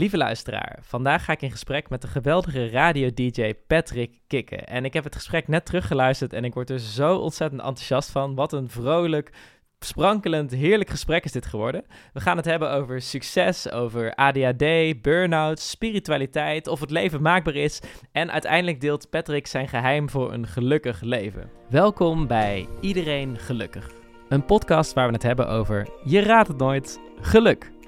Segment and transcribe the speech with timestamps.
[0.00, 4.66] Lieve luisteraar, vandaag ga ik in gesprek met de geweldige radio-dj Patrick Kikken.
[4.66, 8.34] En ik heb het gesprek net teruggeluisterd en ik word er zo ontzettend enthousiast van.
[8.34, 9.32] Wat een vrolijk,
[9.78, 11.84] sprankelend, heerlijk gesprek is dit geworden.
[12.12, 17.80] We gaan het hebben over succes, over ADHD, burn-out, spiritualiteit, of het leven maakbaar is.
[18.12, 21.50] En uiteindelijk deelt Patrick zijn geheim voor een gelukkig leven.
[21.68, 23.90] Welkom bij Iedereen Gelukkig.
[24.28, 27.78] Een podcast waar we het hebben over, je raadt het nooit, geluk.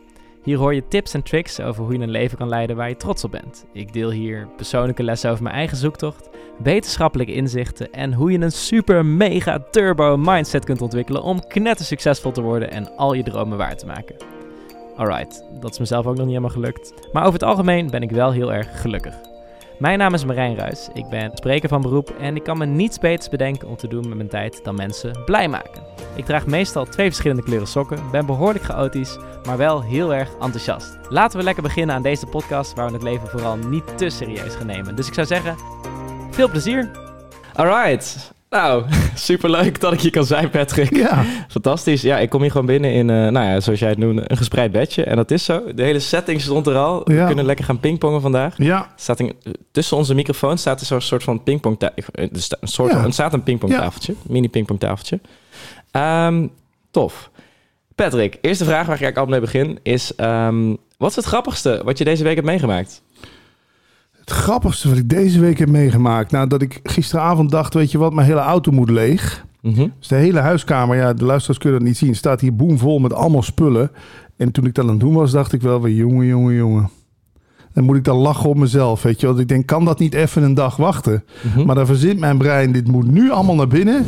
[0.43, 2.97] Hier hoor je tips en tricks over hoe je een leven kan leiden waar je
[2.97, 3.65] trots op bent.
[3.73, 6.29] Ik deel hier persoonlijke lessen over mijn eigen zoektocht,
[6.63, 12.33] wetenschappelijke inzichten en hoe je een super mega turbo mindset kunt ontwikkelen om knetter succesvol
[12.33, 14.17] te worden en al je dromen waar te maken.
[14.97, 18.11] Alright, dat is mezelf ook nog niet helemaal gelukt, maar over het algemeen ben ik
[18.11, 19.32] wel heel erg gelukkig.
[19.83, 22.99] Mijn naam is Marijn Ruis, ik ben spreker van beroep en ik kan me niets
[22.99, 25.83] beters bedenken om te doen met mijn tijd dan mensen blij maken.
[26.15, 30.99] Ik draag meestal twee verschillende kleuren sokken, ben behoorlijk chaotisch, maar wel heel erg enthousiast.
[31.09, 34.55] Laten we lekker beginnen aan deze podcast waar we het leven vooral niet te serieus
[34.55, 34.97] gaan nemen.
[34.97, 35.57] Dus ik zou zeggen,
[36.31, 36.91] veel plezier!
[37.55, 40.97] Alright, nou, superleuk dat ik hier kan zijn, Patrick.
[40.97, 41.25] Ja.
[41.49, 42.03] Fantastisch.
[42.03, 44.37] Ja, ik kom hier gewoon binnen in, uh, nou ja, zoals jij het noemde, een
[44.37, 45.05] gespreid bedje.
[45.05, 45.63] En dat is zo.
[45.75, 47.01] De hele setting stond er al.
[47.05, 48.55] We kunnen lekker gaan pingpongen vandaag.
[48.57, 48.93] Ja.
[48.97, 49.33] Staat in,
[49.71, 52.13] tussen onze microfoons staat er zo'n soort van pingpongtafeltje.
[52.33, 53.11] Er sta- een soort, Ja.
[53.11, 54.15] staat een pingpongtafeltje.
[54.29, 55.21] Mini pingpongtafeltje.
[55.91, 56.47] Ehm,
[56.91, 57.31] tof.
[57.95, 60.15] Patrick, eerste vraag waar ik eigenlijk al mee begin is...
[60.15, 63.03] ehm, wat is het grappigste wat je deze week hebt meegemaakt?
[64.33, 66.31] Het grappigste wat ik deze week heb meegemaakt.
[66.31, 69.45] Nou, dat ik gisteravond dacht, weet je wat, mijn hele auto moet leeg.
[69.61, 69.89] Mhm.
[69.99, 73.13] Dus de hele huiskamer, ja, de luisteraars kunnen dat niet zien, staat hier boomvol met
[73.13, 73.91] allemaal spullen.
[74.37, 76.91] En toen ik dat aan het doen was, dacht ik wel weer, jongen, jongen, jongen.
[77.73, 79.39] Dan moet ik dan lachen op mezelf, weet je wel.
[79.39, 81.25] Ik denk, kan dat niet even een dag wachten?
[81.43, 81.67] Mhm.
[81.67, 84.05] Maar dan verzint mijn brein, dit moet nu allemaal naar binnen.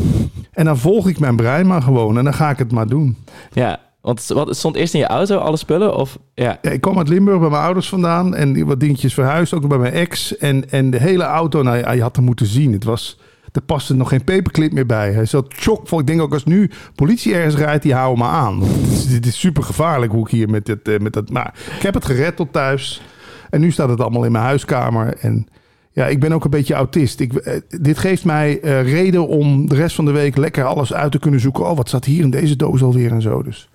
[0.53, 3.17] En dan volg ik mijn brein maar gewoon en dan ga ik het maar doen.
[3.53, 5.97] Ja, want wat, stond eerst in je auto, alle spullen?
[5.97, 6.63] Of, ja.
[6.63, 9.79] Ik kwam uit Limburg bij mijn ouders vandaan en die- wat dingetjes verhuisd, ook bij
[9.79, 10.37] mijn ex.
[10.37, 12.73] En, en de hele auto, nou je had hem moeten zien.
[12.73, 13.19] Het was,
[13.53, 15.13] er paste nog geen paperclip meer bij.
[15.13, 15.99] Hij zat chockvol.
[16.01, 18.63] Ik denk ook als nu politie ergens rijdt, die houden me aan.
[19.09, 21.31] Dit, is, super gevaarlijk hoe ik hier met, dit, eh, met dat...
[21.31, 23.03] Maar ik heb het gered tot thuis.
[23.51, 25.17] En nu staat het allemaal in mijn huiskamer.
[25.21, 25.47] En
[25.93, 27.21] ja, ik ben ook een beetje autist.
[27.21, 30.95] Ik, eh, dit geeft mij eh, reden om de rest van de week lekker alles
[30.95, 31.71] uit te kunnen zoeken.
[31.71, 33.43] Oh, wat staat hier in deze doos alweer en zo.
[33.43, 33.69] Dus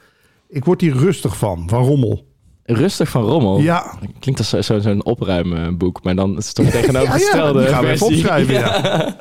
[0.50, 2.28] ik word hier rustig van, van rommel.
[2.64, 3.60] Rustig van rommel.
[3.60, 7.66] Ja, Klinkt als zo- zo- zo'n opruimboek, maar dan is het toch tegenovergestelde Ja, ja,
[7.66, 8.18] die gaan we even versie.
[8.18, 9.16] opschrijven, ja.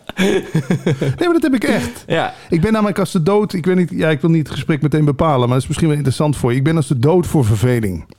[1.00, 2.04] Nee, maar dat heb ik echt.
[2.06, 2.34] Ja.
[2.48, 3.52] Ik ben namelijk als de dood...
[3.52, 5.88] Ik, weet niet, ja, ik wil niet het gesprek meteen bepalen, maar dat is misschien
[5.88, 6.56] wel interessant voor je.
[6.58, 8.14] Ik ben als de dood voor verveling.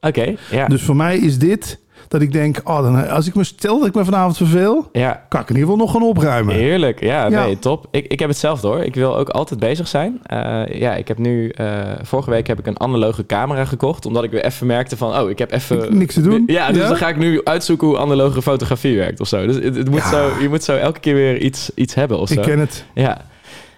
[0.00, 0.66] Oké, ja.
[0.66, 2.60] Dus voor mij is dit dat ik denk...
[2.64, 4.88] Oh, dan, als ik me stel dat ik me vanavond verveel...
[4.92, 5.24] ja.
[5.28, 6.54] kan ik in ieder geval nog gaan opruimen.
[6.54, 7.44] Heerlijk, ja, Ja.
[7.44, 7.86] nee, top.
[7.90, 8.82] Ik, ik heb hetzelfde hoor.
[8.82, 10.20] Ik wil ook altijd bezig zijn.
[10.22, 14.24] Eh, ja, ik heb nu, eh, vorige week heb ik een analoge camera gekocht, omdat
[14.24, 15.98] ik weer even merkte van, oh, ik heb even...
[15.98, 16.42] Niks te doen.
[16.46, 16.88] Ja, dus Ja?
[16.88, 19.46] dan ga ik nu uitzoeken hoe analoge fotografie werkt of zo.
[19.46, 22.28] Dus het, het moet zo, je moet zo elke keer weer iets, iets hebben of
[22.28, 22.34] zo.
[22.34, 22.84] Ik ken het.
[22.94, 23.24] Ja.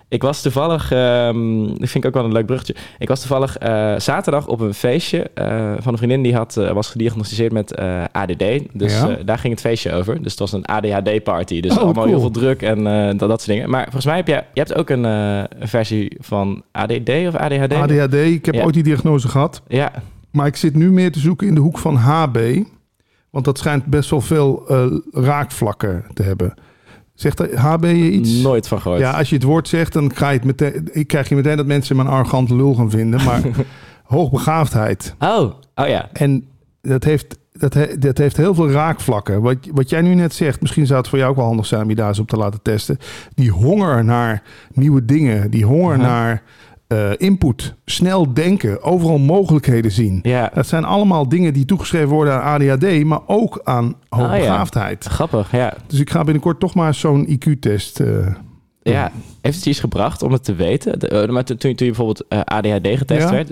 [0.08, 2.74] Ik was toevallig, ehm dat vind ik ook wel een leuk bruggetje.
[2.98, 6.70] Ik was toevallig eh, zaterdag op een feestje eh, van een vriendin die had, eh,
[6.72, 7.76] was gediagnosticeerd met
[8.12, 8.44] ADD.
[8.72, 9.16] Dus Ja.
[9.24, 10.22] daar ging het feestje over.
[10.22, 11.60] Dus het was een ADHD-party.
[11.60, 12.06] Dus Oh, allemaal cool.
[12.06, 12.84] heel veel druk en
[13.16, 13.70] dat, dat soort dingen.
[13.70, 17.72] Maar volgens mij heb je, je hebt ook een, versie van ADD of ADHD?
[17.72, 18.64] ADHD, ik heb Ja.
[18.64, 19.62] ooit die diagnose gehad.
[19.68, 19.92] Ja,
[20.30, 22.38] Maar ik zit nu meer te zoeken in de hoek van HB.
[23.30, 24.64] Want dat schijnt best wel veel
[25.10, 26.54] raakvlakken te hebben.
[27.16, 28.30] Zegt HB je iets?
[28.42, 29.00] nooit van gehoord.
[29.00, 31.56] Ja, als je het woord zegt, dan ga je het meteen, ik krijg je meteen
[31.56, 33.24] dat mensen me een arrogante lul gaan vinden.
[33.24, 33.40] Maar
[34.04, 35.14] hoogbegaafdheid.
[35.18, 36.08] Oh, oh ja.
[36.12, 36.44] En
[36.82, 39.42] dat heeft, dat, he- dat heeft heel veel raakvlakken.
[39.42, 41.82] Wat, wat jij nu net zegt, misschien zou het voor jou ook wel handig zijn
[41.82, 42.98] om je daar eens op te laten testen.
[43.34, 46.42] Die honger naar nieuwe dingen, die honger naar
[46.86, 50.18] eh, input, snel denken, overal mogelijkheden zien.
[50.22, 55.04] Ja, Dat zijn allemaal dingen die toegeschreven worden aan ADHD, maar ook aan hoogbegaafdheid.
[55.04, 55.74] grappig, ja.
[55.86, 58.00] Dus ik ga binnenkort toch maar zo'n IQ-test.
[58.00, 58.26] eh,
[58.82, 59.10] Ja,
[59.40, 60.98] heeft het iets gebracht om het te weten?
[60.98, 63.30] De, eh, maar toen, toen je bijvoorbeeld ADHD getest Ja.
[63.30, 63.48] werd,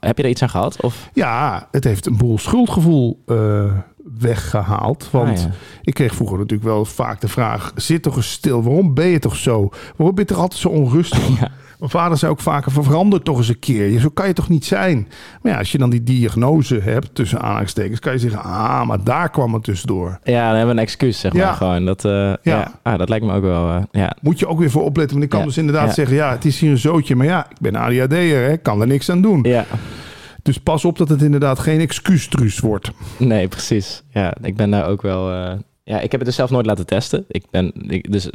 [0.00, 0.80] heb je er iets aan gehad?
[0.82, 1.10] Of?
[1.12, 3.72] Ja, het heeft een boel schuldgevoel eh,
[4.18, 5.08] weggehaald.
[5.10, 5.50] Want Ah, ja.
[5.82, 7.72] ik kreeg vroeger natuurlijk wel vaak de vraag...
[7.74, 9.68] zit toch eens stil, waarom ben je toch zo?
[9.96, 11.28] Waarom ben je toch altijd zo onrustig?
[11.40, 11.48] Ja.
[11.84, 13.88] Mijn vader zei ook vaker, verander toch eens een keer.
[13.90, 15.08] Je- Zo kan je toch niet zijn?
[15.42, 18.00] Maar ja, als je dan die diagnose hebt, tussen aanhalingstekens...
[18.00, 20.18] kan je zeggen, ah, maar daar kwam het dus door.
[20.22, 21.44] Ja, dan hebben we een excuus, zeg Ja.
[21.44, 21.84] maar gewoon.
[21.84, 22.72] Dat, eh, ja.
[22.82, 24.16] Ah, dat lijkt me ook wel, eh, ja.
[24.20, 25.12] Moet je ook weer voor opletten.
[25.12, 25.46] Want ik kan Ja.
[25.46, 27.16] dus inderdaad zeggen, ja, het is hier een zootje.
[27.16, 29.42] Maar ja, ik ben ADHD'er, hè, kan er niks aan doen.
[29.42, 29.64] Ja,
[30.42, 32.90] Dus pas op dat het inderdaad geen excuustruus wordt.
[33.18, 34.02] nee, precies.
[34.10, 35.30] Ja, ik ben daar ook wel...
[35.32, 35.52] eh,
[35.84, 37.24] ja, ik heb het dus zelf nooit laten testen.
[37.28, 38.30] Ik ben, ik, dus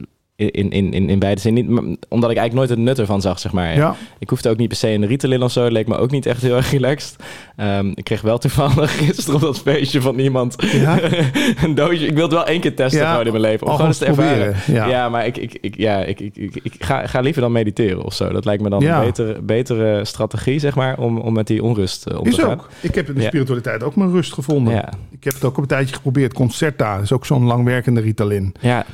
[0.47, 1.53] in, in, in, in beide zin.
[1.53, 1.67] Niet,
[2.09, 3.75] omdat ik eigenlijk nooit het nut ervan zag, zeg maar.
[3.75, 3.95] Ja.
[4.19, 5.67] Ik hoefde ook niet per se de Ritalin of zo.
[5.71, 7.15] Leek me ook niet echt heel erg relaxed.
[7.55, 10.99] Ehm, ik kreeg wel toevallig gisteren op dat feestje van iemand Ja?
[11.63, 12.05] een doosje.
[12.07, 13.67] Ik wilde wel één keer testen Ja, gewoon in mijn leven.
[13.67, 14.53] Om gewoon eens te ervaren.
[14.53, 15.09] proberen, ja.
[15.09, 18.13] maar ik, ik, ik, ja, ik, ik, ik, ik ga, ga liever dan mediteren of
[18.13, 18.29] zo.
[18.31, 22.05] Dat lijkt me dan een betere, betere strategie, zeg maar, om, om met die onrust
[22.05, 22.51] eh, om Is te gaan.
[22.51, 22.69] ook.
[22.81, 24.73] Ik heb in de spiritualiteit ook mijn rust gevonden.
[24.73, 26.33] Ja, Ik heb het ook een tijdje geprobeerd.
[26.33, 28.53] Concerta is ook zo'n langwerkende Ritalin.
[28.59, 28.85] ja,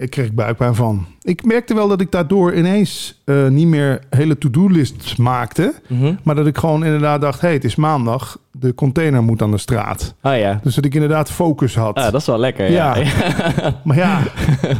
[0.00, 1.06] Ik kreeg buikpijn van.
[1.22, 5.74] Ik merkte wel dat ik daardoor ineens eh, niet meer hele to-do-lists maakte.
[5.88, 6.14] mhm.
[6.22, 7.40] Maar dat ik gewoon inderdaad dacht...
[7.40, 8.38] hey, het is maandag.
[8.52, 10.14] De container moet aan de straat.
[10.22, 10.60] Oh ja.
[10.62, 11.96] Dus dat ik inderdaad focus had.
[11.96, 12.70] Ah, dat is wel lekker.
[12.70, 13.04] Ja, Ja.
[13.84, 14.20] Maar ja,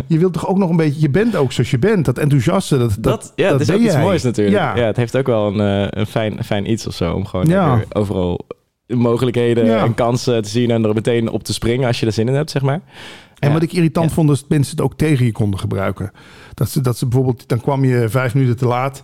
[0.07, 1.01] je wilt toch ook nog een beetje...
[1.01, 2.05] Je bent ook zoals je bent.
[2.05, 4.03] Dat enthousiaste, dat, dat, Dat, ja, dat is ook iets jij.
[4.03, 4.57] moois natuurlijk.
[4.57, 4.77] Ja.
[4.77, 4.85] Ja.
[4.85, 7.15] het heeft ook wel een, eh, een fijn, fijn iets of zo.
[7.15, 7.81] Om gewoon Ja.
[7.93, 8.41] overal
[8.87, 12.29] mogelijkheden en kansen te zien en er meteen op te springen als je er zin
[12.29, 12.81] in hebt, zeg maar.
[13.41, 14.15] En wat ik irritant Ja.
[14.15, 16.11] vond, is dat mensen het ook tegen je konden gebruiken.
[16.55, 19.03] Dat ze, dat ze bijvoorbeeld, dan kwam je vijf minuten te laat.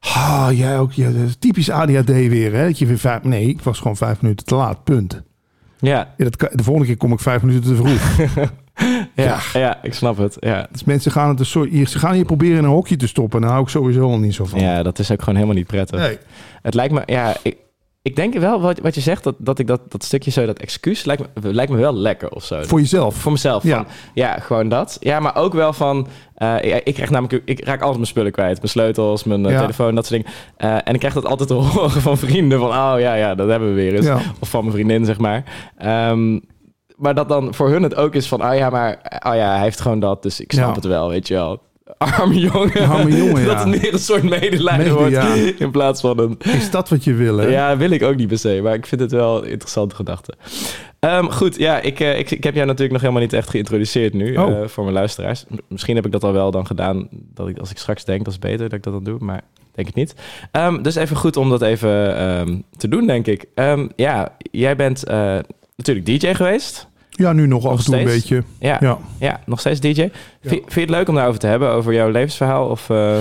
[0.00, 2.66] Ah, jij ook, ja, typisch ADHD weer, hè?
[2.66, 5.22] Dat je weer vijf, nee, ik was gewoon vijf minuten te laat, punt.
[5.80, 8.16] Ja, Ja, dat, de volgende keer kom ik vijf minuten te vroeg.
[9.14, 9.82] ja, ja.
[9.82, 10.36] ik snap het.
[10.40, 10.68] Ja.
[10.72, 13.40] dus mensen gaan het een soort, ze gaan je proberen in een hokje te stoppen.
[13.40, 14.60] Daar hou ik sowieso al niet zo van.
[14.60, 15.98] ja, dat is ook gewoon helemaal niet prettig.
[16.00, 16.18] Nee.
[16.62, 17.56] Het lijkt me, ja, ik,
[18.08, 20.58] ik denk wel wat, wat je zegt, dat, dat ik dat, dat stukje zo, dat
[20.58, 22.62] excuus, lijkt me, lijkt me wel lekker of zo.
[22.62, 23.14] Voor jezelf.
[23.14, 23.62] Voor mezelf.
[23.62, 23.76] Ja.
[23.76, 24.96] Van, ja, gewoon dat.
[25.00, 26.06] Ja, maar ook wel van.
[26.34, 27.42] eh, ja, ik krijg namelijk.
[27.44, 28.56] Ik raak altijd mijn spullen kwijt.
[28.56, 29.60] Mijn sleutels, mijn eh, Ja.
[29.60, 30.38] telefoon, dat soort dingen.
[30.56, 32.58] Eh, en ik krijg dat altijd te horen van vrienden.
[32.58, 34.06] Van, oh ja, ja, dat hebben we weer eens.
[34.06, 34.18] Ja.
[34.40, 35.44] Of van mijn vriendin, zeg maar.
[35.76, 36.38] Ehm,
[36.96, 39.62] maar dat dan voor hun het ook is van, oh ja, maar oh ja, hij
[39.62, 41.60] heeft gewoon dat, dus ik snap het wel, weet je wel.
[41.98, 42.88] Arme jongen.
[42.88, 46.36] Arme jongen, dat het meer een soort medelijden Mede, wordt in plaats van een...
[46.38, 47.46] Is dat wat je wil, hè?
[47.46, 50.34] Ja, wil ik ook niet per se, maar ik vind het wel een interessante gedachte.
[50.98, 54.14] Ehm, goed, ja, ik, eh, ik, ik heb jou natuurlijk nog helemaal niet echt geïntroduceerd
[54.14, 54.50] nu Oh.
[54.50, 55.44] eh, voor mijn luisteraars.
[55.68, 58.32] Misschien heb ik dat al wel dan gedaan, dat ik, als ik straks denk dat
[58.32, 59.40] is beter dat ik dat dan doe, maar
[59.74, 60.14] denk het niet.
[60.52, 63.44] Ehm, dus even goed om dat even ehm, te doen, denk ik.
[63.96, 65.38] Ja, jij bent eh,
[65.76, 66.87] natuurlijk DJ geweest.
[67.18, 68.42] Ja, nu nog af en toe een beetje.
[68.58, 68.98] Ja, ja.
[69.18, 69.40] Ja.
[69.46, 69.92] nog steeds DJ.
[69.92, 70.12] Vind,
[70.42, 72.68] vind je het leuk om daarover te hebben, over jouw levensverhaal?
[72.68, 73.16] Of, eh,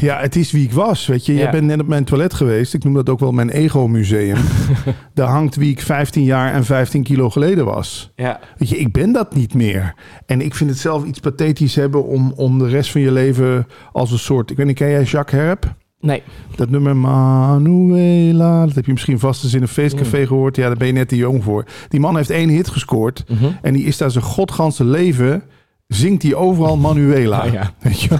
[0.00, 1.32] Ja, het is wie ik was, weet je.
[1.32, 1.38] Ja.
[1.38, 2.74] Jij bent net op mijn toilet geweest.
[2.74, 4.36] Ik noem dat ook wel mijn ego-museum.
[5.14, 8.12] Daar hangt wie ik 15 jaar en 15 kilo geleden was.
[8.16, 9.94] ja, Weet je, ik ben dat niet meer.
[10.26, 13.66] En ik vind het zelf iets pathetisch hebben om, om de rest van je leven
[13.92, 14.50] als een soort...
[14.50, 15.74] Ik weet niet, ken jij Jacques Herp?
[16.00, 16.22] Nee.
[16.56, 20.56] Dat nummer Manuela, dat heb je misschien vast eens in een feestcafé gehoord.
[20.56, 21.64] Ja, daar ben je net te jong voor.
[21.88, 23.24] Die man heeft één hit gescoord.
[23.28, 23.44] Mhm.
[23.62, 25.42] En die is daar zijn godganse leven...
[25.86, 27.44] zingt hij overal Manuela.
[27.44, 27.72] Ja.
[27.80, 28.18] Weet je wel?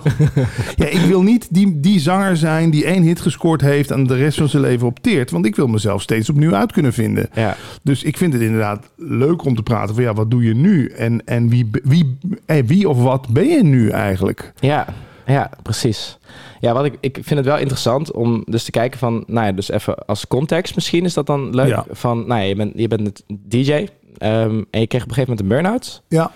[0.77, 3.91] ja, ik wil niet die, die zanger zijn die één hit gescoord heeft...
[3.91, 5.31] en de rest van zijn leven opteert.
[5.31, 7.29] Want ik wil mezelf steeds opnieuw uit kunnen vinden.
[7.35, 10.05] Ja, Dus ik vind het inderdaad leuk om te praten van...
[10.05, 10.87] ja, wat doe je nu?
[10.87, 12.19] En, en wie, wie,
[12.67, 14.53] wie of wat ben je nu eigenlijk?
[14.61, 14.87] Ja,
[15.27, 16.19] ja, precies.
[16.61, 19.53] Ja, wat ik, ik vind het wel interessant om dus te kijken van, nou ja,
[19.53, 21.69] dus even als context misschien is dat dan leuk.
[21.69, 21.85] Ja.
[21.91, 23.87] Van, nou ja, je bent, je bent het DJ
[24.19, 26.03] ehm, en je kreeg op een gegeven moment een burn-out.
[26.09, 26.31] Ja,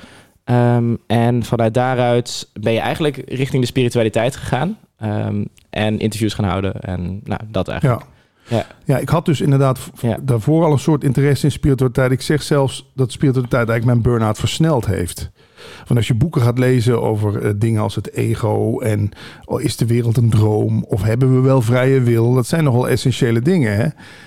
[0.44, 4.78] Ehm, en vanuit daaruit ben je eigenlijk richting de spiritualiteit gegaan.
[4.98, 8.02] ehm, en interviews gaan houden en nou, dat eigenlijk.
[8.02, 8.12] ja.
[8.56, 8.66] Ja.
[8.84, 10.16] Ja, ik had dus inderdaad Ja.
[10.22, 12.10] daarvoor al een soort interesse in spiritualiteit.
[12.10, 15.30] Ik zeg zelfs dat spiritualiteit eigenlijk mijn burn-out versneld heeft.
[15.86, 19.10] Want als je boeken gaat lezen over eh, dingen als het ego en
[19.44, 22.88] oh, is de wereld een droom of hebben we wel vrije wil, dat zijn nogal
[22.88, 23.76] essentiële dingen.
[23.76, 23.86] Hè?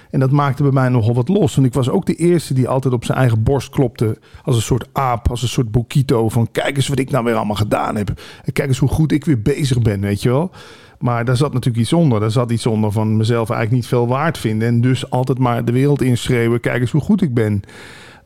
[0.10, 1.56] En dat maakte bij mij nogal wat los.
[1.56, 4.62] Want ik was ook de eerste die altijd op zijn eigen borst klopte als een
[4.62, 7.96] soort aap, als een soort boekito van kijk eens wat ik nou weer allemaal gedaan
[7.96, 8.10] heb.
[8.44, 10.52] En kijk eens hoe goed ik weer bezig ben, weet je wel.
[11.00, 12.20] Maar daar zat natuurlijk iets onder.
[12.20, 14.68] Daar zat iets onder van mezelf eigenlijk niet veel waard vinden.
[14.68, 16.60] En dus altijd maar de wereld inschreeuwen.
[16.60, 17.62] Kijk eens hoe goed ik ben.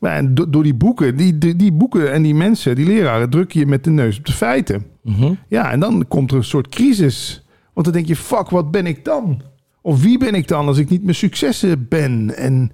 [0.02, 3.30] Maar en do- door die boeken, die, die, die boeken en die mensen, die leraren,
[3.30, 4.86] druk je met de neus op de feiten.
[5.04, 5.34] Mhm.
[5.48, 7.46] Ja, en dan komt er een soort crisis.
[7.74, 9.42] Want dan denk je, fuck, wat ben ik dan?
[9.82, 12.36] Of wie ben ik dan als ik niet mijn successen ben?
[12.38, 12.72] En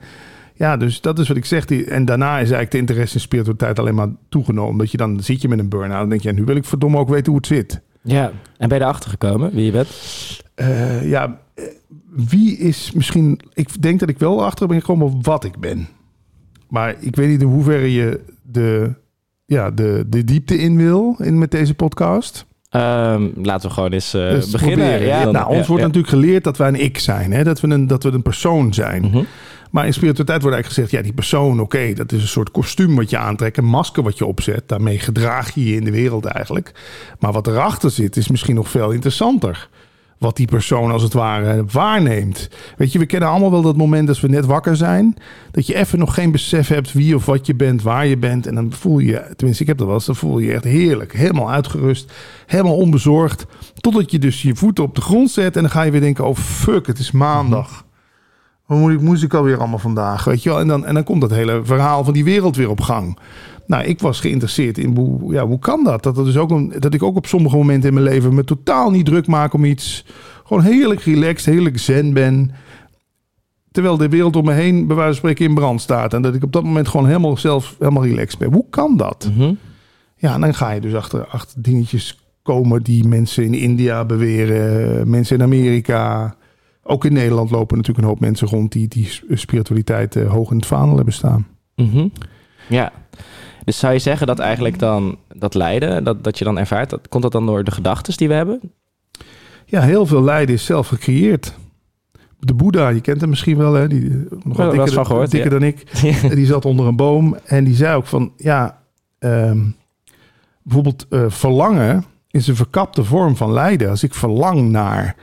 [0.54, 1.66] ja, dus dat is wat ik zeg.
[1.66, 4.78] En daarna is eigenlijk de interesse in spiritualiteit alleen maar toegenomen.
[4.78, 6.00] Dat je dan zit je met een burn-out.
[6.00, 7.82] Dan denk je, nu wil ik verdomme ook weten hoe het zit.
[8.02, 9.90] ja, en ben je erachter gekomen wie je bent?
[10.56, 11.64] Eh, ja, eh,
[12.10, 13.40] wie is misschien...
[13.54, 15.88] Ik denk dat ik wel achter ben gekomen op wat ik ben.
[16.70, 18.94] Maar ik weet niet in hoeverre je de,
[19.46, 22.46] ja, de, de diepte in wil in, met deze podcast.
[22.70, 25.02] Ehm, laten we gewoon eens Dus beginnen.
[25.02, 25.88] Ja, dan- nou, ons ja, wordt ja.
[25.88, 27.32] natuurlijk geleerd dat wij een ik zijn.
[27.32, 27.44] Hè?
[27.44, 29.02] Dat, we een, dat we een persoon zijn.
[29.02, 29.24] Mhm.
[29.72, 30.92] Maar in spiritualiteit wordt eigenlijk gezegd...
[30.92, 33.58] ja, die persoon, oké, dat is een soort kostuum wat je aantrekt...
[33.58, 34.64] een masker wat je opzet.
[34.66, 36.72] Daarmee gedraag je je in de wereld eigenlijk.
[37.20, 39.70] Maar wat erachter zit, is misschien nog veel interessanter.
[40.18, 42.50] Wat die persoon als het ware waarneemt.
[42.78, 45.16] Weet je, we kennen allemaal wel dat moment als we net wakker zijn.
[45.52, 48.48] Dat je even nog geen besef hebt wie of wat je bent, waar je bent.
[48.48, 50.64] En dan voel je, tenminste ik heb dat wel eens, dan voel je je echt
[50.64, 51.14] heerlijk.
[51.14, 52.12] Helemaal uitgerust,
[52.46, 53.46] helemaal onbezorgd.
[53.76, 56.26] Totdat je dus je voeten op de grond zet en dan ga je weer denken,
[56.26, 57.86] oh fuck, het is maandag.
[58.66, 60.24] Wat moet ik, moest ik alweer allemaal vandaag?
[60.24, 60.60] Weet je wel?
[60.60, 63.18] En, dan, en dan komt dat hele verhaal van die wereld weer op gang.
[63.68, 66.04] Nou, ik was geïnteresseerd in hoe, ja, hoe kan dat?
[66.04, 68.44] Dat, er dus ook een, dat ik ook op sommige momenten in mijn leven me
[68.44, 70.06] totaal niet druk maak om iets.
[70.44, 72.52] Gewoon heerlijk relaxed, heerlijk zen ben.
[73.72, 76.14] Terwijl de wereld om me heen, bij wijze van spreken, in brand staat.
[76.14, 78.54] En dat ik op dat moment gewoon helemaal zelf helemaal relaxed ben.
[78.54, 79.30] Hoe kan dat?
[79.36, 79.54] Mhm.
[80.16, 85.10] Ja, en dan ga je dus achter, achter dingetjes komen die mensen in India beweren.
[85.10, 86.36] Mensen in Amerika.
[86.84, 90.58] Ook in Nederland lopen natuurlijk een hoop mensen rond die, die spiritualiteit eh, hoog in
[90.58, 91.48] het vaandel hebben staan.
[91.76, 92.08] Mhm.
[92.70, 92.92] Ja.
[93.68, 97.08] Dus zou je zeggen dat eigenlijk dan dat lijden, dat, dat je dan ervaart, dat,
[97.10, 98.60] komt dat dan door de gedachten die we hebben?
[99.66, 101.54] Ja, heel veel lijden is zelf gecreëerd.
[102.40, 103.88] De Boeddha, je kent hem misschien wel, hè?
[103.88, 104.10] Die,
[104.44, 105.60] nog Ja, wel dikker, van gehoord, dikker ja.
[105.60, 106.02] dan ik.
[106.36, 108.82] Die zat onder een boom en die zei ook van, ja,
[109.20, 109.60] ehm,
[110.64, 113.90] bijvoorbeeld eh, verlangen is een verkapte vorm van lijden.
[113.90, 115.16] Als ik verlang naar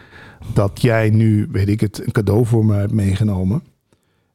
[0.52, 3.62] dat jij nu, weet ik het, een cadeau voor me hebt meegenomen,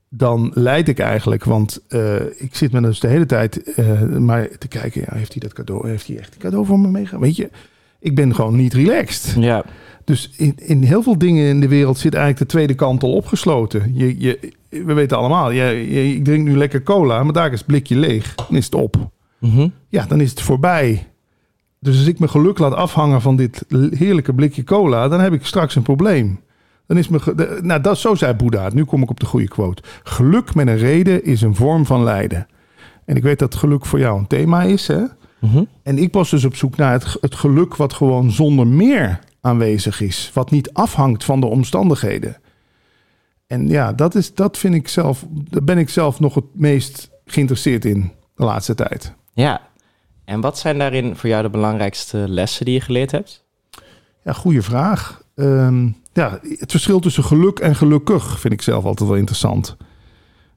[0.09, 4.57] dan leid ik eigenlijk, want eh, ik zit me dus de hele tijd eh, maar
[4.57, 7.27] te kijken, ja, heeft hij dat cadeau, heeft hij echt een cadeau voor me meegenomen?
[7.27, 7.49] Weet je,
[7.99, 9.35] ik ben gewoon niet relaxed.
[9.39, 9.65] Ja.
[10.03, 13.13] Dus in, in heel veel dingen in de wereld zit eigenlijk de tweede kant al
[13.13, 13.91] opgesloten.
[13.93, 17.57] Je, je, we weten allemaal, je, je, ik drink nu lekker cola, maar daar is
[17.57, 18.35] het blikje leeg.
[18.35, 19.09] Dan is het op.
[19.39, 19.67] Mhm.
[19.87, 21.07] Ja, dan is het voorbij.
[21.79, 25.45] Dus als ik mijn geluk laat afhangen van dit heerlijke blikje cola, dan heb ik
[25.45, 26.39] straks een probleem.
[26.89, 28.69] Dan is de- nou, dat, zo zei Boeddha.
[28.73, 29.81] Nu kom ik op de goede quote.
[30.03, 32.47] Geluk met een reden is een vorm van lijden.
[33.05, 35.03] En ik weet dat geluk voor jou een thema is, hè?
[35.39, 35.63] Mhm.
[35.83, 40.01] En ik was dus op zoek naar het, het geluk wat gewoon zonder meer aanwezig
[40.01, 40.31] is.
[40.33, 42.37] Wat niet afhangt van de omstandigheden.
[43.47, 47.09] En ja, dat, is, dat vind ik zelf, daar ben ik zelf nog het meest
[47.25, 49.13] geïnteresseerd in de laatste tijd.
[49.33, 49.61] Ja.
[50.25, 53.45] En wat zijn daarin voor jou de belangrijkste lessen die je geleerd hebt?
[54.23, 55.21] Ja, goede vraag.
[55.35, 55.87] Ehm,
[56.19, 59.77] ja, het verschil tussen geluk en gelukkig vind ik zelf altijd wel interessant.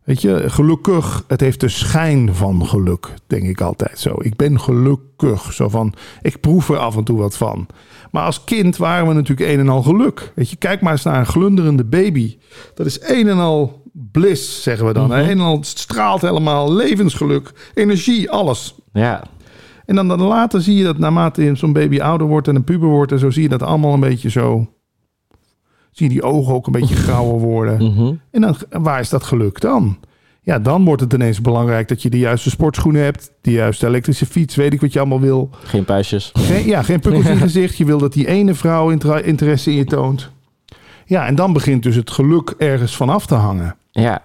[0.04, 4.14] Weet je, gelukkig, het heeft de schijn van geluk, denk ik altijd zo.
[4.18, 7.66] Ik ben gelukkig, zo van, ik proef er af en toe wat van.
[8.10, 10.32] Maar als kind waren we natuurlijk een en al geluk.
[10.34, 12.38] Weet je, kijk maar eens naar een glunderende baby.
[12.74, 15.06] Dat is een en al bliss, zeggen we dan.
[15.06, 15.18] Mhm.
[15.18, 18.74] Een en al straalt helemaal levensgeluk, energie, alles.
[18.92, 19.24] Ja.
[19.86, 22.88] En dan, dan later zie je dat naarmate zo'n baby ouder wordt en een puber
[22.88, 24.66] wordt en zo, zie je dat allemaal een beetje zo.
[25.92, 27.92] Zie je die ogen ook een beetje grauwer worden.
[27.92, 28.14] Mhm.
[28.30, 29.98] En dan, waar is dat geluk dan?
[30.44, 34.26] Ja, dan wordt het ineens belangrijk dat je de juiste sportschoenen hebt, de juiste elektrische
[34.26, 35.50] fiets, weet ik wat je allemaal wil.
[35.62, 36.30] Geen puistjes.
[36.34, 37.76] Geen, ja, geen pukkels in je gezicht.
[37.76, 38.90] Je wil dat die ene vrouw
[39.22, 40.30] interesse in je toont.
[41.06, 43.76] Ja, en dan begint dus het geluk ergens vanaf te hangen.
[43.90, 44.22] Ja.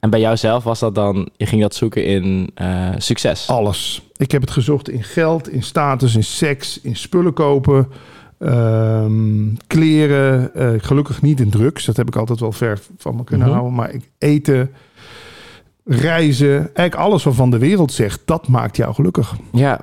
[0.00, 3.48] En bij jouzelf was dat dan, je ging dat zoeken in eh, succes.
[3.48, 4.02] Alles.
[4.16, 7.88] Ik heb het gezocht in geld, in status, in seks, in spullen kopen,
[8.38, 10.54] ehm, kleren.
[10.54, 11.84] eh, gelukkig niet in drugs.
[11.84, 13.56] Dat heb ik altijd wel ver van me kunnen Mhm.
[13.56, 13.76] houden.
[13.78, 14.70] Maar ik, eten,
[15.84, 19.36] reizen, eigenlijk alles wat van de wereld zegt, dat maakt jou gelukkig.
[19.52, 19.80] Ja.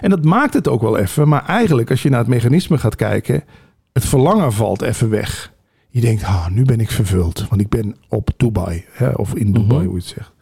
[0.00, 1.28] En dat maakt het ook wel even.
[1.28, 3.44] Maar eigenlijk, als je naar het mechanisme gaat kijken,
[3.92, 5.52] het verlangen valt even weg.
[5.88, 7.46] Je denkt, ah, nu ben ik vervuld.
[7.48, 8.84] Want ik ben op Dubai.
[8.92, 9.84] Hè, of in Dubai, Mhm.
[9.84, 10.32] hoe je het zegt.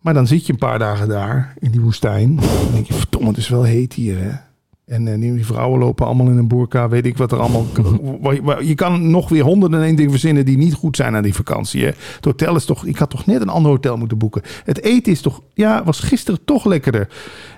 [0.00, 2.28] Maar dan zit je een paar dagen daar in die woestijn.
[2.28, 4.18] En dan denk je, verdomme, het is wel heet hier.
[4.18, 4.30] Hè?
[4.90, 6.88] En eh, die vrouwen lopen allemaal in een boerka.
[6.88, 7.66] Weet ik wat er allemaal...
[8.70, 11.34] Je kan nog weer honderden en één dingen verzinnen die niet goed zijn aan die
[11.34, 11.84] vakantie.
[11.84, 11.90] Hè?
[12.16, 12.84] Het hotel is toch...
[12.84, 14.42] Ik had toch net een ander hotel moeten boeken.
[14.64, 15.42] Het eten is toch...
[15.54, 17.08] Ja, was gisteren toch lekkerder.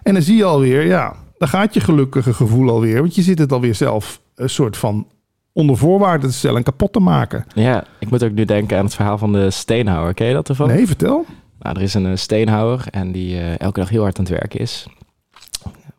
[0.03, 1.17] En dan zie je alweer, ja...
[1.39, 3.01] Dan gaat je gelukkige gevoel alweer.
[3.01, 5.07] Want je zit het alweer zelf een soort van
[5.53, 7.45] onder voorwaarden te stellen en kapot te maken.
[7.55, 10.15] Ja, ik moet ook nu denken aan het verhaal van de steenhouwer.
[10.15, 10.69] Ken je dat ervan?
[10.69, 11.27] Nee, vertel.
[11.59, 14.33] Nou, er is een eh, steenhouwer en die eh, elke dag heel hard aan het
[14.33, 14.87] werken is.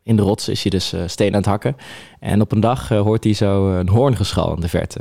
[0.03, 1.75] In de rots is hij dus eh, steen aan het hakken.
[2.19, 4.99] En op een dag eh, hoort hij zo een hoorngeschal in de verte.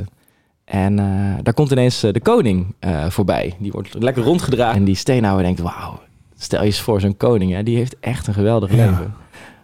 [0.65, 1.05] En eh,
[1.43, 3.53] daar komt ineens eh, de koning eh, voorbij.
[3.59, 4.75] Die wordt lekker rondgedragen.
[4.77, 5.99] En die steenhouwer denkt, wauw,
[6.37, 7.51] stel je eens voor zo'n koning.
[7.51, 7.63] Hè?
[7.63, 8.85] Die heeft echt een geweldig Ja.
[8.89, 9.13] leven.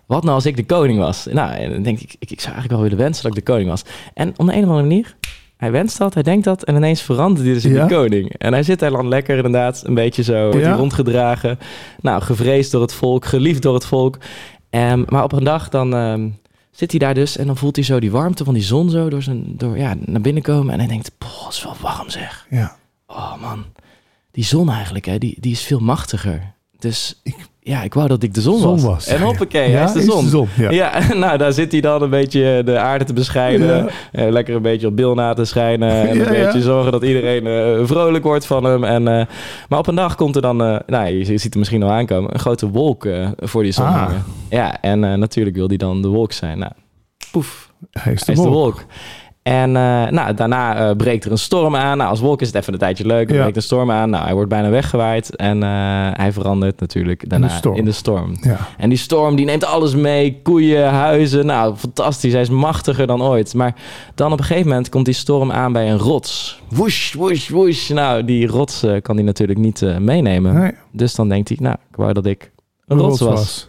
[0.06, 1.28] Wat nou als ik de koning was?
[1.32, 3.52] Nou, en dan denk ik, ik, ik zou eigenlijk wel willen wensen dat ik de
[3.52, 3.84] koning was.
[4.14, 5.16] En om de een of andere manier,
[5.58, 6.64] hij wenst dat, hij denkt dat.
[6.64, 7.86] En ineens verandert hij dus in Ja?
[7.88, 8.34] de koning.
[8.38, 10.68] En hij zit daar dan lekker inderdaad, een beetje zo, wordt Ja?
[10.70, 11.60] hij rondgedragen.
[12.02, 14.18] Nou, gevreesd door het volk, geliefd door het volk.
[14.70, 16.30] Ehm, maar op een dag dan ehm,
[16.72, 19.10] zit hij daar dus en dan voelt hij zo die warmte van die zon zo
[19.10, 20.74] door zijn, door, ja, naar binnen komen.
[20.74, 22.46] En hij denkt, boh, het is wel warm zeg.
[22.50, 22.78] Ja.
[23.08, 23.66] Oh man,
[24.32, 26.54] die zon eigenlijk, hè, die, die is veel machtiger.
[26.80, 28.84] Dus Ik- ja, ik wou dat ik de zon, Zon was.
[28.84, 29.76] was, En hoppakee, ja.
[29.76, 30.18] hij is de zon.
[30.18, 30.70] is de zon, ja.
[30.72, 33.68] Ja, nou, daar zit hij dan een beetje de aarde te beschijnen.
[33.68, 33.88] Ja.
[34.12, 36.10] Eh, lekker een beetje op Bill na te schijnen.
[36.10, 38.84] En een beetje zorgen dat iedereen eh, vrolijk wordt van hem.
[38.84, 39.26] En, eh,
[39.70, 42.34] maar op een dag komt er dan, nou, je, je ziet het misschien al aankomen,
[42.34, 44.10] een grote wolk voor die zon Ah.
[44.50, 46.58] Ja, en natuurlijk wil hij dan de wolk zijn.
[46.60, 46.72] Nou,
[47.32, 48.74] poef, Hij is de hij is de wolk.
[48.74, 48.86] wolk.
[49.42, 51.98] En eh, nou, daarna eh, breekt er een storm aan.
[51.98, 53.32] Nou, als wolk is het even een tijdje leuk.
[53.32, 53.42] Ja.
[53.42, 54.10] breekt een storm aan.
[54.10, 55.36] Nou, hij wordt bijna weggewaaid.
[55.36, 55.70] En eh,
[56.14, 57.76] hij verandert natuurlijk daarna storm.
[57.76, 58.38] in de storm.
[58.42, 58.58] Ja.
[58.78, 60.40] En die storm die neemt alles mee.
[60.44, 61.46] Koeien, huizen.
[61.46, 62.32] Nou, fantastisch.
[62.32, 63.54] Hij is machtiger dan ooit.
[63.54, 63.76] Maar
[64.16, 66.62] dan op een gegeven moment komt die storm aan bij een rots.
[66.70, 67.90] Woesh, woesh, woesh.
[67.90, 70.54] Nou, die rots kan hij natuurlijk niet meenemen.
[70.54, 72.52] Nee, Dus dan denkt hij, nou, ik wou dat ik
[72.88, 73.68] een rots was.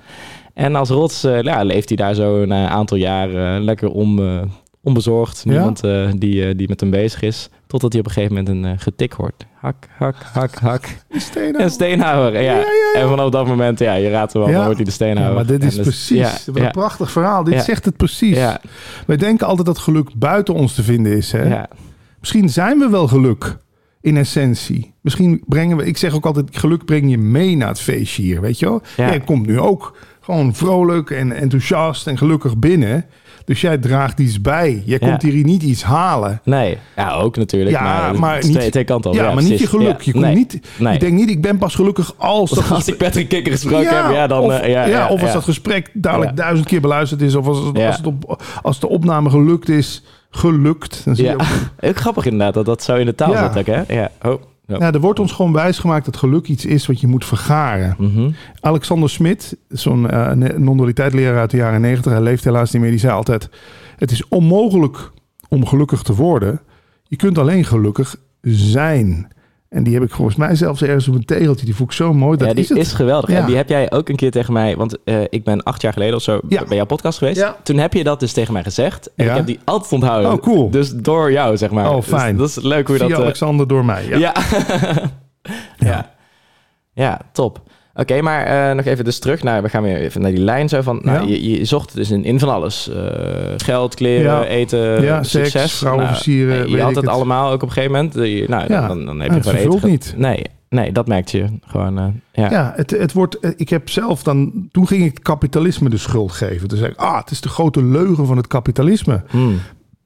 [0.55, 4.21] En als rots ja, leeft hij daar zo een aantal jaar eh, lekker om,
[4.83, 5.43] onbezorgd.
[5.45, 5.51] Ja?
[5.51, 7.49] Niemand eh, die, eh, die met hem bezig is.
[7.67, 9.47] Totdat hij op een gegeven moment een eh, getik hoort.
[9.55, 10.85] Hak, hak, hak, hak.
[11.09, 11.65] Een steenhouwer.
[11.65, 12.41] Een steenhouwer, ja.
[12.41, 13.01] Ja, ja, ja.
[13.01, 15.35] En vanaf dat moment, ja, je raadt wel, dan wordt hij de steenhouwer.
[15.35, 16.47] maar dit is dus- precies.
[16.47, 17.45] Wat een prachtig verhaal.
[17.45, 18.39] Dit zegt het precies.
[19.07, 21.33] Wij denken altijd dat geluk buiten ons te vinden is.
[21.33, 21.63] Hè?
[22.21, 23.57] Misschien zijn we wel geluk
[24.01, 24.95] in essentie.
[25.01, 28.41] Misschien brengen we, ik zeg ook altijd, geluk breng je mee naar het feestje hier,
[28.41, 28.83] weet je wel?
[28.97, 33.05] Jij komt nu ook gewoon vrolijk en enthousiast en gelukkig binnen.
[33.51, 34.83] Dus jij draagt iets bij.
[34.85, 36.41] Jij komt hier niet iets halen.
[36.45, 37.71] Nee, ja, ook natuurlijk.
[37.71, 39.13] Ja, maar, niet- twee, twee kanten.
[39.13, 40.01] Ja, maar niet je geluk.
[40.01, 40.93] Je, komt nee, niet, nee.
[40.93, 44.13] je denkt niet, ik ben pas gelukkig als dat Als ik Patrick Kikker gesproken heb,
[44.15, 44.41] ja, dan...
[44.43, 47.35] of, eh, ja, ja, of als dat gesprek dadelijk duizend keer beluisterd is.
[47.35, 51.05] Of als, als, het op, als de opname gelukt is, gelukt.
[51.05, 53.59] Dan zie je Ja, ook- ook grappig inderdaad dat dat zo in de taal zit
[53.59, 53.95] ook, hè?
[53.95, 54.43] Ja, oh.
[54.71, 54.77] Ja.
[54.79, 57.95] ja, er wordt ons gewoon wijsgemaakt dat geluk iets is wat je moet vergaren.
[57.99, 58.31] Mhm.
[58.61, 63.01] Alexander Smit, zo'n eh, non-dualiteit-leraar uit de jaren 90, hij leeft helaas niet meer, die
[63.01, 63.49] zei altijd:
[63.97, 65.11] Het is onmogelijk
[65.49, 66.61] om gelukkig te worden.
[67.03, 69.29] Je kunt alleen gelukkig zijn.
[69.71, 71.65] En die heb ik volgens mij zelfs ergens op een tegeltje.
[71.65, 72.37] Die voel ik zo mooi.
[72.39, 72.79] Dat ja, die is het.
[72.79, 73.31] is geweldig.
[73.31, 73.37] Ja.
[73.37, 74.77] En die heb jij ook een keer tegen mij...
[74.77, 76.65] Want eh, ik ben acht jaar geleden of zo Ja.
[76.65, 77.37] bij jouw podcast geweest.
[77.41, 77.57] Ja.
[77.63, 79.11] Toen heb je dat dus tegen mij gezegd.
[79.17, 79.31] En Ja.
[79.31, 80.33] ik heb die altijd onthouden.
[80.33, 80.71] Oh, cool.
[80.71, 81.89] Dus door jou, zeg maar.
[81.91, 82.37] Oh, Dus fijn.
[82.37, 83.19] dat is leuk hoe je Via dat...
[83.19, 84.07] eh, Alexander door mij.
[84.09, 84.17] Ja.
[84.19, 84.35] ja.
[85.91, 86.11] ja.
[86.93, 87.21] ja.
[87.33, 87.61] top.
[87.95, 89.63] Oké, maar eh, nog even dus terug naar...
[89.63, 91.01] We gaan weer even naar die lijn zo van...
[91.03, 91.29] Nou, Ja.
[91.29, 92.89] je, je zocht dus in, in van alles.
[92.89, 93.03] Eh,
[93.57, 94.45] geld, kleren, Ja.
[94.45, 95.73] eten, Ja, seks, succes.
[95.75, 97.15] vrouwen Nou, versieren, Je weet had ik het het.
[97.15, 98.17] allemaal ook op een gegeven moment.
[98.17, 98.89] Eh, je- Nou, Ja.
[98.89, 99.91] dan, dan heb je het gewoon eten.
[99.91, 100.15] niet.
[100.17, 102.23] Nee, nee, dat merkte je gewoon.
[102.33, 102.51] ja.
[102.51, 106.33] Ja, het, het wordt, ik heb zelf dan, toen ging ik het kapitalisme de schuld
[106.33, 106.69] geven.
[106.69, 109.23] Toen zei ik, ah, het is de grote leugen van het kapitalisme.
[109.29, 109.59] Hmm.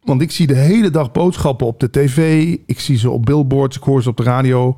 [0.02, 2.44] Want ik zie de hele dag boodschappen op de tv.
[2.66, 4.74] Ik zie ze op billboards, ik hoor ze op de radio.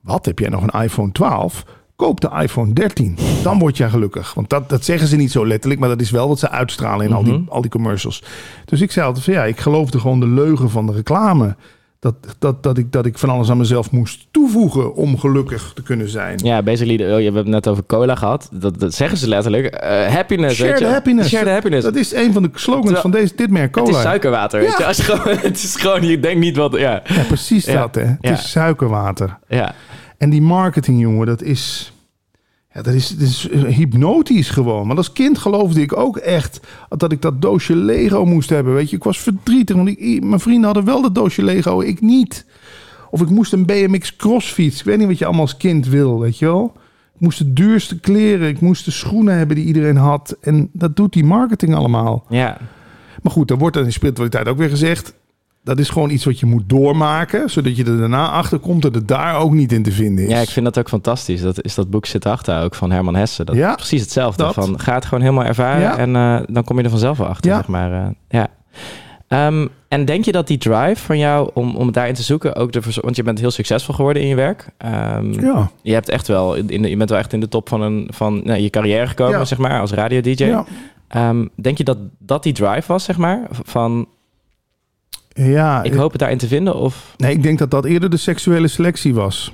[0.00, 1.64] Wat, heb jij nog een iPhone 12?
[2.00, 3.16] Koop de iPhone 13.
[3.42, 4.34] Dan word jij gelukkig.
[4.34, 7.06] Want dat, dat zeggen ze niet zo letterlijk, maar dat is wel wat ze uitstralen
[7.06, 7.48] in al, die, Mhm.
[7.48, 8.22] al die commercials.
[8.64, 11.56] Dus ik zei altijd van ja, ik geloofde gewoon de leugen van de reclame.
[11.98, 15.82] Dat, dat, dat, ik, dat ik van alles aan mezelf moest toevoegen om gelukkig te
[15.82, 16.38] kunnen zijn.
[16.42, 18.48] Ja, basically, de, oh, je hebt het net over cola gehad.
[18.52, 19.66] Dat, dat zeggen ze letterlijk.
[19.66, 20.86] Eh, happiness, weet je.
[20.86, 21.32] happiness.
[21.36, 21.84] Happiness.
[21.84, 23.86] Dat is een van de slogans Terwijl- van deze, dit merk cola.
[23.86, 24.74] het is suikerwater, weet Ja.
[24.78, 24.84] je.
[24.86, 26.72] Als je gewoon, het is gewoon, je denkt niet wat...
[26.76, 27.80] Ja, Ja, precies Ja.
[27.80, 28.04] dat hè.
[28.20, 29.38] Het is suikerwater.
[29.48, 29.74] ja.
[30.20, 31.92] En die marketing, jongen, dat is,
[32.74, 34.86] ja, dat is, dat is hypnotisch gewoon.
[34.86, 38.74] Maar als kind geloofde ik ook echt dat ik dat doosje Lego moest hebben.
[38.74, 42.00] Weet je, ik was verdrietig, want ik, mijn vrienden hadden wel dat doosje Lego, ik
[42.00, 42.46] niet.
[43.10, 44.78] Of ik moest een BMX crossfiets.
[44.78, 46.72] Ik weet niet wat je allemaal als kind wil, weet je wel.
[47.14, 50.36] Ik moest de duurste kleren, ik moest de schoenen hebben die iedereen had.
[50.40, 52.24] En dat doet die marketing allemaal.
[52.28, 52.58] ja.
[53.22, 55.14] Maar goed, dan wordt er in spiritualiteit ook weer gezegd...
[55.64, 57.50] dat is gewoon iets wat je moet doormaken...
[57.50, 60.30] zodat je er daarna achter komt dat het daar ook niet in te vinden is.
[60.30, 61.40] Ja, ik vind dat ook fantastisch.
[61.40, 63.44] Dat is dat boek zit achter ook van Herman Hesse.
[63.44, 64.42] Dat Ja, is precies hetzelfde.
[64.42, 64.54] dat.
[64.54, 65.96] Van, ga het gewoon helemaal ervaren Ja.
[65.96, 67.56] en eh, dan kom je er vanzelf wel achter, Ja.
[67.56, 67.92] zeg maar.
[67.92, 68.48] eh, ja.
[69.28, 72.72] Ehm, en denk je dat die drive van jou om, om daarin te zoeken ook
[72.72, 74.66] de Want je bent heel succesvol geworden in je werk.
[74.78, 77.68] Ehm, Ja, Je hebt echt wel in de, je bent wel echt in de top
[77.68, 80.44] van, een, van nou, je carrière gekomen, zeg maar, als radio-dj.
[80.44, 80.64] ja.
[81.08, 83.46] Ehm, denk je dat dat die drive was, zeg maar?
[83.50, 84.06] Van
[85.34, 86.74] ja ik hoop het daarin te vinden?
[86.76, 89.52] Of Nee, ik denk dat dat eerder de seksuele selectie was.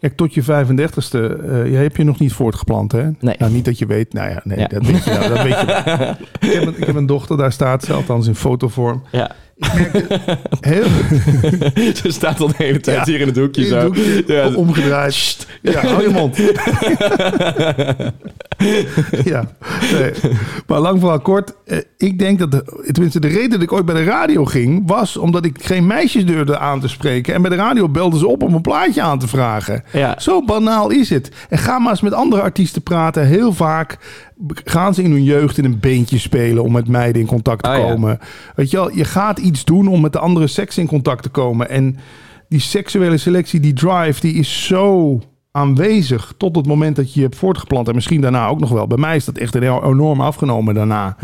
[0.00, 3.10] Kijk, tot je 35ste eh je heb je nog niet voortgeplant, hè?
[3.20, 3.34] Nee.
[3.38, 4.12] Nou, niet dat je weet.
[4.12, 4.66] Nou ja, nee, Ja.
[4.66, 5.28] dat weet je wel.
[5.28, 5.66] Dat weet je
[6.46, 9.02] ik, heb een, ik heb een dochter, daar staat ze, althans in fotovorm.
[9.12, 9.30] ja,
[10.60, 10.84] Heel
[12.02, 13.04] ze staat al de hele tijd Ja.
[13.12, 13.76] hier in het hoekje in zo.
[13.76, 14.48] het hoekje, Ja.
[14.54, 15.12] omgedraaid.
[15.14, 15.46] Sst.
[15.62, 16.36] Ja, hou je mond.
[19.24, 19.44] ja,
[19.92, 20.12] nee.
[20.66, 21.52] maar lang verhaal kort.
[21.64, 24.82] eh, ik denk dat, de, tenminste de reden dat ik ooit bij de radio ging...
[24.86, 27.34] was omdat ik geen meisjes durfde aan te spreken.
[27.34, 29.84] En bij de radio belden ze op om een plaatje aan te vragen.
[29.92, 30.14] Ja.
[30.18, 31.30] Zo banaal is het.
[31.48, 33.26] En ga maar eens met andere artiesten praten.
[33.26, 33.98] Heel vaak
[34.46, 36.62] gaan ze in hun jeugd in een beentje spelen...
[36.62, 37.76] om met meiden in contact te ja.
[37.76, 38.18] komen.
[38.54, 41.28] Weet je wel, je gaat iets doen om met de andere seks in contact te
[41.28, 41.68] komen.
[41.68, 41.96] En
[42.48, 45.20] die seksuele selectie, die drive, die is zo
[45.52, 47.88] aanwezig tot het moment dat je je hebt voortgeplant.
[47.88, 48.86] En misschien daarna ook nog wel.
[48.86, 51.16] Bij mij is dat echt een enorm afgenomen daarna.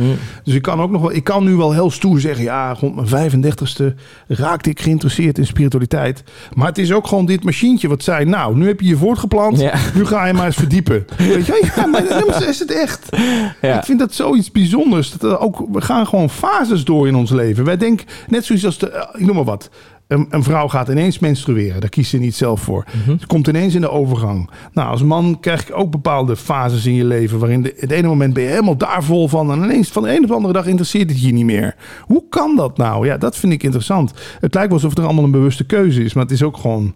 [0.45, 3.11] Dus ik kan ook nog wel, ik kan nu wel heel stoer zeggen, ja, rond
[3.11, 3.85] mijn 35ste
[4.27, 6.23] raakte ik geïnteresseerd in spiritualiteit.
[6.55, 9.61] Maar het is ook gewoon dit machientje wat zei, nou, nu heb je je voortgeplant,
[9.61, 9.75] Ja.
[9.95, 11.05] nu ga je maar eens verdiepen.
[11.19, 13.17] Weet je, ja, maar dat is het echt.
[13.61, 13.79] Ja.
[13.79, 15.11] Ik vind dat zoiets bijzonders.
[15.19, 17.65] Dat ook, we gaan gewoon fases door in ons leven.
[17.65, 19.71] Wij denken, net zoiets als, de, ik noem maar wat.
[20.09, 21.81] Een, een vrouw gaat ineens menstrueren.
[21.81, 22.85] Daar kiest ze niet zelf voor.
[23.21, 24.51] Ze komt ineens in de overgang.
[24.73, 27.39] Nou, als man krijg je ook bepaalde fases in je leven...
[27.39, 29.53] waarin de, het ene moment ben je helemaal daar vol van...
[29.53, 31.75] en ineens van de een op de andere dag interesseert het je niet meer.
[32.01, 33.07] Hoe kan dat nou?
[33.07, 34.13] Ja, dat vind ik interessant.
[34.41, 36.15] Het lijkt wel alsof er allemaal een bewuste keuze is...
[36.15, 36.95] maar het is ook gewoon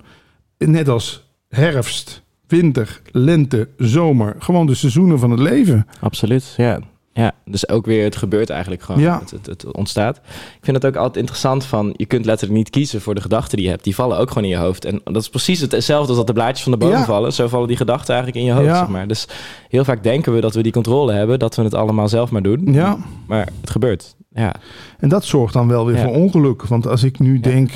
[0.59, 4.35] net als herfst, winter, lente, zomer...
[4.39, 5.87] gewoon de seizoenen van het leven.
[6.01, 6.81] Absoluut, ja.
[7.15, 9.01] Ja, dus ook weer, het gebeurt eigenlijk gewoon.
[9.01, 9.19] Ja.
[9.21, 10.17] Het, het, het ontstaat.
[10.57, 13.57] Ik vind het ook altijd interessant van, je kunt letterlijk niet kiezen voor de gedachten
[13.57, 13.85] die je hebt.
[13.85, 14.85] Die vallen ook gewoon in je hoofd.
[14.85, 17.05] En dat is precies hetzelfde als dat de blaadjes van de Ja.
[17.05, 17.33] vallen.
[17.33, 18.79] Zo vallen die gedachten eigenlijk in je hoofd, Ja.
[18.79, 19.09] zeg maar.
[19.09, 19.27] Dus
[19.69, 22.43] heel vaak denken we dat we die controle hebben, dat we het allemaal zelf maar
[22.43, 22.73] doen.
[22.73, 22.97] Ja.
[23.27, 24.55] Maar het gebeurt, ja.
[24.99, 26.63] En dat zorgt dan wel weer voor ongeluk.
[26.67, 27.71] Want als ik nu denk,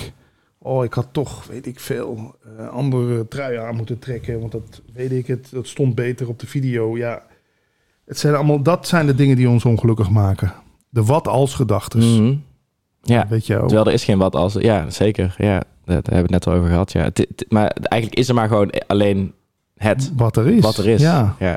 [0.58, 4.40] oh, ik had toch, weet ik veel, eh, andere trui aan moeten trekken.
[4.40, 6.96] Want dat weet ik het, dat stond beter op de video.
[6.96, 7.22] Ja,
[8.06, 10.52] het zijn allemaal, dat zijn de dingen die ons ongelukkig maken.
[10.88, 11.98] De wat als gedachten.
[12.22, 12.34] Mhm.
[13.02, 13.66] Ja, Weet je ook.
[13.68, 14.52] terwijl er is geen wat als...
[14.52, 15.34] Ja, zeker.
[15.38, 16.92] Ja, daar hebben we het net al over gehad.
[16.92, 17.02] Ja.
[17.02, 19.32] Het- het- maar eigenlijk is er maar gewoon alleen
[19.76, 20.62] het Wat er is.
[20.62, 21.00] wat er is.
[21.00, 21.36] Ja.
[21.38, 21.56] ja.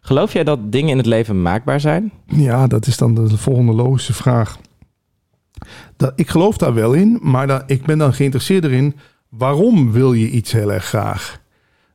[0.00, 2.12] Geloof jij dat dingen in het leven maakbaar zijn?
[2.26, 4.58] ja, dat is dan de volgende logische vraag.
[5.96, 8.96] Dat, ik geloof daar wel in, maar ik ben dan geïnteresseerd erin.
[9.28, 11.40] Waarom wil je iets heel erg graag?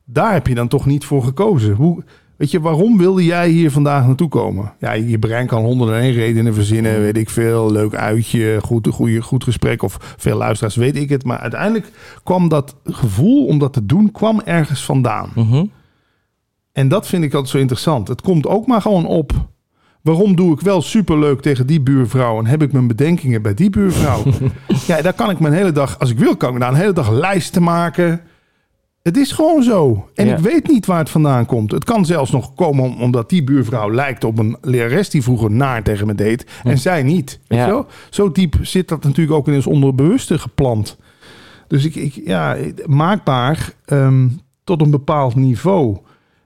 [0.05, 1.73] Daar heb je dan toch niet voor gekozen.
[1.75, 2.03] Hoe,
[2.37, 4.73] weet je, waarom wilde jij hier vandaag naartoe komen?
[4.79, 7.71] Ja, je brein kan honderden en redenen verzinnen, weet ik veel.
[7.71, 11.23] Leuk uitje, goed, goede, goed gesprek of veel luisteraars, weet ik het.
[11.23, 11.91] Maar uiteindelijk
[12.23, 15.29] kwam dat gevoel om dat te doen, kwam ergens vandaan.
[15.35, 15.65] Mhm.
[16.71, 18.07] En dat vind ik altijd zo interessant.
[18.07, 19.51] Het komt ook maar gewoon op.
[20.01, 23.69] Waarom doe ik wel superleuk tegen die buurvrouw en heb ik mijn bedenkingen bij die
[23.69, 24.23] buurvrouw?
[24.87, 26.93] ja, daar kan ik mijn hele dag, als ik wil, kan ik daar een hele
[26.93, 28.21] dag lijsten maken.
[29.03, 30.09] Het is gewoon zo.
[30.15, 30.33] En Ja.
[30.35, 31.71] ik weet niet waar het vandaan komt.
[31.71, 35.51] Het kan zelfs nog komen om- omdat die buurvrouw lijkt op een lerares die vroeger
[35.51, 36.45] naar tegen me deed.
[36.63, 37.39] En zij niet.
[37.47, 37.67] Weet Ja.
[37.67, 37.85] wel?
[38.09, 40.97] Zo diep zit dat natuurlijk ook in ons onderbewuste geplant.
[41.67, 44.27] Dus ik, ik ja, maakbaar ehm,
[44.63, 45.97] tot een bepaald niveau.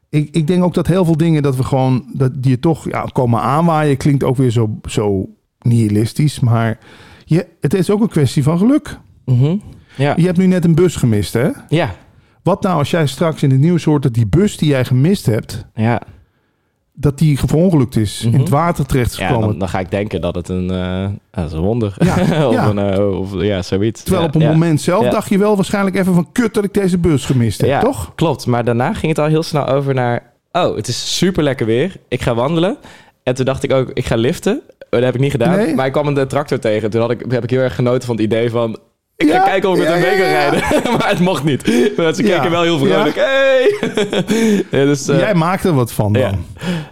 [0.09, 2.89] Ik, ik denk ook dat heel veel dingen dat we gewoon, dat die je toch
[2.89, 6.39] ja, komen aanwaaien, klinkt ook weer zo, zo nihilistisch.
[6.39, 6.77] Maar
[7.25, 8.97] je, het is ook een kwestie van geluk.
[9.25, 9.55] Mhm.
[9.95, 10.13] Ja.
[10.17, 11.49] Je hebt nu net een bus gemist, hè?
[11.69, 11.95] Ja.
[12.47, 15.25] Wat nou als jij straks in het nieuws hoort dat die bus die jij gemist
[15.25, 16.01] hebt, Ja.
[16.93, 18.39] dat die verongelukt is, in Mhm.
[18.39, 19.49] het water terecht is ja gekomen.
[19.49, 22.13] dan, dan ga ik denken dat het een, eh, dat is een wonder Ja,
[22.47, 22.67] of, ja.
[22.69, 24.01] Een, eh, of ja, zoiets.
[24.03, 24.51] Terwijl Ja, op een ja.
[24.51, 25.09] moment zelf Ja.
[25.09, 28.11] dacht je wel waarschijnlijk even van kut dat ik deze bus gemist heb, Ja, toch?
[28.15, 30.23] Klopt, maar daarna ging het al heel snel over naar...
[30.51, 31.95] Oh, het is super lekker weer.
[32.07, 32.77] Ik ga wandelen.
[33.23, 34.55] En toen dacht ik ook, ik ga liften.
[34.55, 35.57] Oh, Dat heb ik niet gedaan.
[35.57, 35.75] Nee.
[35.75, 36.89] Maar ik kwam een tractor tegen.
[36.89, 38.77] Toen had ik, heb ik heel erg genoten van het idee van...
[39.17, 40.61] Ik ga kijken of ik hem mee kan rijden.
[40.97, 41.93] maar het mocht niet.
[41.97, 43.15] Maar ze keken wel heel vrolijk.
[43.15, 44.65] Hey!
[44.85, 46.45] dus, eh, Jij maakt er wat van dan.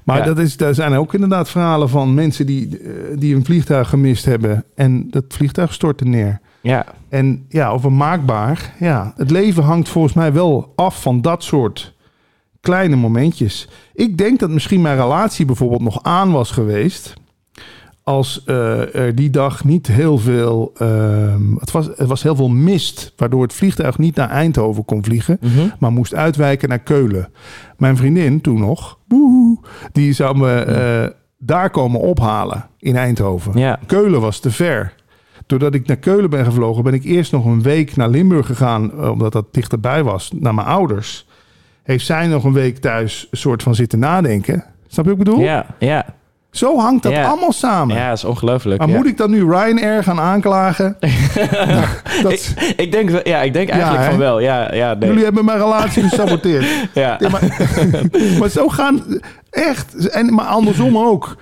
[0.04, 3.90] Maar dat is, daar zijn ook inderdaad verhalen van mensen die, eh, die een vliegtuig
[3.90, 4.64] gemist hebben.
[4.76, 6.40] En dat vliegtuig stortte neer.
[6.62, 8.74] ja, En ja, over maakbaar.
[8.80, 11.94] Ja, het leven hangt volgens mij wel af van dat soort
[12.62, 13.68] kleine momentjes.
[13.94, 17.14] Ik denk dat misschien mijn relatie bijvoorbeeld nog aan was geweest.
[18.08, 20.72] Als eh, er die dag niet heel veel.
[20.78, 23.14] ehm, het, was, het was heel veel mist.
[23.18, 25.38] Waardoor het vliegtuig niet naar Eindhoven kon vliegen.
[25.42, 25.68] Mhm.
[25.80, 27.30] Maar moest uitwijken naar Keulen.
[27.78, 29.00] Mijn vriendin toen nog.
[29.08, 29.58] woehoe,
[29.92, 33.58] die zou me eh, daar komen ophalen in Eindhoven.
[33.60, 33.80] ja.
[33.86, 34.94] Keulen was te ver.
[35.46, 38.92] Doordat ik naar Keulen ben gevlogen, ben ik eerst nog een week naar Limburg gegaan,
[38.92, 41.28] eh, omdat dat dichterbij was, naar mijn ouders.
[41.84, 44.64] Heeft zij nog een week thuis een soort van zitten nadenken?
[44.88, 45.40] Snap je wat ik bedoel?
[45.40, 46.06] Ja, ja,
[46.56, 47.24] Zo hangt dat Ja.
[47.28, 47.96] allemaal samen.
[47.96, 48.80] ja, dat is ongelooflijk.
[48.80, 48.96] maar ja.
[48.96, 50.98] moet ik dan nu Ryanair gaan aanklagen?
[51.68, 51.86] Nou,
[52.24, 54.40] dat, ik, ik denk, ja, ik denk eigenlijk van wel.
[54.40, 55.10] Ja, ja, nee.
[55.10, 56.66] Jullie hebben mijn relatie gesaboteerd.
[56.94, 57.20] ja.
[57.32, 57.68] Maar,
[58.40, 59.04] maar zo gaan
[59.50, 60.08] echt.
[60.08, 61.36] En, maar andersom ook.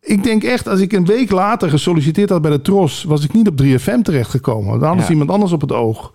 [0.00, 3.32] Ik denk echt, als ik een week later gesolliciteerd had bij de Tros, was ik
[3.32, 4.78] niet op 3FM terechtgekomen.
[4.80, 6.12] Dan had iemand anders op het oog.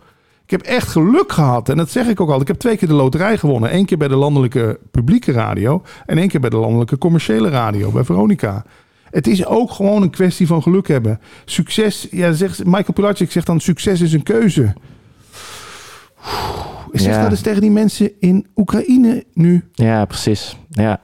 [0.51, 1.69] Ik heb echt geluk gehad.
[1.69, 2.41] En dat zeg ik ook al.
[2.41, 3.75] Ik heb twee keer de loterij gewonnen.
[3.75, 5.83] Eén keer bij de landelijke publieke radio.
[6.05, 8.65] En één keer bij de landelijke commerciële radio, bij Veronica.
[9.09, 11.19] Het is ook gewoon een kwestie van geluk hebben.
[11.45, 14.73] Succes, ja, zegt Michael Pilatschik zegt dan: succes is een keuze.
[16.91, 17.21] Zeg Ja.
[17.21, 19.63] dat eens tegen die mensen in Oekraïne nu.
[19.71, 20.57] Ja, precies.
[20.69, 20.99] Ja.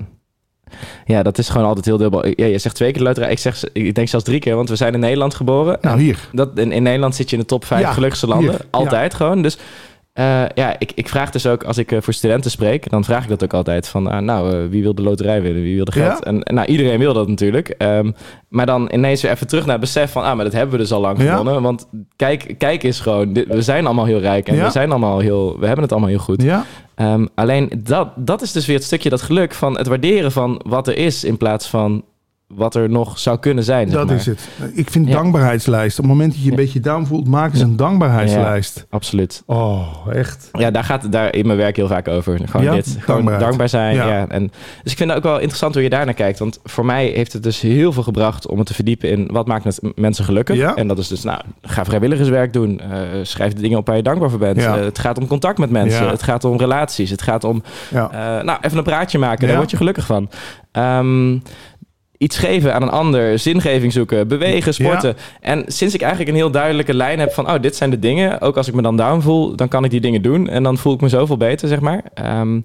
[1.06, 2.27] Ja, dat is gewoon altijd heel dubbel.
[2.27, 3.32] Ja, je zegt twee keer de loterij.
[3.32, 5.77] Ik, zeg, ik denk zelfs drie keer, want we zijn in Nederland geboren.
[5.82, 6.19] Nou, hier.
[6.32, 8.49] Dat, in, in Nederland zit je in de top vijf Ja, gelukkigste landen.
[8.49, 9.41] hier, Altijd gewoon.
[9.41, 9.58] Dus
[10.19, 13.23] Uh, ja, ik, ik vraag dus ook als ik uh, voor studenten spreek, dan vraag
[13.23, 15.91] ik dat ook altijd van, uh, nou, wie wil de loterij winnen, wie wil de
[15.91, 16.19] geld?
[16.19, 16.19] Ja?
[16.19, 17.75] En, en, nou, iedereen wil dat natuurlijk.
[17.77, 18.15] Um,
[18.49, 20.77] maar dan ineens weer even terug naar het besef van, ah, maar dat hebben we
[20.77, 21.62] dus al lang gewonnen.
[21.62, 24.65] Want kijk, kijk is gewoon, dit, we zijn allemaal heel rijk en ja?
[24.65, 26.43] we zijn allemaal heel, we hebben het allemaal heel goed.
[26.95, 30.62] Um, alleen dat, dat is dus weer het stukje dat geluk van het waarderen van
[30.65, 32.03] wat er is in plaats van
[32.47, 33.89] wat er nog zou kunnen zijn.
[33.89, 34.15] Dat maar.
[34.15, 34.47] is het.
[34.73, 35.13] Ik vind Ja.
[35.13, 35.97] dankbaarheidslijst.
[35.99, 38.86] Op het moment dat je je een beetje down voelt, maak eens een dankbaarheidslijst.
[38.89, 39.43] Absoluut.
[39.45, 40.49] Oh, echt.
[40.51, 42.39] Ja, daar gaat het daar in mijn werk heel vaak over.
[42.49, 42.97] Gewoon dit.
[42.99, 43.95] Gewoon dankbaar zijn.
[43.95, 44.27] Ja.
[44.27, 44.51] En,
[44.83, 46.39] dus ik vind het ook wel interessant hoe je daar naar kijkt.
[46.39, 49.47] Want voor mij heeft het dus heel veel gebracht om het te verdiepen in wat
[49.47, 50.55] maakt het mensen gelukkig.
[50.55, 50.75] Ja.
[50.75, 52.79] En dat is dus, nou, ga vrijwilligerswerk doen.
[52.79, 54.62] Eh, schrijf de dingen op waar je dankbaar voor bent.
[54.62, 54.77] Ja.
[54.77, 56.03] Eh, het gaat om contact met mensen.
[56.05, 56.12] Ja.
[56.12, 57.10] Het gaat om relaties.
[57.10, 58.10] Het gaat om Ja.
[58.12, 60.29] eh, nou, even een praatje maken, daar word je gelukkig van.
[60.71, 61.38] Ehm,
[62.17, 65.15] iets geven aan een ander, zingeving zoeken, bewegen, sporten.
[65.41, 67.49] En sinds ik eigenlijk een heel duidelijke lijn heb van...
[67.49, 69.56] oh, dit zijn de dingen, ook als ik me dan down voel...
[69.56, 72.01] dan kan ik die dingen doen en dan voel ik me zoveel beter, zeg maar.
[72.13, 72.60] Ehm,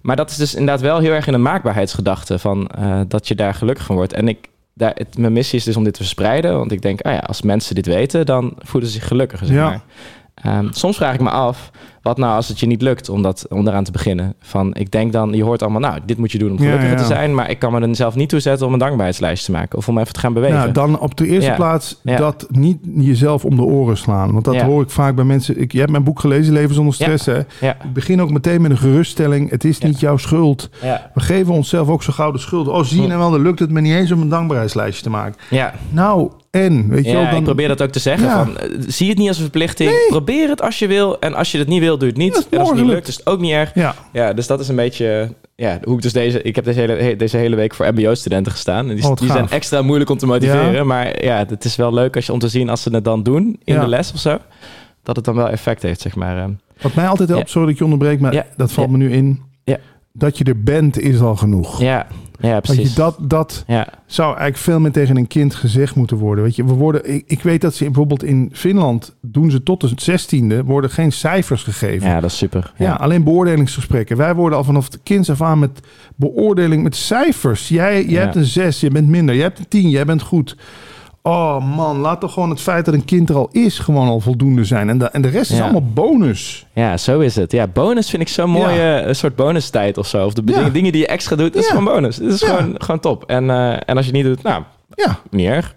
[0.00, 2.38] maar dat is dus inderdaad wel heel erg in een maakbaarheidsgedachte...
[2.38, 4.12] van eh, dat je daar gelukkig van wordt.
[4.12, 6.56] En ik, daar, het, mijn missie is dus om dit te verspreiden.
[6.58, 8.26] Want ik denk, ah ja, als mensen dit weten...
[8.26, 9.64] dan voelen ze zich gelukkiger, zeg Ja.
[9.68, 9.80] maar.
[10.34, 11.70] Ehm, soms vraag ik me af,
[12.06, 14.34] wat nou als het je niet lukt om, dat, om eraan te beginnen?
[14.40, 16.96] Van, ik denk dan, je hoort allemaal, nou, dit moet je doen om gelukkiger ja.
[16.96, 19.50] te zijn, maar ik kan me er zelf niet toe zetten om een dankbaarheidslijst te
[19.50, 20.56] maken of om even te gaan bewegen.
[20.56, 21.56] Nou, dan op de eerste Ja.
[21.56, 24.32] plaats dat niet jezelf om de oren slaan.
[24.32, 25.60] Want dat hoor ik vaak bij mensen.
[25.60, 27.26] Ik, je hebt mijn boek gelezen, Leven zonder stress.
[27.26, 27.38] Hè?
[27.38, 29.50] Ik begin ook meteen met een geruststelling.
[29.50, 30.70] Het is niet jouw schuld.
[31.14, 32.68] We geven onszelf ook zo gauw de schuld.
[32.68, 35.10] Oh, zie je nou wel, dan lukt het me niet eens om een dankbaarheidslijstje te
[35.10, 35.40] maken.
[35.50, 35.72] ja.
[35.90, 36.30] Nou,
[36.64, 37.38] en, weet je ja wel, dan...
[37.38, 38.26] ik probeer dat ook te zeggen.
[38.28, 38.44] Ja.
[38.44, 39.90] Van, eh, zie het niet als een verplichting.
[40.08, 41.20] Probeer het als je wil.
[41.20, 42.46] En als je het niet wil, doe het niet.
[42.50, 43.74] En als het niet lukt, is het ook niet erg.
[43.74, 45.34] Ja, Ja, dus dat is een beetje...
[45.56, 46.42] Ja, hoe ik dus deze...
[46.42, 48.88] Ik heb deze hele, he- deze hele week voor mbo-studenten gestaan.
[48.90, 50.72] En die, Oh, die zijn extra moeilijk om te motiveren.
[50.72, 50.84] Ja.
[50.84, 53.22] Maar ja, het is wel leuk als je om te zien als ze het dan
[53.22, 53.80] doen in Ja.
[53.80, 54.38] de les of zo.
[55.02, 56.36] Dat het dan wel effect heeft, zeg maar.
[56.38, 56.50] ehm.
[56.80, 57.50] wat mij altijd helpt, Ja.
[57.52, 59.42] sorry dat je onderbreek, maar dat valt me nu in.
[60.18, 61.80] Dat je er bent is al genoeg.
[61.80, 62.06] Ja,
[62.40, 62.88] ja precies.
[62.88, 66.44] je, dat, dat Ja, zou eigenlijk veel meer tegen een kind gezegd moeten worden.
[66.44, 69.80] Weet je, we worden, ik, ik weet dat ze bijvoorbeeld in Finland doen ze tot
[69.80, 72.08] de zestiende worden geen cijfers gegeven.
[72.08, 72.72] ja, dat is super.
[72.76, 74.16] Ja, alleen beoordelingsgesprekken.
[74.16, 75.80] Wij worden al vanaf de kinds af aan met
[76.16, 77.68] beoordeling met cijfers.
[77.68, 78.20] Jij, jij Ja.
[78.20, 79.34] hebt een zes, je bent minder.
[79.34, 80.56] Jij hebt een tien, jij bent goed.
[81.26, 84.20] Oh man, laat toch gewoon het feit dat een kind er al is gewoon al
[84.20, 84.88] voldoende zijn.
[84.88, 85.62] En de, en de rest is Ja.
[85.62, 86.66] allemaal bonus.
[86.72, 87.52] Ja, zo is het.
[87.52, 90.24] Ja, bonus vind ik zo'n mooie eh, soort bonustijd of zo.
[90.26, 90.68] Of de Ja.
[90.68, 91.74] dingen, die je extra doet, dat is Ja.
[91.76, 92.16] gewoon bonus.
[92.16, 92.46] Dat is Ja.
[92.56, 93.24] gewoon, gewoon top.
[93.24, 94.62] En, eh, en als je het niet doet, nou,
[94.94, 95.74] Ja, niet erg.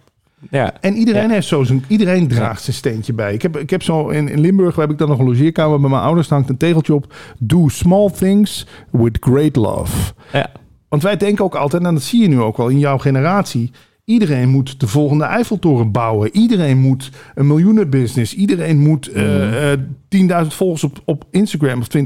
[0.51, 1.29] Ja, en iedereen Ja.
[1.33, 3.33] heeft zo zijn, iedereen draagt zijn steentje bij.
[3.33, 5.89] Ik heb, ik heb zo in, in Limburg heb ik dan nog een logeerkamer bij
[5.89, 6.29] mijn ouders.
[6.29, 7.13] Hangt een tegeltje op.
[7.37, 10.13] Do small things with great love.
[10.33, 10.49] ja,
[10.89, 13.71] Want wij denken ook altijd, en dat zie je nu ook wel in jouw generatie.
[14.09, 16.29] Iedereen moet de volgende Eiffeltoren bouwen.
[16.35, 18.33] Iedereen moet een miljoenenbusiness.
[18.35, 22.03] Iedereen moet eh, eh, 10.000 volgers op, op Instagram of 20.000.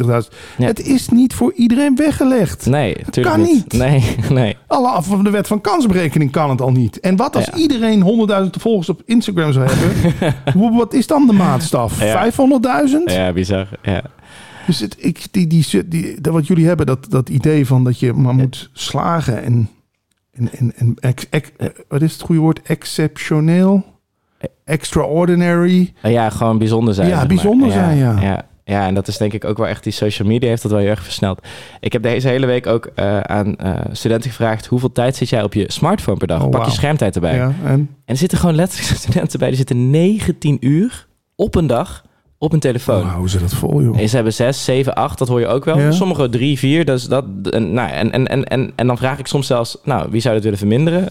[0.58, 0.66] Ja.
[0.66, 2.66] Het is niet voor iedereen weggelegd.
[2.66, 3.72] nee, natuurlijk kan niet.
[3.72, 3.74] niet.
[3.74, 4.58] Nee, nee.
[4.68, 7.00] Alle af van de wet van kansberekening kan het al niet.
[7.00, 7.56] En wat als Ja.
[7.56, 8.04] iedereen
[8.44, 10.74] 100.000 volgers op Instagram zou hebben?
[10.78, 12.02] Wat is dan de maatstaf?
[12.04, 12.32] Ja.
[12.32, 12.38] 500.000?
[13.06, 13.68] Ja, bizar.
[13.84, 14.02] Ja,
[14.68, 18.00] Dus het, ik, die, die, die, dat wat jullie hebben, dat, dat idee van dat
[18.00, 19.70] je maar moet slagen en,
[20.34, 22.62] en, en, en ex- ex- eh, wat is het goede woord?
[22.62, 23.86] Exceptioneel?
[24.66, 25.94] Extraordinary?
[26.02, 27.08] ja gewoon bijzonder zijn.
[27.08, 27.36] Ja, zeg maar.
[27.36, 28.22] bijzonder zijn, ja.
[28.22, 28.46] ja.
[28.66, 30.80] Ja, en dat is denk ik ook wel echt die social media heeft dat wel
[30.80, 31.48] heel erg versneld.
[31.80, 34.66] Ik heb deze hele week ook eh, aan eh, studenten gevraagd...
[34.66, 36.44] hoeveel tijd zit jij op je smartphone per dag?
[36.44, 37.36] Oh, Pak je schermtijd erbij.
[37.36, 37.72] Ja, en?
[37.72, 39.48] En er zitten gewoon letterlijk studenten bij...
[39.48, 42.04] die zitten 19 uur op een dag
[42.44, 43.04] op een telefoon.
[43.06, 44.00] Houden ze dat vol, joh.
[44.00, 45.80] En ze hebben zes, zeven, acht, dat hoor je ook wel.
[45.80, 45.92] Ja.
[45.92, 46.86] Sommigen drie, vier.
[46.86, 50.08] Dus dat, en, nou, en, en, en, en, en dan vraag ik soms zelfs, nou,
[50.12, 51.10] wie zou dat willen verminderen?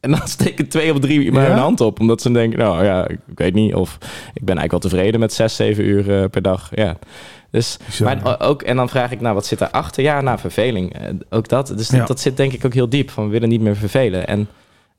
[0.00, 1.48] En dan steken twee of drie maar Ja?
[1.48, 2.00] hun hand op.
[2.00, 3.74] Omdat ze denken, nou ja, ik weet niet.
[3.74, 3.94] Of
[4.34, 6.70] ik ben eigenlijk wel tevreden met zes, zeven uur eh, per dag.
[6.74, 6.96] Ja.
[7.50, 10.02] Dus, maar ook, en dan vraag ik, nou, wat zit daarachter?
[10.02, 10.94] Ja, nou, verveling.
[10.94, 11.72] Eh, ook dat.
[11.76, 12.04] Dus Ja.
[12.04, 13.10] dat zit denk ik ook heel diep.
[13.10, 14.26] Van, we willen niet meer vervelen.
[14.26, 14.48] En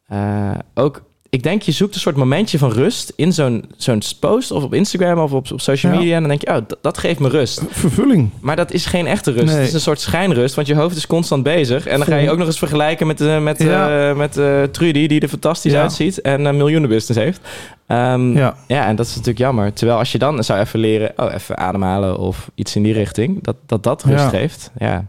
[0.07, 4.51] eh, ook, ik denk, je zoekt een soort momentje van rust in zo'n zo'n post
[4.51, 5.97] of op Instagram of op, op social Ja.
[5.97, 6.13] media.
[6.15, 7.61] En dan denk je, oh, dat, geeft me rust.
[7.69, 8.29] Vervulling.
[8.41, 9.45] Maar dat is geen echte rust.
[9.45, 9.55] Nee.
[9.55, 11.87] Het is een soort schijnrust, want je hoofd is constant bezig.
[11.87, 14.09] En dan ga je ook nog eens vergelijken met, eh, met, Ja.
[14.09, 17.39] eh, met eh, Trudy, die er fantastisch uitziet en een miljoenenbusiness heeft.
[17.87, 18.55] Ehm, ja.
[18.67, 18.85] Ja.
[18.87, 19.73] en dat is natuurlijk jammer.
[19.73, 23.43] Terwijl als je dan zou even leren, oh, even ademhalen of iets in die richting,
[23.43, 24.71] dat dat, dat rust geeft.
[24.77, 25.05] Ja,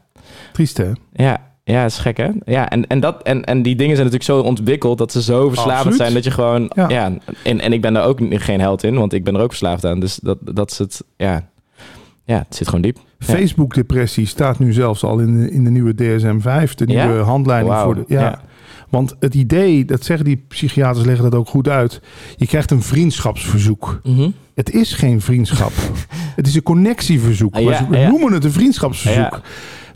[0.53, 0.91] Triest, hè?
[1.13, 1.53] ja.
[1.65, 2.29] Ja, is gek hè?
[2.45, 5.49] Ja, en, en, dat, en, en die dingen zijn natuurlijk zo ontwikkeld dat ze zo
[5.49, 5.99] verslavend Absoluut.
[5.99, 6.71] zijn dat je gewoon.
[6.75, 6.89] Ja.
[6.89, 7.13] Ja.
[7.45, 9.85] en, en ik ben daar ook geen held in, want ik ben er ook verslaafd
[9.85, 10.01] aan.
[10.01, 11.05] Dus dat, dat is het.
[11.17, 11.49] Ja,
[12.25, 12.99] ja het zit gewoon diep.
[13.25, 17.95] Facebook-depressie staat nu zelfs al in de, in de nieuwe DSM-5, de nieuwe handleiding voor
[17.95, 18.05] de...
[18.07, 18.41] Ja.
[18.89, 22.01] Want het idee, dat zeggen die psychiaters, leggen dat ook goed uit.
[22.37, 24.01] Je krijgt een vriendschapsverzoek.
[24.03, 24.31] Mhm.
[24.55, 25.73] Het is geen vriendschap.
[26.37, 27.55] het is een connectieverzoek.
[27.55, 28.09] Ah, ja, Maar ze- we ja.
[28.09, 29.31] noemen het een vriendschapsverzoek.
[29.33, 29.41] Ja.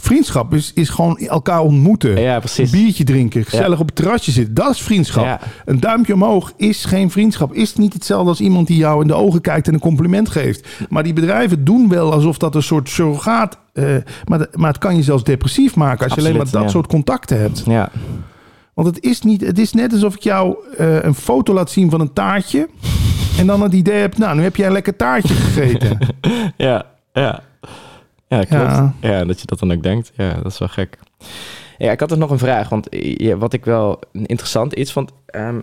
[0.01, 2.21] Vriendschap is, is gewoon elkaar ontmoeten.
[2.21, 2.73] Ja, precies.
[2.73, 4.55] Een biertje drinken, gezellig op het terrasje zitten.
[4.55, 5.41] Dat is vriendschap.
[5.64, 7.55] Een duimpje omhoog is geen vriendschap.
[7.55, 10.69] Is niet hetzelfde als iemand die jou in de ogen kijkt en een compliment geeft.
[10.88, 12.88] Maar die bedrijven doen wel alsof dat een soort
[13.19, 13.59] surrogaat...
[13.73, 16.63] eh maar, de- maar het kan je zelfs depressief maken als je alleen maar dat
[16.63, 16.69] ja.
[16.69, 17.63] soort contacten hebt.
[17.67, 17.91] Ja.
[18.75, 21.91] Want het is, niet, het is net alsof ik jou eh, een foto laat zien
[21.91, 22.69] van een taartje.
[23.39, 25.99] En dan het idee heb, nou, nu heb jij een lekker taartje gegeten.
[26.57, 27.41] Ja, ja.
[28.29, 28.51] Ja, klopt.
[28.51, 28.95] Ja.
[29.01, 29.25] Ja.
[29.25, 30.11] dat je dat dan ook denkt.
[30.15, 30.99] Ja, dat is wel gek.
[31.79, 32.69] Ja, ik had dus nog een vraag.
[32.69, 35.11] Want ja, wat ik wel interessant iets vond...
[35.27, 35.59] ehm,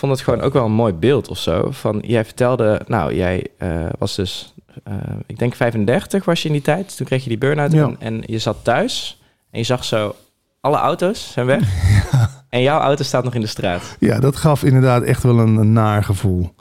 [0.00, 1.70] vond het gewoon ook wel een mooi beeld of zo.
[1.70, 2.80] Van, jij vertelde...
[2.86, 4.54] Nou, jij eh, was dus...
[4.84, 4.94] eh,
[5.26, 6.96] ik denk 35 was je in die tijd.
[6.96, 7.72] Toen kreeg je die burn-out.
[7.72, 7.84] Ja.
[7.84, 9.22] En, en je zat thuis.
[9.50, 10.14] En je zag zo...
[10.60, 11.68] Alle auto's zijn weg.
[12.48, 13.96] En jouw auto staat nog in de straat.
[13.98, 16.54] Ja, dat gaf inderdaad echt wel een, een naar gevoel.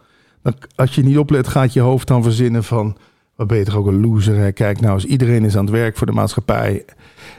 [0.44, 2.98] Dan, als je niet oplet, gaat je hoofd dan verzinnen van...
[3.36, 4.52] Wat ben je toch ook een loser, hè?
[4.52, 6.86] Kijk nou, eens iedereen is aan het werk voor de maatschappij.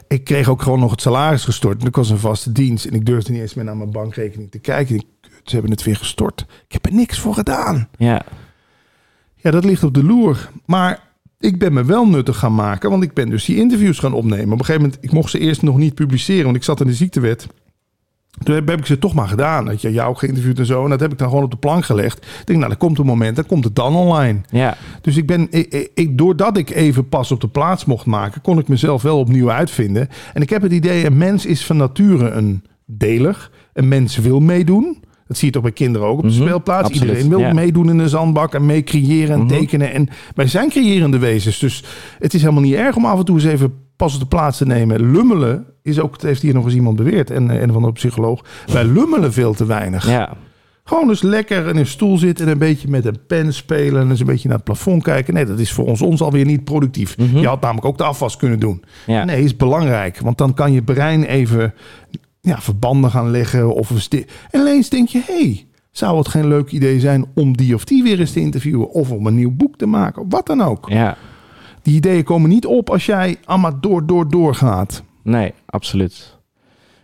[0.09, 1.81] Ik kreeg ook gewoon nog het salaris gestort.
[1.81, 2.85] En ik was een vaste dienst.
[2.85, 4.95] En ik durfde niet eens meer naar mijn bankrekening te kijken.
[4.95, 5.05] Ik,
[5.51, 6.47] ze hebben het weer gestort.
[6.67, 7.89] Ik heb er niks voor gedaan.
[7.97, 8.23] Ja,
[9.37, 10.51] Ja, dat ligt op de loer.
[10.67, 11.03] Maar
[11.39, 14.53] ik ben me wel nuttig gaan maken, want ik ben dus die interviews gaan opnemen.
[14.53, 16.87] Op een gegeven moment, ik mocht ze eerst nog niet publiceren, want ik zat in
[16.87, 17.47] de ziektewet.
[18.43, 19.65] Toen heb, ik ze toch maar gedaan.
[19.65, 20.85] Dat je jou geïnterviewd en zo.
[20.85, 22.17] En dat heb ik dan gewoon op de plank gelegd.
[22.17, 24.41] Ik denk, nou, er komt een moment, dan komt het dan online.
[24.51, 25.49] ja, Dus ik ben,
[25.95, 29.51] ik, doordat ik even pas op de plaats mocht maken, kon ik mezelf wel opnieuw
[29.51, 30.09] uitvinden.
[30.33, 33.51] En ik heb het idee, een mens is van nature een deler.
[33.73, 35.03] Een mens wil meedoen.
[35.31, 36.89] Dat zie je toch bij kinderen ook op de Mhm, speelplaats.
[36.89, 39.49] absoluut, Iedereen wil meedoen in de zandbak en mee creëren en Mhm.
[39.49, 39.93] tekenen.
[39.93, 41.59] En wij zijn creërende wezens.
[41.59, 41.85] Dus
[42.19, 44.59] het is helemaal niet erg om af en toe eens even pas op de plaats
[44.59, 45.11] te nemen.
[45.13, 47.31] Lummelen is ook, heeft hier nog eens iemand beweerd.
[47.31, 48.45] En eh, een of andere psycholoog.
[48.73, 50.09] Wij lummelen veel te weinig.
[50.09, 50.37] ja.
[50.85, 54.03] Gewoon eens lekker in een stoel zitten en een beetje met een pen spelen.
[54.03, 55.35] En eens een beetje naar het plafond kijken.
[55.35, 57.17] Nee, dat is voor ons, ons alweer niet productief.
[57.19, 57.39] Mhm.
[57.39, 58.83] Je had namelijk ook de afwas kunnen doen.
[59.07, 59.25] ja.
[59.25, 60.19] Nee, is belangrijk.
[60.21, 61.75] Want dan kan je brein even
[62.41, 63.75] ja, verbanden gaan leggen.
[63.75, 67.25] Of een sti- en ineens denk je, hé, hey, zou het geen leuk idee zijn
[67.35, 68.91] om die of die weer eens te interviewen?
[68.91, 70.29] Of om een nieuw boek te maken?
[70.29, 70.89] Wat dan ook.
[70.89, 71.17] ja.
[71.83, 75.03] Die ideeën komen niet op als jij allemaal door, door, door gaat.
[75.23, 76.39] Nee, absoluut.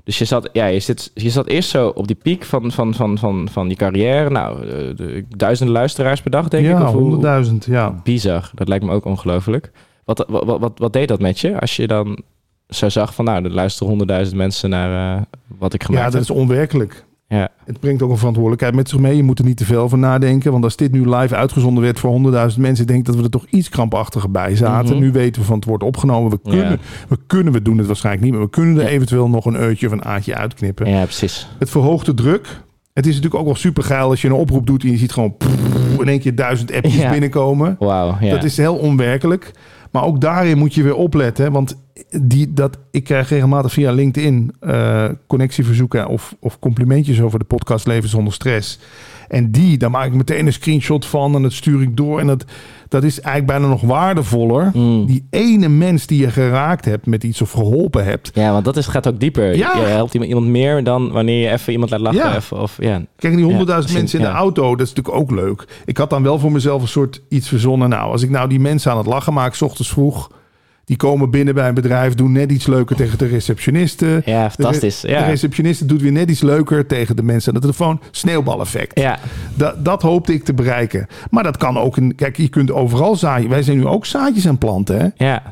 [0.04, 2.94] Dus je zat, ja, je, zit, je zat eerst zo op die piek van, van,
[2.94, 4.30] van, van, van die carrière.
[4.30, 6.70] Nou, de duizenden luisteraars per dag, denk ik.
[6.70, 8.00] ja, honderdduizend, ja.
[8.02, 8.50] Bizar.
[8.54, 9.70] Dat lijkt me ook ongelooflijk.
[10.04, 11.60] Wat, wat, wat, wat deed dat met je?
[11.60, 12.22] Als je dan
[12.68, 15.22] zo zag van, nou, er luisteren honderdduizend mensen naar eh,
[15.58, 16.36] wat ik gemaakt Ja, dat heb.
[16.36, 17.04] is onwerkelijk.
[17.28, 19.16] Ja, Het brengt ook een verantwoordelijkheid met zich mee.
[19.16, 20.52] Je moet er niet te veel van nadenken.
[20.52, 22.86] Want als dit nu live uitgezonden werd voor honderdduizend mensen...
[22.86, 24.94] denk ik dat we er toch iets krampachtiger bij zaten.
[24.94, 25.04] Mhm.
[25.04, 26.30] Nu weten we van het wordt opgenomen.
[26.30, 26.50] We Ja.
[26.50, 28.34] kunnen, we kunnen, we doen het waarschijnlijk niet...
[28.34, 28.88] maar we kunnen er Ja.
[28.88, 30.88] eventueel nog een eutje of een aatje uitknippen.
[30.90, 31.48] ja precies.
[31.58, 32.62] Het verhoogt de druk.
[32.92, 34.82] Het is natuurlijk ook wel super geil als je een oproep doet...
[34.82, 35.34] en je ziet gewoon
[36.00, 37.10] in één keer duizend appjes Ja.
[37.10, 37.76] binnenkomen.
[37.78, 38.30] Wauw, ja.
[38.30, 39.50] Dat is heel onwerkelijk.
[39.92, 41.52] Maar ook daarin moet je weer opletten.
[41.52, 41.76] Want
[42.22, 47.86] die, dat, ik krijg regelmatig via LinkedIn eh, connectieverzoeken of, of complimentjes over de podcast
[47.86, 48.78] Leven zonder stress.
[49.28, 52.20] En die, daar maak ik meteen een screenshot van en dat stuur ik door.
[52.20, 52.44] En dat,
[52.88, 54.70] dat is eigenlijk bijna nog waardevoller.
[54.74, 55.06] Mm.
[55.06, 58.30] Die ene mens die je geraakt hebt met iets of geholpen hebt.
[58.34, 59.56] Ja, want dat is, gaat ook dieper.
[59.56, 59.76] Ja.
[59.76, 62.18] Je helpt iemand, meer dan wanneer je even iemand laat lachen.
[62.18, 62.36] Ja.
[62.36, 63.02] Even, of, ja.
[63.16, 65.82] Kijk, die honderdduizend Ja, mensen in de auto, dat is natuurlijk ook leuk.
[65.84, 67.88] Ik had dan wel voor mezelf een soort iets verzonnen.
[67.88, 70.30] Nou, als ik nou die mensen aan het lachen maak, s ochtends vroeg.
[70.86, 74.22] Die komen binnen bij een bedrijf, doen net iets leuker tegen de receptionisten.
[74.24, 75.00] ja, fantastisch.
[75.00, 75.26] De, Ja.
[75.26, 78.00] receptioniste doet weer net iets leuker tegen de mensen aan de telefoon.
[78.10, 78.98] Sneeuwbaleffect.
[79.00, 79.18] ja,
[79.54, 81.06] Dat, dat hoopte ik te bereiken.
[81.30, 81.96] Maar dat kan ook.
[81.96, 83.48] In, kijk, je kunt overal zaaien.
[83.48, 84.98] Wij zijn nu ook zaadjes aan planten.
[85.00, 85.26] Hè?
[85.26, 85.42] ja,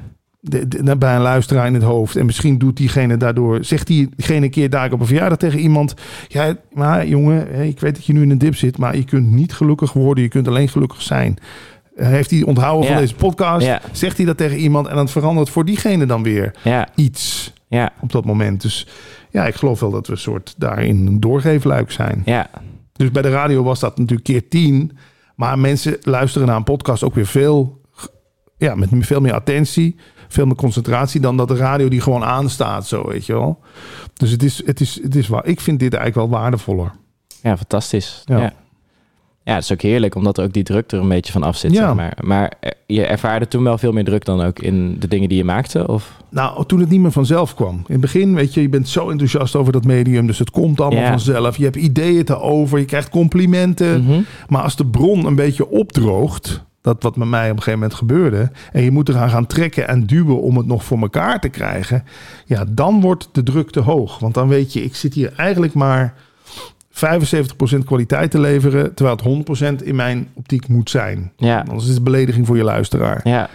[0.41, 2.17] De, de- bij een luisteraar in het hoofd.
[2.17, 3.65] En misschien doet diegene daardoor.
[3.65, 5.95] Zegt diegene een keer daar op een verjaardag tegen iemand.
[6.29, 8.79] Ja, maar jongen, ik weet dat je nu in een dip zit.
[8.79, 10.23] Maar je kunt niet gelukkig worden.
[10.25, 11.37] Je kunt alleen gelukkig zijn.
[11.95, 13.67] Heeft hij onthouden van deze podcast?
[13.67, 13.81] Ja.
[13.93, 16.55] Zegt hij dat tegen iemand en dan verandert voor diegene dan weer
[16.95, 18.63] iets ja, op dat moment.
[18.63, 18.87] Dus
[19.31, 22.23] ja, ik geloof wel dat we een soort daarin een doorgeefluik zijn.
[22.25, 22.51] ja.
[22.97, 24.99] Dus bij de radio was dat natuurlijk keer tien.
[25.35, 27.81] Maar mensen luisteren naar een podcast ook weer veel,
[28.57, 29.97] ja, met veel meer attentie,
[30.29, 33.61] veel meer concentratie dan dat de radio die gewoon aanstaat, zo weet je wel.
[34.15, 35.47] Dus het is, het is, het is waar.
[35.47, 36.93] Ik vind dit eigenlijk wel waardevoller.
[37.43, 38.23] Ja, fantastisch.
[38.25, 38.39] Ja.
[38.39, 38.53] Ja.
[39.45, 39.55] Ja.
[39.55, 41.73] het is ook heerlijk, omdat er ook die druk er een beetje van af zit.
[41.73, 41.87] Ja.
[41.87, 45.09] Zeg maar maar eh, je ervaarde toen wel veel meer druk dan ook in de
[45.09, 45.89] dingen die je maakte?
[45.89, 46.17] Of?
[46.29, 47.75] Nou, toen het niet meer vanzelf kwam.
[47.75, 50.81] In het begin, weet je, je bent zo enthousiast over dat medium, dus het komt
[50.81, 51.09] allemaal Ja.
[51.11, 51.57] vanzelf.
[51.57, 54.05] Je hebt ideeën erover, je krijgt complimenten.
[54.05, 54.21] Mhm.
[54.49, 57.99] Maar als de bron een beetje opdroogt, dat wat met mij op een gegeven moment
[57.99, 61.49] gebeurde, en je moet eraan gaan trekken en duwen om het nog voor elkaar te
[61.49, 62.05] krijgen,
[62.47, 64.19] ja, dan wordt de druk te hoog.
[64.19, 66.15] Want dan weet je, ik zit hier eigenlijk maar
[66.95, 69.17] 75% kwaliteit te leveren, terwijl
[69.47, 71.33] het 100% in mijn optiek moet zijn.
[71.37, 73.21] Ja, Anders is het belediging voor je luisteraar.
[73.25, 73.49] ja,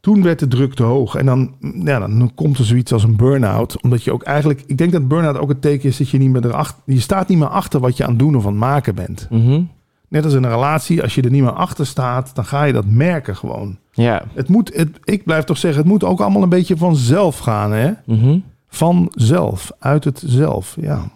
[0.00, 1.14] Toen werd de druk te hoog.
[1.14, 3.82] En dan, ja, dan komt er zoiets als een burn-out.
[3.82, 4.62] Omdat je ook eigenlijk...
[4.66, 6.76] Ik denk dat burn-out ook het teken is dat je niet meer erachter...
[6.84, 9.26] Je staat niet meer achter wat je aan het doen of aan het maken bent.
[9.30, 9.60] mhm,
[10.08, 11.02] Net als in een relatie.
[11.02, 13.78] Als je er niet meer achter staat, dan ga je dat merken gewoon.
[13.92, 17.38] ja, Het moet, het, ik blijf toch zeggen, het moet ook allemaal een beetje vanzelf
[17.38, 17.90] gaan, hè?
[18.06, 18.38] mhm,
[18.68, 21.10] Vanzelf, uit het zelf, ja.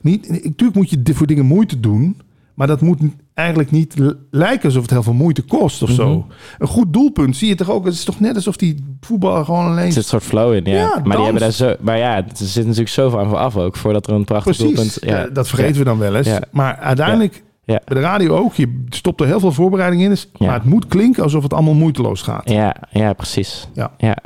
[0.00, 2.20] Niet, natuurlijk moet je voor dingen moeite doen,
[2.54, 3.00] maar dat moet
[3.34, 3.94] eigenlijk niet
[4.30, 6.08] lijken alsof het heel veel moeite kost of zo.
[6.08, 6.26] Mhm.
[6.58, 9.64] Een goed doelpunt zie je toch ook, het is toch net alsof die voetballer gewoon
[9.66, 9.86] alleen...
[9.86, 10.72] er zit een soort flow in, ja.
[10.76, 13.76] Ja, maar die hebben daar zo, maar ja, er zit natuurlijk zoveel aan vooraf ook,
[13.76, 14.98] voordat er een prachtig Precies, doelpunt...
[15.00, 16.28] ja, dat vergeten we dan wel eens.
[16.50, 17.80] Maar uiteindelijk, Ja.
[17.84, 20.46] bij de radio ook, je stopt er heel veel voorbereiding in, dus- Ja.
[20.46, 22.50] maar het moet klinken alsof het allemaal moeiteloos gaat.
[22.50, 23.68] Ja, ja, precies.
[23.74, 23.90] Ja.
[23.98, 24.16] ja.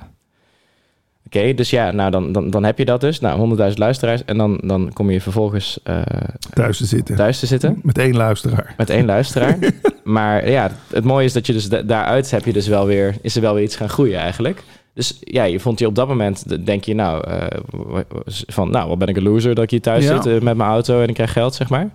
[1.26, 3.20] Oké, dus ja, nou dan, dan, dan heb je dat dus.
[3.20, 4.24] Nou, 100.000 luisteraars.
[4.24, 6.02] En dan, dan kom je vervolgens eh,
[6.54, 7.16] Thuis te zitten.
[7.16, 8.74] thuis te zitten Met één luisteraar.
[8.76, 9.58] met één luisteraar.
[10.04, 13.14] maar ja, het mooie is dat je dus da- daaruit heb je dus wel weer,
[13.22, 14.62] is er wel weer iets gaan groeien eigenlijk.
[14.94, 17.46] Dus ja, je vond je op dat moment, denk je nou, eh,
[18.46, 20.14] van nou, wat ben ik een loser dat ik hier thuis Ja.
[20.22, 21.88] zit eh, met mijn auto en ik krijg geld, zeg maar.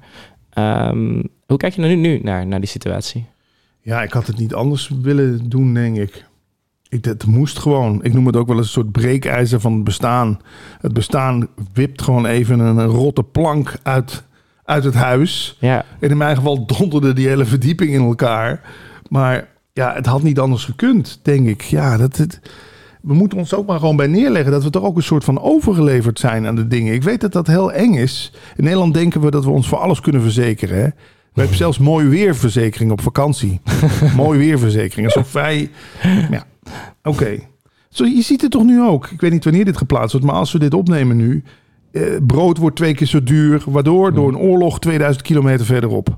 [0.53, 3.25] Ehm, hoe kijk je nu, nu naar, naar die situatie?
[3.82, 6.25] Ja, ik had het niet anders willen doen, denk ik.
[6.90, 7.06] Ik.
[7.06, 8.04] Het moest gewoon.
[8.04, 10.40] Ik noem het ook wel eens een soort breekijzer van het bestaan.
[10.82, 14.24] Het bestaan wipt gewoon even een, rotte plank uit,
[14.64, 15.58] uit het huis.
[15.60, 18.62] Ja, En in mijn geval donderde die hele verdieping in elkaar.
[19.10, 21.62] Maar ja, het had niet anders gekund, denk ik.
[21.62, 22.40] Ja, dat het.
[23.02, 25.42] We moeten ons ook maar gewoon bij neerleggen dat we toch ook een soort van
[25.42, 26.94] overgeleverd zijn aan de dingen.
[26.94, 28.34] Ik weet dat dat heel eng is.
[28.56, 30.78] In Nederland denken we dat we ons voor alles kunnen verzekeren.
[30.78, 30.88] Hè?
[31.34, 33.62] We hebben zelfs mooi weerverzekering op vakantie.
[34.16, 35.08] mooi weerverzekering.
[35.08, 35.70] Alsof wij.
[36.32, 36.44] Ja,
[37.03, 37.39] oké.
[37.89, 39.07] Zo, je ziet het toch nu ook.
[39.07, 41.43] Ik weet niet wanneer dit geplaatst wordt, maar als we dit opnemen nu.
[41.91, 46.17] eh, brood wordt twee keer zo duur, waardoor door een oorlog 2000 kilometer verderop.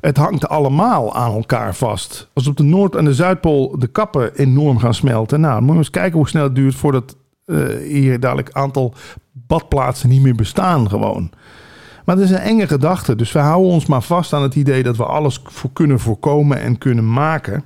[0.00, 2.28] Het hangt allemaal aan elkaar vast.
[2.32, 5.40] Als op de Noord- en de Zuidpool de kappen enorm gaan smelten.
[5.40, 7.56] Nou, dan moet je eens kijken hoe snel het duurt voordat eh,
[7.88, 8.94] hier dadelijk een aantal
[9.32, 11.30] badplaatsen niet meer bestaan gewoon.
[12.04, 13.16] Maar dat is een enge gedachte.
[13.16, 16.60] Dus we houden ons maar vast aan het idee dat we alles voor kunnen voorkomen
[16.60, 17.62] en kunnen maken.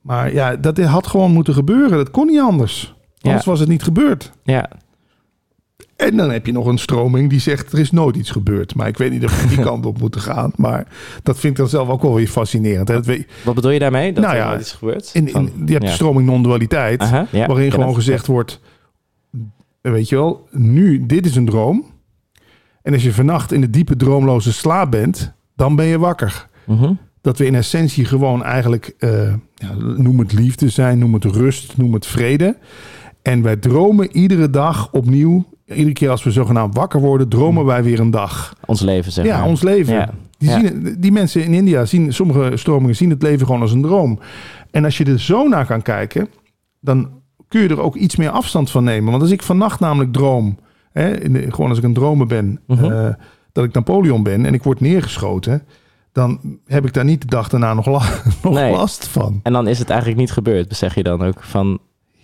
[0.00, 1.96] Maar ja, dat had gewoon moeten gebeuren.
[1.96, 2.94] Dat kon niet anders.
[3.20, 4.32] Anders was het niet gebeurd.
[4.42, 4.68] ja,
[5.96, 8.74] En dan heb je nog een stroming die zegt er is nooit iets gebeurd.
[8.74, 10.52] Maar ik weet niet of we die kant op moeten gaan.
[10.56, 10.86] Maar
[11.22, 12.88] dat vind ik dan zelf ook wel weer fascinerend.
[12.88, 12.94] hè.
[12.94, 14.12] Dat weet- wat bedoel je daarmee?
[14.12, 15.10] Dat Nou er ja, nooit iets gebeurt?
[15.12, 15.88] In, in, Van- je hebt ja.
[15.88, 17.08] de stroming non-dualiteit.
[17.30, 18.60] Ja, waarin gewoon gezegd wordt...
[19.80, 21.84] Weet je wel, nu, dit is een droom.
[22.82, 25.32] En als je vannacht in de diepe droomloze slaap bent...
[25.56, 26.46] dan ben je wakker.
[26.66, 26.92] Mhm.
[27.20, 28.94] Dat we in essentie gewoon eigenlijk...
[29.54, 32.56] ja, noem het liefde zijn, noem het rust, noem het vrede.
[33.22, 35.44] En wij dromen iedere dag opnieuw...
[35.66, 37.28] Iedere keer als we zogenaamd wakker worden...
[37.28, 38.54] dromen wij weer een dag.
[38.66, 39.46] Ons leven, zeg Ja, maar.
[39.48, 39.94] ons leven.
[39.94, 40.10] Ja.
[40.38, 40.58] Die, Ja.
[40.60, 44.18] zien, die mensen in India zien, sommige stromingen zien het leven gewoon als een droom.
[44.70, 46.28] En als je er zo naar kan kijken,
[46.80, 47.10] dan
[47.48, 49.10] kun je er ook iets meer afstand van nemen.
[49.10, 50.58] Want als ik vannacht namelijk droom,
[50.92, 51.14] hè,
[51.50, 52.84] gewoon als ik een dromer ben, Mhm.
[52.84, 53.08] eh,
[53.52, 55.62] dat ik Napoleon ben en ik word neergeschoten,
[56.12, 58.72] dan heb ik daar niet de dag daarna nog, la- nog Nee.
[58.72, 59.40] last van.
[59.42, 61.42] En dan is het eigenlijk niet gebeurd, zeg je dan ook.
[61.42, 61.78] Van,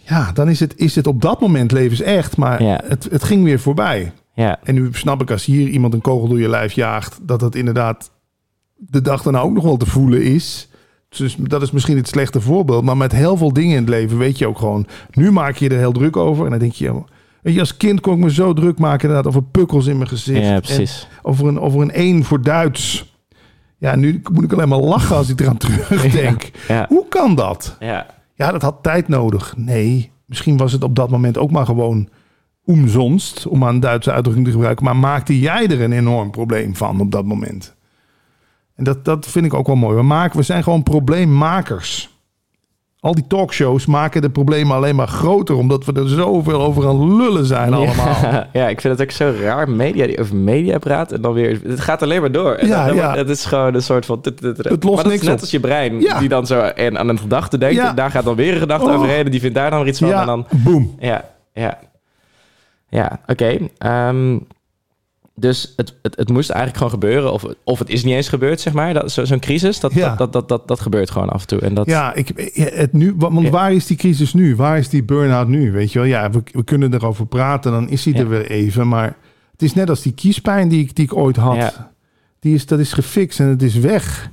[0.08, 2.80] Ja, dan is het, is het op dat moment levensecht, maar Ja.
[2.84, 4.12] het, het ging weer voorbij.
[4.34, 7.40] ja, En nu snap ik als hier iemand een kogel door je lijf jaagt, dat
[7.40, 8.10] dat inderdaad
[8.76, 10.68] de dag daarna ook nog wel te voelen is.
[11.08, 12.84] Dus dat is misschien het slechte voorbeeld.
[12.84, 14.86] Maar met heel veel dingen in het leven weet je ook gewoon.
[15.10, 16.44] Nu maak je er heel druk over.
[16.44, 17.02] En dan denk je,
[17.42, 20.08] weet je, als kind kon ik me zo druk maken inderdaad over pukkels in mijn
[20.08, 20.46] gezicht.
[20.46, 21.08] ja, En precies.
[21.22, 23.15] over een, over een 1 voor Duits.
[23.78, 26.50] Ja, nu moet ik alleen maar lachen als ik eraan terugdenk.
[26.68, 27.76] Ja, Hoe kan dat?
[27.80, 29.54] ja, Ja, dat had tijd nodig.
[29.56, 32.08] Nee, misschien was het op dat moment ook maar gewoon
[32.64, 34.84] omzonst, om aan een Duitse uitdrukking te gebruiken.
[34.84, 37.74] Maar maakte jij er een enorm probleem van op dat moment?
[38.74, 39.96] En dat, dat vind ik ook wel mooi.
[39.96, 42.15] We, maken, we zijn gewoon probleemmakers.
[43.06, 47.16] Al die talkshows maken de problemen alleen maar groter, omdat we er zoveel over aan
[47.16, 48.06] lullen zijn allemaal.
[48.22, 49.70] Ja, ja, ik vind het ook zo raar.
[49.70, 51.60] Media die over media praat en dan weer...
[51.66, 52.52] Het gaat alleen maar door.
[52.54, 53.16] En Ja, dan- ja.
[53.16, 54.18] Het is gewoon een soort van...
[54.22, 55.40] Het lost maar niks is net op.
[55.40, 56.18] als je brein, Ja.
[56.18, 57.74] die dan zo en aan een gedachte denkt.
[57.76, 57.88] Ja.
[57.88, 58.94] En daar gaat dan weer een gedachte Oh.
[58.94, 59.24] overheen.
[59.24, 60.12] En die vindt daar dan weer iets van.
[60.12, 60.94] En dan, boem.
[60.98, 61.78] ja, ja.
[62.88, 63.58] Ja, oké.
[63.78, 64.38] Ehm,
[65.38, 67.32] dus het, het, het moest eigenlijk gewoon gebeuren.
[67.32, 68.94] Of, of het is niet eens gebeurd, zeg maar.
[68.94, 70.08] Dat, zo, zo'n crisis, dat, Ja.
[70.08, 71.60] dat, dat, dat, dat, dat gebeurt gewoon af en toe.
[71.60, 74.56] En dat, Ja, ik, het nu, want waar is die crisis nu?
[74.56, 75.72] Waar is die burn-out nu?
[75.72, 78.18] Weet je wel, ja, we, we kunnen erover praten, dan is hij Ja.
[78.20, 78.88] er weer even.
[78.88, 79.16] Maar
[79.52, 81.56] het is net als die kiespijn die ik, die ik ooit had.
[81.56, 81.92] Ja.
[82.40, 84.30] Die is, dat is gefixt en het is weg.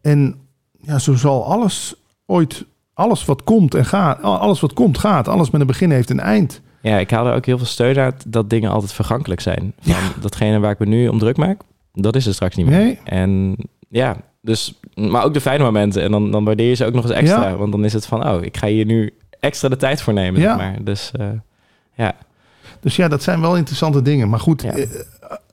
[0.00, 0.34] En
[0.80, 1.94] ja, zo zal alles
[2.26, 2.64] ooit,
[2.94, 6.20] alles wat komt en gaat, alles wat komt gaat, alles met een begin heeft een
[6.20, 6.60] eind.
[6.82, 9.72] Ja, ik haal er ook heel veel steun uit dat dingen altijd vergankelijk zijn.
[9.80, 11.60] Van datgene waar ik me nu om druk maak,
[11.92, 12.78] dat is er straks niet meer.
[12.78, 12.98] Nee.
[13.04, 13.56] En
[13.88, 16.02] ja, dus, maar ook de fijne momenten.
[16.02, 17.48] En dan, dan waardeer je ze ook nog eens extra.
[17.48, 17.56] Ja.
[17.56, 19.10] Want dan is het van, oh, ik ga hier nu
[19.40, 20.40] extra de tijd voor nemen.
[20.40, 20.56] Ja.
[20.56, 20.76] Maar.
[20.84, 21.26] Dus eh,
[21.94, 22.14] ja,
[22.80, 24.28] Dus ja, dat zijn wel interessante dingen.
[24.28, 24.70] Maar goed, Ja.
[24.72, 24.86] eh,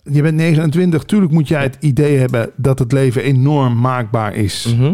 [0.04, 1.04] je bent 29.
[1.04, 4.74] Tuurlijk moet jij het idee hebben dat het leven enorm maakbaar is.
[4.78, 4.94] Mhm.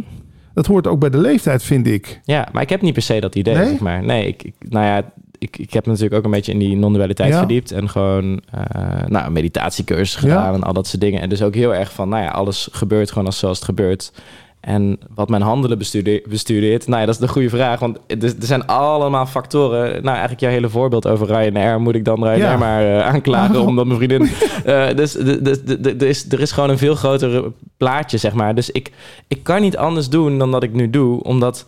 [0.53, 2.19] Dat hoort ook bij de leeftijd, vind ik.
[2.23, 3.67] ja, maar ik heb niet per se dat idee, Nee?
[3.67, 4.03] zeg maar.
[4.03, 6.75] Nee, ik, ik, nou ja, ik, ik heb me natuurlijk ook een beetje in die
[6.75, 7.37] non-dualiteit Ja.
[7.37, 7.71] verdiept.
[7.71, 10.53] En gewoon, eh nou, meditatiecursus gedaan Ja.
[10.53, 11.21] en al dat soort dingen.
[11.21, 14.11] En dus ook heel erg van, nou ja, alles gebeurt gewoon als zoals het gebeurt.
[14.59, 17.79] En wat mijn handelen bestudeer- bestudeert, nou ja, dat is de goede vraag.
[17.79, 19.91] Want er, er zijn allemaal factoren.
[19.91, 21.81] Nou, eigenlijk jouw hele voorbeeld over Ryanair.
[21.81, 22.57] Moet ik dan Ryanair Ja.
[22.57, 23.67] maar eh, aanklagen Oh.
[23.67, 24.29] omdat mijn vriendin...
[24.65, 27.43] eh, dus de- de- de- de- er is, er is gewoon een veel groter
[27.77, 28.55] plaatje, zeg maar.
[28.55, 28.91] Dus ik,
[29.27, 31.23] ik kan niet anders doen dan dat ik nu doe.
[31.23, 31.65] Omdat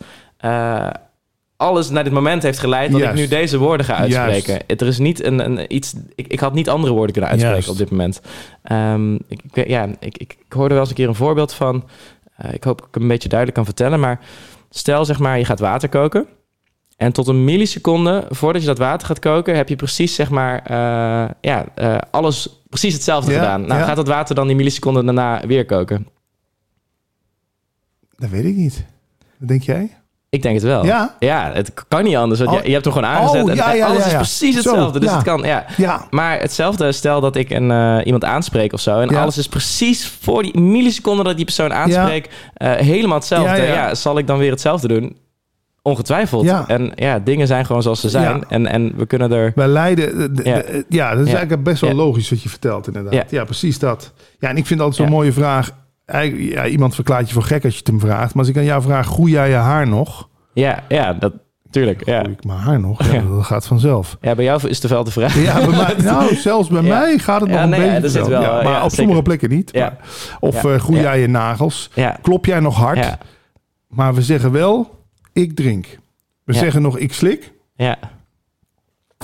[1.58, 3.14] alles naar dit moment heeft geleid dat Juist.
[3.14, 4.52] ik nu deze woorden ga uitspreken.
[4.52, 4.80] Juist.
[4.80, 5.94] Er is niet een, een iets...
[6.14, 7.80] Ik, ik had niet andere woorden kunnen uitspreken Juist.
[7.80, 8.20] op dit moment.
[8.62, 11.84] Ehm, ik, ik, ja, ik, ik, hoorde wel eens een keer een voorbeeld van...
[12.36, 14.00] eh, ik hoop dat ik hem een beetje duidelijk kan vertellen.
[14.00, 14.20] Maar
[14.70, 16.26] stel zeg maar, je gaat water koken.
[16.96, 19.56] En tot een milliseconde voordat je dat water gaat koken...
[19.56, 20.58] heb je precies zeg maar...
[20.64, 23.60] eh, ja, eh, alles precies hetzelfde Ja, gedaan.
[23.66, 23.86] Nou, ja.
[23.86, 26.06] gaat dat water dan die milliseconde daarna weer koken?
[28.16, 28.84] Dat weet ik niet.
[29.38, 29.97] Wat denk jij?
[30.30, 30.84] Ik denk het wel.
[30.84, 31.14] Ja?
[31.18, 32.40] Ja, het kan niet anders.
[32.40, 32.60] Want Oh.
[32.60, 35.00] je, je hebt hem gewoon aangezet Oh, en ja, ja, alles is precies Zo, hetzelfde.
[35.00, 35.64] dus het kan, ja.
[36.10, 39.00] Maar hetzelfde, stel dat ik een, eh, iemand aanspreek of zo...
[39.00, 42.34] en alles is precies voor die milliseconde dat die persoon aanspreekt...
[42.54, 43.62] eh, helemaal hetzelfde.
[43.62, 45.16] Ja, zal ik dan weer hetzelfde doen?
[45.82, 46.44] Ongetwijfeld.
[46.44, 46.64] Ja.
[46.66, 48.36] En ja, dingen zijn gewoon zoals ze zijn.
[48.36, 48.44] Ja.
[48.48, 49.52] En, en we kunnen er...
[49.54, 50.18] Wij leiden.
[50.18, 50.56] de- de- Ja.
[50.56, 53.30] de- ja, dat is eigenlijk best wel logisch wat je vertelt, inderdaad.
[53.30, 54.12] Ja, precies dat.
[54.38, 55.70] Ja, en ik vind altijd zo'n mooie vraag.
[56.32, 58.34] Ja, iemand verklaart je voor gek als je het hem vraagt.
[58.34, 60.28] Maar als ik aan jou vraag, groei jij je haar nog?
[60.52, 61.32] Ja, ja dat,
[61.70, 62.06] tuurlijk.
[62.06, 62.18] Ja.
[62.20, 63.12] Groei ik mijn haar nog?
[63.12, 64.16] Ja, dat gaat vanzelf.
[64.20, 65.42] ja, bij jou is het wel de vraag.
[65.42, 66.88] Ja, bij mij, nou, zelfs bij Ja.
[66.98, 68.08] mij gaat het Ja, nog een nee, beetje.
[68.08, 68.28] zit vanzelf.
[68.44, 68.96] wel, Ja, maar op zeker.
[68.96, 69.74] sommige plekken niet.
[69.74, 69.96] Maar-
[70.40, 71.90] of eh, groei jij je nagels?
[72.22, 72.98] Klop jij nog hard?
[72.98, 73.18] ja,
[73.88, 75.98] Maar we zeggen wel, ik drink.
[76.44, 77.52] We zeggen nog, ik slik.
[77.76, 77.96] ja.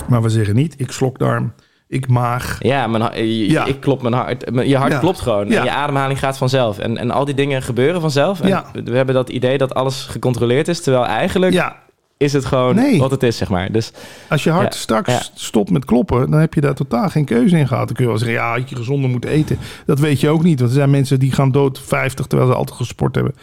[0.09, 1.53] Maar we zeggen niet, ik slokdarm,
[1.87, 2.57] ik maag.
[2.59, 3.65] Ja, mijn, Ja.
[3.65, 4.43] ik klop mijn hart.
[4.65, 4.99] Je hart Ja.
[4.99, 5.47] klopt gewoon.
[5.49, 5.57] Ja.
[5.57, 6.79] En je ademhaling gaat vanzelf.
[6.79, 8.41] En, en al die dingen gebeuren vanzelf.
[8.41, 8.63] En.
[8.83, 10.81] We hebben dat idee dat alles gecontroleerd is.
[10.81, 11.75] Terwijl eigenlijk Ja,
[12.17, 12.99] is het gewoon Nee.
[12.99, 13.71] wat het is, zeg maar.
[13.71, 13.91] Dus
[14.29, 17.67] als je hart straks stopt met kloppen, dan heb je daar totaal geen keuze in
[17.67, 17.85] gehad.
[17.87, 19.57] Dan kun je wel zeggen, ja, had je gezonder moeten eten.
[19.85, 22.57] Dat weet je ook niet, want er zijn mensen die gaan dood 50 terwijl ze
[22.57, 23.35] altijd gesport hebben.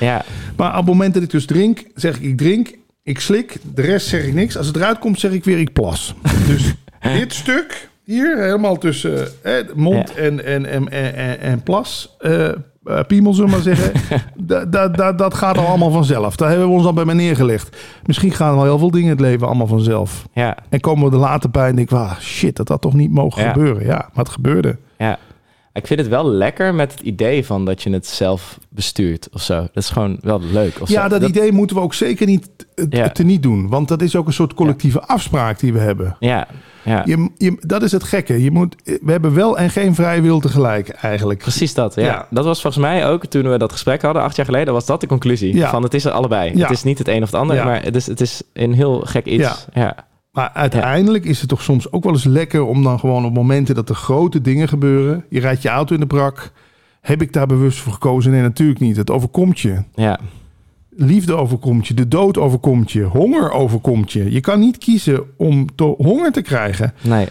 [0.00, 0.24] ja,
[0.56, 3.82] Maar op het moment dat ik dus drink, zeg ik, ik drink, ik slik, de
[3.82, 4.56] rest zeg ik niks.
[4.56, 6.14] Als het eruit komt, zeg ik weer, ik plas.
[6.46, 6.74] Dus
[7.12, 10.22] dit stuk hier, helemaal tussen eh, mond Ja.
[10.22, 12.54] en, en, en, en, en, plas, eh, eh,
[13.06, 13.92] piemel zullen we maar zeggen,
[14.36, 16.36] da, da, da- dat gaat al allemaal vanzelf.
[16.36, 17.76] Daar hebben we ons al bij mij neergelegd.
[18.04, 20.26] Misschien gaan wel heel veel dingen in het leven allemaal vanzelf.
[20.32, 22.94] ja, En komen we er later bij en denken we, ah, shit, dat had toch
[22.94, 23.52] niet mogen Ja.
[23.52, 23.84] gebeuren.
[23.86, 24.76] Ja, maar het gebeurde.
[24.98, 25.18] ja.
[25.76, 29.42] Ik vind het wel lekker met het idee van dat je het zelf bestuurt of
[29.42, 29.54] zo.
[29.60, 30.80] Dat is gewoon wel leuk.
[30.80, 31.18] Of Ja, zo.
[31.18, 33.08] dat, idee moeten we ook zeker niet eh, Ja.
[33.08, 33.68] te niet doen.
[33.68, 36.16] Want dat is ook een soort collectieve afspraak die we hebben.
[36.20, 36.46] Ja,
[36.84, 37.02] ja.
[37.04, 38.42] Je, je, dat is het gekke.
[38.42, 41.38] Je moet, we hebben wel en geen vrije wil tegelijk eigenlijk.
[41.38, 42.02] Precies dat, ja.
[42.04, 42.26] Ja.
[42.30, 45.00] Dat was volgens mij ook toen we dat gesprek hadden, acht jaar geleden, was dat
[45.00, 45.54] de conclusie.
[45.54, 45.70] Ja.
[45.70, 46.56] Van het is er allebei.
[46.56, 46.62] Ja.
[46.62, 47.64] Het is niet het een of het ander, Ja.
[47.64, 49.66] maar het is, het is een heel gek iets.
[49.74, 49.94] Ja.
[50.36, 53.74] Maar uiteindelijk is het toch soms ook wel eens lekker om dan gewoon op momenten
[53.74, 55.24] dat er grote dingen gebeuren.
[55.28, 56.52] Je rijdt je auto in de brak.
[57.00, 58.32] Heb ik daar bewust voor gekozen?
[58.32, 58.96] Nee, natuurlijk niet.
[58.96, 59.82] Het overkomt je.
[59.94, 60.20] ja.
[60.90, 61.94] Liefde overkomt je.
[61.94, 63.02] De dood overkomt je.
[63.02, 64.30] Honger overkomt je.
[64.30, 66.94] Je kan niet kiezen om te honger te krijgen.
[67.02, 67.28] Nee.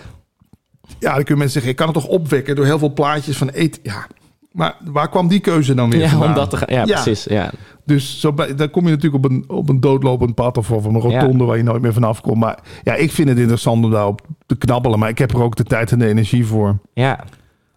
[0.99, 3.49] Ja, dan kunnen mensen zeggen, ik kan het toch opwekken door heel veel plaatjes van
[3.49, 3.81] eten.
[3.83, 4.07] Ja,
[4.55, 6.29] maar waar kwam die keuze dan weer Ja, vandaan?
[6.29, 6.67] om dat te gaan.
[6.73, 7.01] Ja, Ja.
[7.01, 7.23] precies.
[7.23, 7.51] Ja.
[7.85, 10.85] Dus zo bij, dan kom je natuurlijk op een, op een doodlopend pad of op
[10.85, 12.37] een rotonde waar je nooit meer vanaf komt.
[12.39, 14.99] Maar ja, ik vind het interessant om daarop te knabbelen.
[14.99, 16.77] Maar ik heb er ook de tijd en de energie voor.
[16.93, 17.23] Ja,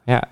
[0.05, 0.22] ja.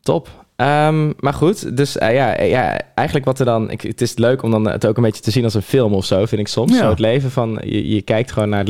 [0.00, 0.43] Top.
[0.56, 3.70] Ehm, maar goed, dus eh, ja, eh, ja, eigenlijk wat er dan...
[3.70, 5.92] Ik, het is leuk om dan het ook een beetje te zien als een film
[5.94, 6.72] of zo, vind ik soms.
[6.72, 6.78] Ja.
[6.78, 8.68] Zo het leven van, je, je kijkt gewoon naar,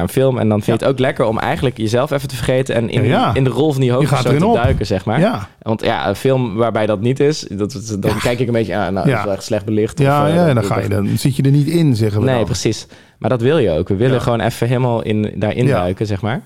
[0.00, 0.38] een film...
[0.38, 2.74] en dan vind je het ook lekker om eigenlijk jezelf even te vergeten...
[2.74, 3.34] en in, Ja.
[3.34, 4.54] in de rol van die hoofdpersoon te op.
[4.54, 5.20] duiken, zeg maar.
[5.20, 8.18] Ja, Want ja, een film waarbij dat niet is, dat, dan Ja.
[8.18, 8.76] kijk ik een beetje...
[8.78, 9.02] Ah, nou, Ja.
[9.10, 9.98] dat is wel echt slecht belicht.
[9.98, 12.20] ja, of, eh, ja dat- dan, ga je, dan zit je er niet in, zeggen
[12.20, 12.44] we Nee, dan.
[12.44, 12.86] precies.
[13.18, 13.88] Maar dat wil je ook.
[13.88, 14.20] We willen Ja.
[14.22, 15.78] gewoon even helemaal in, daarin Ja.
[15.78, 16.42] duiken, zeg maar.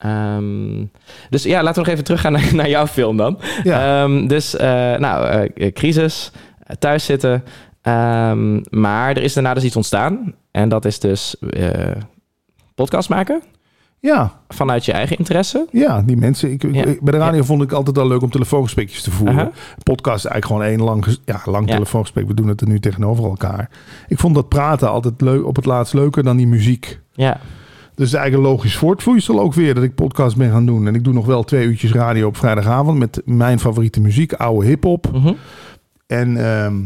[0.00, 0.84] Ehm,
[1.30, 3.38] dus ja, laten we nog even teruggaan naar, naar jouw film dan.
[3.62, 4.02] Ja.
[4.02, 6.32] Ehm, dus, eh, nou, eh, crisis,
[6.62, 7.44] eh, thuis zitten.
[7.82, 10.34] Ehm, maar er is daarna dus iets ontstaan.
[10.50, 11.36] En dat is dus
[12.74, 13.42] podcast maken.
[13.98, 15.66] Ja, vanuit je eigen interesse?
[15.70, 16.52] ja, die mensen.
[16.52, 16.84] Ik, Ja.
[17.00, 19.52] bij de radio vond ik altijd al leuk om telefoongesprekjes te voeren.
[19.82, 21.72] Podcast is eigenlijk gewoon één lang, ja, lang Ja.
[21.74, 22.26] telefoongesprek.
[22.26, 23.70] We doen het er nu tegenover elkaar.
[24.08, 27.00] Ik vond dat praten altijd leuk, op het laatst leuker dan die muziek.
[27.12, 27.40] Ja.
[28.00, 30.86] Dus eigenlijk een logisch voortvloeisel ook weer dat ik podcast ben gaan doen.
[30.86, 34.66] En ik doe nog wel twee uurtjes radio op vrijdagavond met mijn favoriete muziek, oude
[34.66, 35.12] hip-hop.
[35.12, 35.32] Mhm.
[36.06, 36.76] En ehm,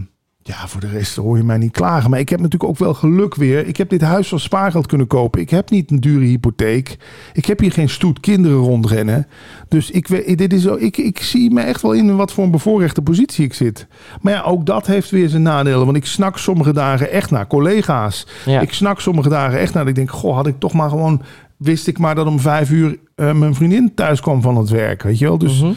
[0.47, 2.11] ja, voor de rest hoor je mij niet klagen.
[2.11, 3.67] Maar ik heb natuurlijk ook wel geluk weer.
[3.67, 5.41] Ik heb dit huis van spaargeld kunnen kopen.
[5.41, 6.97] Ik heb niet een dure hypotheek.
[7.33, 9.27] Ik heb hier geen stoet kinderen rondrennen.
[9.69, 12.51] Dus ik, dit is, zo- ik, ik zie me echt wel in wat voor een
[12.51, 13.87] bevoorrechte positie ik zit.
[14.21, 15.85] Maar ja, ook dat heeft weer zijn nadelen.
[15.85, 18.27] Want ik snak sommige dagen echt naar collega's.
[18.45, 18.61] Ja.
[18.61, 19.83] Ik snak sommige dagen echt naar.
[19.85, 21.23] dat Ik denk, goh, had ik toch maar gewoon...
[21.57, 25.03] Wist ik maar dat om vijf uur eh, mijn vriendin thuis kwam van het werk.
[25.03, 25.39] Weet je wel?
[25.39, 25.73] Dus Mhm.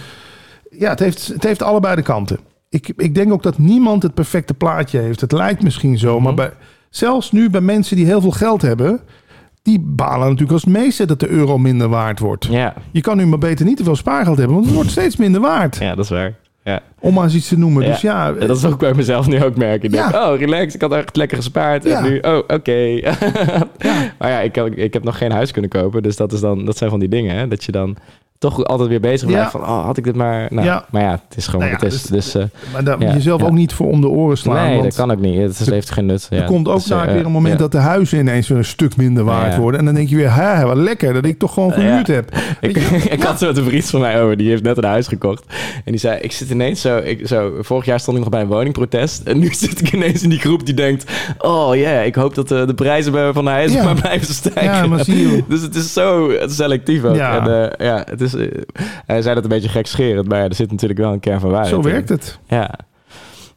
[0.69, 2.39] ja, het heeft, het heeft allebei de kanten.
[2.69, 5.21] Ik, ik denk ook dat niemand het perfecte plaatje heeft.
[5.21, 6.41] Het lijkt misschien zo, maar Mhm.
[6.41, 6.51] bij,
[6.89, 8.99] zelfs nu bij mensen die heel veel geld hebben...
[9.61, 12.45] die balen natuurlijk als meeste dat de euro minder waard wordt.
[12.45, 12.73] Ja.
[12.91, 15.41] Je kan nu maar beter niet te veel spaargeld hebben, want het wordt steeds minder
[15.41, 15.77] waard.
[15.77, 16.33] ja, dat is waar.
[16.63, 16.81] Ja.
[16.99, 17.83] Om maar eens iets te noemen.
[17.85, 19.83] Dus ja, dat is ook bij mezelf nu ook merken.
[19.85, 20.31] Ik denk, Ja.
[20.31, 21.83] oh, relax, ik had echt lekker gespaard.
[21.83, 21.97] Ja.
[21.97, 22.99] En nu, oh, oké.
[24.19, 26.03] Maar ja, ik, heb- ik heb nog geen huis kunnen kopen.
[26.03, 27.47] Dus dat, is dan, dat zijn van die dingen, hè.
[27.47, 27.95] Dat je dan
[28.39, 29.59] toch altijd weer bezig blijft Ja.
[29.59, 29.61] van...
[29.69, 30.47] Oh, had ik dit maar...
[30.49, 30.85] Nou, Ja.
[30.91, 32.01] Maar ja, het is gewoon Nou wat ja, het is.
[32.03, 33.47] dus- Dus, eh, maar daar Ja, moet je zelf ja.
[33.47, 34.55] ook niet voor om de oren slaan.
[34.65, 35.41] nee, want dat kan ook niet.
[35.41, 36.27] Het is- heeft geen nut.
[36.29, 36.37] Ja.
[36.37, 38.65] er komt ook Dus, eh, vaak weer een moment dat de huizen ineens weer een
[38.65, 39.79] stuk minder waard worden.
[39.79, 42.13] En dan denk je weer, hè, wat lekker dat ik toch gewoon gehuurd Ja.
[42.13, 42.31] heb.
[42.61, 42.77] Ik,
[43.17, 45.43] ik had zo met een vriend van mij over, die heeft net een huis gekocht.
[45.85, 47.51] En die zei, ik zit ineens zo, ik, zo...
[47.61, 49.21] Vorig jaar stond ik nog bij een woningprotest.
[49.23, 51.11] En nu zit ik ineens in die groep die denkt...
[51.37, 54.63] Oh ja, ik hoop dat eh, de prijzen bij- van de huizen maar blijven stijgen.
[54.63, 55.43] Ja, maar zie je.
[55.47, 57.15] Dus het is zo selectief ook.
[57.15, 57.39] Ja.
[57.47, 58.47] En eh, ja, het is, eh,
[59.05, 61.73] hij zei dat een beetje gekscherend, maar er zit natuurlijk wel een kern van waarheid
[61.75, 62.39] Zo werkt het.
[62.47, 62.73] Ja.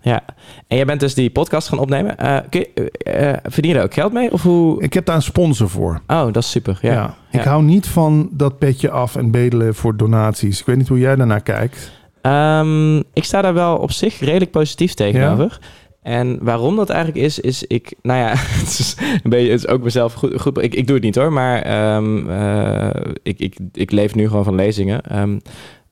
[0.03, 0.23] Ja.
[0.69, 2.19] En jij bent dus die podcast gaan opnemen.
[2.19, 4.33] Eh, kun je, eh, verdien je er ook geld mee?
[4.33, 4.83] Of hoe...
[4.83, 6.01] Ik heb daar een sponsor voor.
[6.07, 6.79] Oh, dat is super.
[6.83, 6.93] Ja.
[6.93, 7.15] Ja.
[7.31, 7.51] Ik Ja.
[7.51, 10.61] hou niet van dat petje af en bedelen voor donaties.
[10.61, 11.91] Ik weet niet hoe jij daarnaar kijkt.
[12.23, 15.59] Ehm, ik sta daar wel op zich redelijk positief tegenover.
[16.03, 18.29] En waarom dat eigenlijk is, is ik, nou ja,
[18.63, 21.15] het is een beetje, het is ook mezelf goed, goed ik, ik doe het niet
[21.15, 25.01] hoor, maar ehm, eh, ik, ik, ik leef nu gewoon van lezingen.
[25.03, 25.39] Ehm,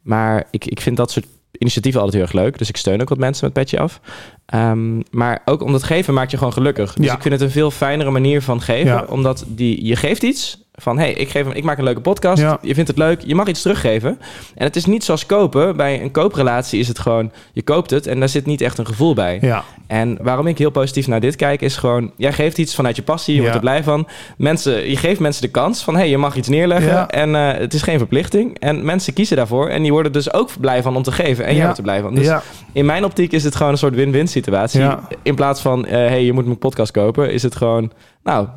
[0.02, 1.26] maar ik, ik vind dat soort
[1.58, 4.00] initiatieven altijd heel erg leuk, dus ik steun ook wat mensen met petje af.
[4.46, 6.94] Ehm, maar ook omdat geven maakt je gewoon gelukkig.
[6.94, 7.14] Dus Ja.
[7.14, 9.04] ik vind het een veel fijnere manier van geven, Ja.
[9.08, 12.42] omdat die, je geeft iets van, hey, ik, geef, hem- ik maak een leuke podcast,
[12.42, 12.58] Ja.
[12.62, 14.18] je vindt het leuk, je mag iets teruggeven.
[14.54, 15.76] En het is niet zoals kopen.
[15.76, 18.86] Bij een kooprelatie is het gewoon, je koopt het en daar zit niet echt een
[18.86, 19.38] gevoel bij.
[19.40, 22.96] Ja, En waarom ik heel positief naar dit kijk, is gewoon, jij geeft iets vanuit
[22.96, 23.48] je passie, je Ja.
[23.50, 24.06] wordt er blij van.
[24.36, 27.74] Mensen, je geeft mensen de kans van, hey, je mag iets neerleggen en eh, het
[27.74, 28.58] is geen verplichting.
[28.58, 31.44] En mensen kiezen daarvoor en die worden dus ook blij van om te geven.
[31.44, 32.14] En jij wordt er blij van.
[32.14, 32.30] Dus
[32.72, 34.80] in mijn optiek is het gewoon een soort win-win situatie.
[34.80, 35.08] Ja.
[35.22, 38.48] In plaats van, eh, hey, je moet mijn podcast kopen, is het gewoon, nou,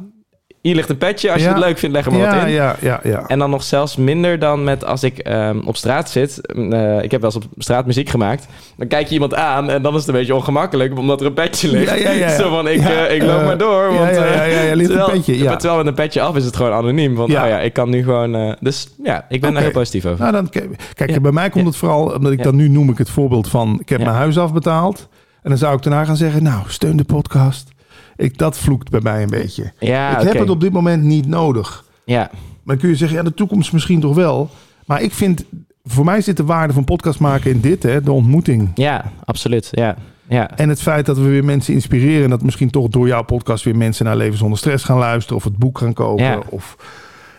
[0.61, 1.31] hier ligt een petje.
[1.31, 1.53] Als je Ja.
[1.53, 2.51] het leuk vindt, leg er maar ja, wat in.
[2.51, 3.23] ja, ja, ja.
[3.27, 6.41] En dan nog zelfs minder dan met als ik ehm, op straat zit.
[6.47, 8.47] Eh, ik heb wel eens op straat muziek gemaakt.
[8.77, 11.33] Dan kijk je iemand aan en dan is het een beetje ongemakkelijk omdat er een
[11.33, 11.99] petje ligt.
[12.01, 12.29] Ja, ja.
[12.41, 13.93] Zo van, ik, eh, ik loop eh, maar door.
[13.93, 15.55] Want, ja, ja, ja, ja, ligt een terwijl, petje, ja.
[15.55, 17.15] terwijl met een petje af is het gewoon anoniem.
[17.15, 17.43] Want Ja.
[17.43, 18.35] oh ja, ik kan nu gewoon...
[18.35, 20.19] eh, dus ja, ik ben daar heel positief over.
[20.19, 20.49] Nou, dan,
[20.93, 23.77] kijk, bij mij komt het vooral omdat ik dan nu noem ik het voorbeeld van
[23.79, 25.07] ik heb mijn huis afbetaald.
[25.43, 27.69] En dan zou ik daarna gaan zeggen, nou, steun de podcast.
[28.21, 29.71] Ik, dat vloekt bij mij een beetje.
[29.79, 31.85] ja, ik heb het op dit moment niet nodig.
[32.05, 32.31] Ja,
[32.63, 34.49] Maar kun je zeggen, ja, de toekomst misschien toch wel.
[34.85, 35.45] Maar ik vind,
[35.83, 38.71] voor mij zit de waarde van podcast maken in dit, hè, de ontmoeting.
[38.75, 39.67] ja, absoluut.
[39.71, 39.95] Ja,
[40.27, 40.57] ja.
[40.57, 42.23] En het feit dat we weer mensen inspireren.
[42.23, 45.37] En dat misschien toch door jouw podcast weer mensen naar Leven zonder stress gaan luisteren.
[45.37, 46.25] Of het boek gaan kopen.
[46.25, 46.39] Ja.
[46.49, 46.75] Of...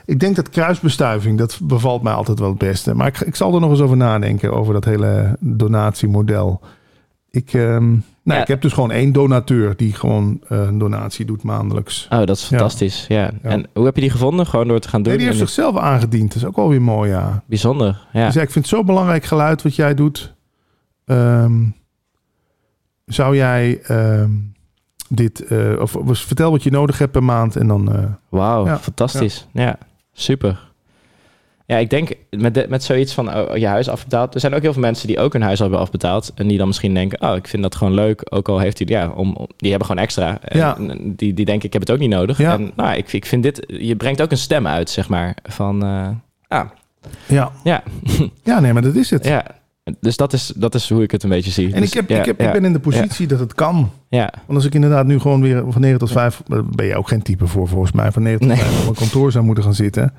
[0.05, 2.95] Ik denk dat kruisbestuiving, dat bevalt mij altijd wel het beste.
[2.95, 6.61] Maar ik, ik zal er nog eens over nadenken, over dat hele donatiemodel.
[7.31, 8.43] Ik, ehm, nou, Ja.
[8.43, 12.07] ik heb dus gewoon één donateur die gewoon eh, een donatie doet maandelijks.
[12.11, 13.05] Oh, dat is fantastisch.
[13.09, 13.21] Ja.
[13.43, 13.49] Ja.
[13.51, 14.47] En hoe heb je die gevonden?
[14.47, 15.09] Gewoon door te gaan doen?
[15.09, 16.29] Nee, die heeft zichzelf aangediend.
[16.29, 17.43] Dat is ook wel weer mooi, ja.
[17.47, 18.07] Bijzonder.
[18.13, 18.31] Ja.
[18.31, 20.35] Zei, ik vind het zo belangrijk geluid wat jij doet.
[21.05, 21.63] Ehm,
[23.07, 24.31] zou jij ehm,
[25.09, 27.93] dit, eh, of, of vertel wat je nodig hebt per maand en dan...
[27.95, 29.47] eh, Wauw, Ja, fantastisch.
[29.53, 29.79] Ja.
[30.13, 30.72] super.
[31.73, 34.35] Ja, ik denk met, de- met zoiets van oh, je huis afbetaald.
[34.35, 36.33] Er zijn ook heel veel mensen die ook hun huis hebben afbetaald.
[36.35, 38.23] En die dan misschien denken, oh, ik vind dat gewoon leuk.
[38.29, 40.39] Ook al heeft hij, ja, om, om- die hebben gewoon extra.
[40.41, 40.77] En, Ja.
[41.03, 42.39] die, die denken, ik heb het ook niet nodig.
[42.39, 42.53] Ja.
[42.53, 45.37] En nou, ik, ik vind dit, je brengt ook een stem uit, zeg maar.
[45.43, 46.09] Van, eh,
[46.59, 46.69] ah,
[47.29, 47.51] ja.
[47.65, 47.83] ja,
[48.45, 49.25] ja, nee, maar dat is het.
[49.25, 49.45] ja.
[50.01, 51.73] Dus dat is, dat is hoe ik het een beetje zie.
[51.75, 53.55] En Dus, ik, heb, ja, ik, heb, ja, ik ben in de positie dat het
[53.55, 53.91] kan.
[54.09, 56.43] Ja, Want als ik inderdaad nu gewoon weer van 9 tot 5...
[56.47, 58.13] daar ben je ook geen type voor volgens mij.
[58.13, 58.57] Van 9 tot Nee.
[58.59, 60.15] 5 op een kantoor zou moeten gaan zitten.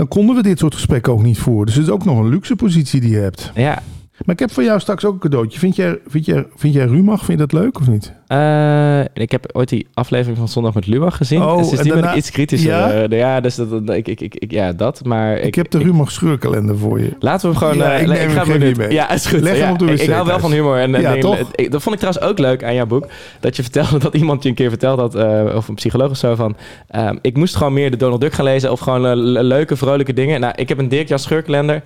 [0.00, 1.66] Dan konden we dit soort gesprekken ook niet voeren.
[1.66, 3.50] Dus het is ook nog een luxe positie die je hebt.
[3.54, 3.82] ja.
[4.24, 5.58] Maar ik heb voor jou straks ook een cadeautje.
[5.58, 8.12] Vind jij, vind jij, vind jij Rumach, vind je dat leuk of niet?
[8.26, 11.42] Eh, ik heb ooit die aflevering van Zondag met Lubach gezien.
[11.42, 12.70] Oh, dus die ben daarna- iets kritischer.
[12.70, 13.16] Ja?
[13.16, 15.04] Ja dus dat, ik, ik, ik, ik- ja, dat.
[15.04, 17.10] Maar Ik, ik, heb de Rumach scheurkalender voor je.
[17.18, 17.76] Laten we hem gewoon...
[17.86, 18.92] Ja, eh, ik neem ga hem niet mee.
[18.92, 19.40] Ja, is goed.
[19.40, 20.76] Leg hem op de ik, wc ik hou wel van humor.
[20.78, 21.38] En, Ja, toch?
[21.68, 23.06] dat vond ik trouwens ook leuk aan jouw boek.
[23.40, 26.16] Dat je vertelde dat iemand je een keer verteld had, eh, of een psycholoog of
[26.16, 26.56] zo, van...
[26.88, 29.76] ehm, ik moest gewoon meer de Donald Duck gaan lezen of gewoon eh, le- leuke,
[29.76, 30.40] vrolijke dingen.
[30.40, 31.82] Nou, ik heb een Dirk Jan scheurkalender.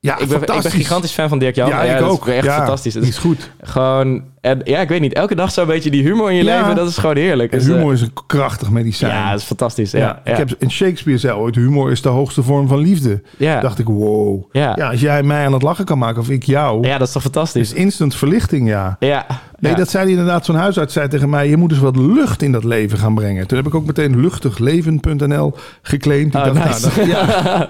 [0.00, 1.68] Ja, ik, ben, ik ben gigantisch fan van Dirk Jan.
[1.68, 2.26] Ja, ik dat ook.
[2.26, 2.94] is echt ja, fantastisch.
[2.94, 3.50] Het Die is goed.
[3.60, 4.22] gewoon...
[4.40, 5.12] En, ja, ik weet niet.
[5.12, 6.58] Elke dag zo'n beetje die humor in je Ja.
[6.60, 7.52] leven, dat is gewoon heerlijk.
[7.52, 9.12] En Dus, eh, humor is een krachtig medicijn.
[9.12, 9.90] ja, dat is fantastisch.
[9.90, 13.22] Ja, Ik heb, en Shakespeare zei ooit, humor is de hoogste vorm van liefde.
[13.36, 13.60] ja.
[13.60, 14.44] dacht ik, wow.
[14.52, 14.72] Ja.
[14.72, 17.22] Als jij mij aan het lachen kan maken of ik jou, Ja, dat is toch
[17.24, 17.72] is fantastisch?
[17.72, 18.96] instant verlichting, ja.
[18.98, 19.26] Ja.
[19.60, 20.44] Nee, dat zei hij inderdaad.
[20.44, 23.46] Zo'n huisarts zei tegen mij, je moet dus wat lucht in dat leven gaan brengen.
[23.46, 26.34] Toen heb ik ook meteen luchtigleven.nl geclaimd.
[26.34, 26.86] Ik Oh, dacht, nice.
[26.86, 27.68] nou, dat- ja.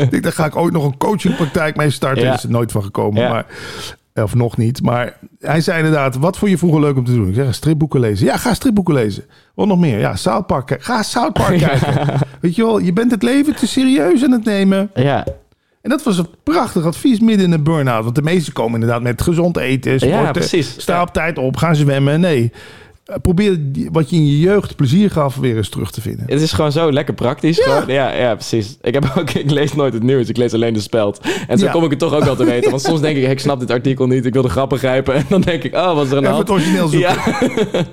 [0.02, 0.96] ik dacht, daar ga ik ooit nog een
[1.28, 2.24] coachingpraktijk mee starten.
[2.24, 2.34] Ja.
[2.34, 3.28] Is er nooit van gekomen, Ja.
[3.28, 3.46] maar...
[4.22, 4.82] Of nog niet.
[4.82, 7.28] Maar hij zei inderdaad, wat vond je vroeger leuk om te doen?
[7.28, 8.26] Ik zeg, stripboeken lezen.
[8.26, 9.24] Ja, ga stripboeken lezen.
[9.54, 9.98] Wat nog meer?
[9.98, 10.66] Ja, South Park.
[10.66, 10.86] kijken.
[10.86, 12.14] Ga South Park kijken.
[12.40, 14.90] Weet je wel, je bent het leven te serieus aan het nemen.
[14.94, 15.26] Ja.
[15.82, 18.04] En dat was een prachtig advies midden in een burn-out.
[18.04, 20.20] Want de meesten komen inderdaad met gezond eten, sporten.
[20.22, 20.74] Ja, precies.
[20.78, 22.20] Sta op tijd op, gaan zwemmen.
[22.20, 22.52] Nee,
[23.22, 26.24] probeer die- wat je in je jeugd plezier gaf weer eens terug te vinden.
[26.26, 27.56] Het is gewoon zo lekker praktisch.
[27.64, 28.76] Ja, ja, ja precies.
[28.82, 31.20] Ik, heb ook, ik lees nooit het nieuws, ik lees alleen de speld.
[31.48, 31.70] En zo Ja.
[31.72, 32.70] kom ik het toch ook al te weten.
[32.70, 35.14] Want soms denk ik, ik snap dit artikel niet, ik wil de grappen grijpen.
[35.14, 36.60] En dan denk ik, oh, wat is er aan de Even het hand?
[36.60, 37.16] origineel zoeken.
[37.70, 37.84] Ja.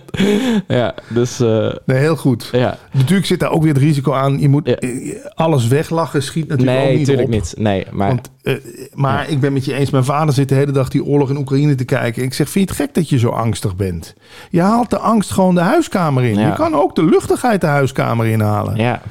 [0.78, 2.50] ja, dus uh, Nee, heel goed.
[2.52, 2.78] ja.
[2.94, 4.40] Natuurlijk zit daar ook weer het risico aan.
[4.40, 7.34] Je moet eh, alles weglachen, schiet natuurlijk ook Nee, niet natuurlijk op.
[7.34, 7.54] niet.
[7.58, 8.56] Nee, maar Want, eh,
[8.94, 9.90] maar ik ben met je eens.
[9.90, 12.24] Mijn vader zit de hele dag die oorlog in Oekraïne te kijken.
[12.24, 14.14] Ik zeg, vind je het gek dat je zo angstig bent?
[14.50, 16.40] Je haalt de angst gewoon de huiskamer in.
[16.40, 16.48] Ja.
[16.48, 18.76] Je kan ook de luchtigheid de huiskamer inhalen.
[18.76, 19.02] ja.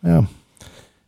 [0.00, 0.24] Ja.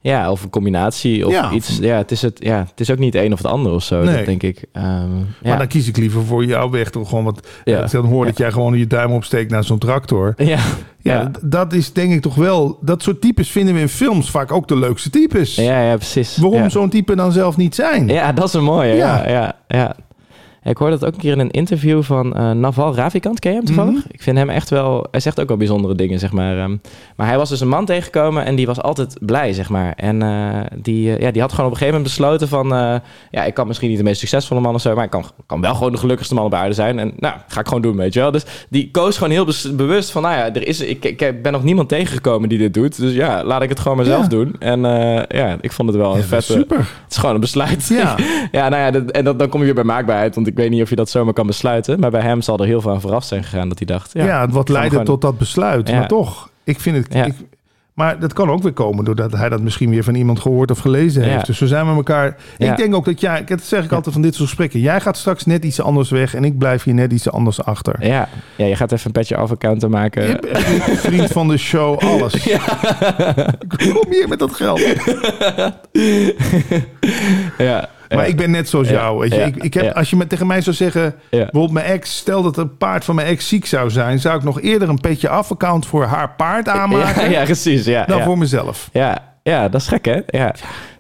[0.01, 1.53] Ja, of een combinatie of Ja.
[1.53, 1.79] iets.
[1.81, 4.03] Ja het, is het, ja, het is ook niet een of het ander of zo,
[4.03, 4.17] Nee.
[4.17, 4.65] dat denk ik.
[4.73, 5.25] Ehm, ja.
[5.43, 6.91] Maar dan kies ik liever voor jou weg.
[6.91, 7.85] Toch gewoon wat, Ja.
[7.87, 10.35] Dan hoor dat jij gewoon je duim opsteekt naar zo'n tractor.
[10.37, 10.59] ja.
[11.03, 12.79] Ja, dat is denk ik toch wel...
[12.81, 15.55] Dat soort types vinden we in films vaak ook de leukste types.
[15.55, 16.37] Ja, ja, precies.
[16.37, 18.09] Waarom zo'n type dan zelf niet zijn?
[18.09, 18.95] Ja, dat is een mooie.
[18.95, 19.29] Ja,
[19.69, 19.97] ja.
[20.63, 23.39] Ik hoorde dat ook een keer in een interview van eh, Naval Ravikant.
[23.41, 23.93] Ken je hem toevallig?
[23.95, 24.03] Mhm.
[24.11, 25.07] Ik vind hem echt wel...
[25.11, 26.59] Hij zegt ook wel bijzondere dingen, zeg maar.
[26.59, 26.77] ehm.
[27.17, 29.93] maar hij was dus een man tegengekomen en die was altijd blij, zeg maar.
[29.97, 32.69] En eh, die, eh, ja, die had gewoon op een gegeven moment besloten van...
[33.31, 34.95] ja, ik kan misschien niet de meest succesvolle man of zo...
[34.95, 36.99] maar ik kan, kan wel gewoon de gelukkigste man op aarde zijn.
[36.99, 38.31] En nou, ga ik gewoon doen, weet je wel.
[38.31, 39.47] Dus die koos gewoon heel
[39.77, 40.23] bewust van...
[40.23, 43.01] nou ja, er is, ik, ik ben nog niemand tegengekomen die dit doet.
[43.01, 44.29] Dus ja, laat ik het gewoon mezelf Ja.
[44.29, 44.55] doen.
[44.59, 44.81] En
[45.29, 46.53] ja, ik vond het wel een vette...
[46.53, 46.77] super.
[46.79, 47.87] Het is gewoon een besluit.
[47.89, 48.17] Ja.
[48.59, 50.35] ja, nou ja, dat, en dat, dan kom je weer bij maakbaarheid.
[50.35, 52.01] Want ik weet niet of je dat zomaar kan besluiten.
[52.01, 54.11] Maar bij hem zal er heel veel aan vooraf zijn gegaan dat hij dacht...
[54.13, 55.89] Ja, Ja, wat leidde gewoon- tot dat besluit.
[55.89, 55.99] Ja.
[55.99, 57.15] Maar toch, ik vind het...
[57.15, 57.25] Ja.
[57.25, 57.35] Ik,
[57.95, 60.79] maar dat kan ook weer komen doordat hij dat misschien weer van iemand gehoord of
[60.79, 61.47] gelezen heeft.
[61.47, 62.37] Dus we zijn met elkaar...
[62.59, 63.45] Ik denk ook dat jij...
[63.45, 64.81] Dat zeg ik altijd van dit soort gesprekken.
[64.81, 68.07] Jij gaat straks net iets anders weg en ik blijf hier net iets anders achter.
[68.07, 68.29] ja.
[68.57, 70.23] ja, je gaat even een petje af account maken.
[70.27, 72.33] Je vriend van de show, alles.
[73.93, 74.81] Kom hier met dat geld.
[77.59, 79.19] ja, Maar ik ben net zoals jou.
[79.19, 79.41] Weet je.
[79.41, 79.97] Ik, ik heb.
[79.97, 81.15] Als je me tegen mij zou zeggen...
[81.31, 84.19] Bijvoorbeeld mijn ex, stel dat een paard van mijn ex ziek zou zijn...
[84.19, 87.31] zou ik nog eerder een petje af-account voor haar paard aanmaken...
[87.31, 87.85] Ja, precies.
[87.85, 88.89] Ja, dan voor mezelf.
[88.93, 90.21] Ja, ja, dat is gek, hè?
[90.27, 90.55] Ja.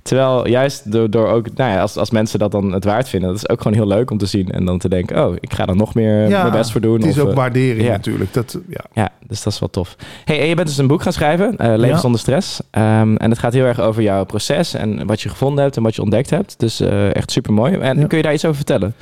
[0.08, 3.28] Terwijl juist door, door ook, nou ja, als, als mensen dat dan het waard vinden,
[3.28, 4.50] dat is ook gewoon heel leuk om te zien.
[4.50, 6.94] En dan te denken, oh, ik ga er nog meer Ja, mijn best voor doen.
[7.00, 7.90] Het is of, ook eh, waardering ja.
[7.90, 8.32] natuurlijk.
[8.34, 8.84] Dat, ja.
[8.92, 9.96] Ja, dus dat is wel tof.
[10.24, 12.60] Hey, en je bent dus een boek gaan schrijven, eh, Leven zonder stress.
[12.70, 15.82] Ehm, en het gaat heel erg over jouw proces en wat je gevonden hebt en
[15.82, 16.58] wat je ontdekt hebt.
[16.58, 17.74] Dus eh, echt super mooi.
[17.74, 18.94] En kun je daar iets over vertellen?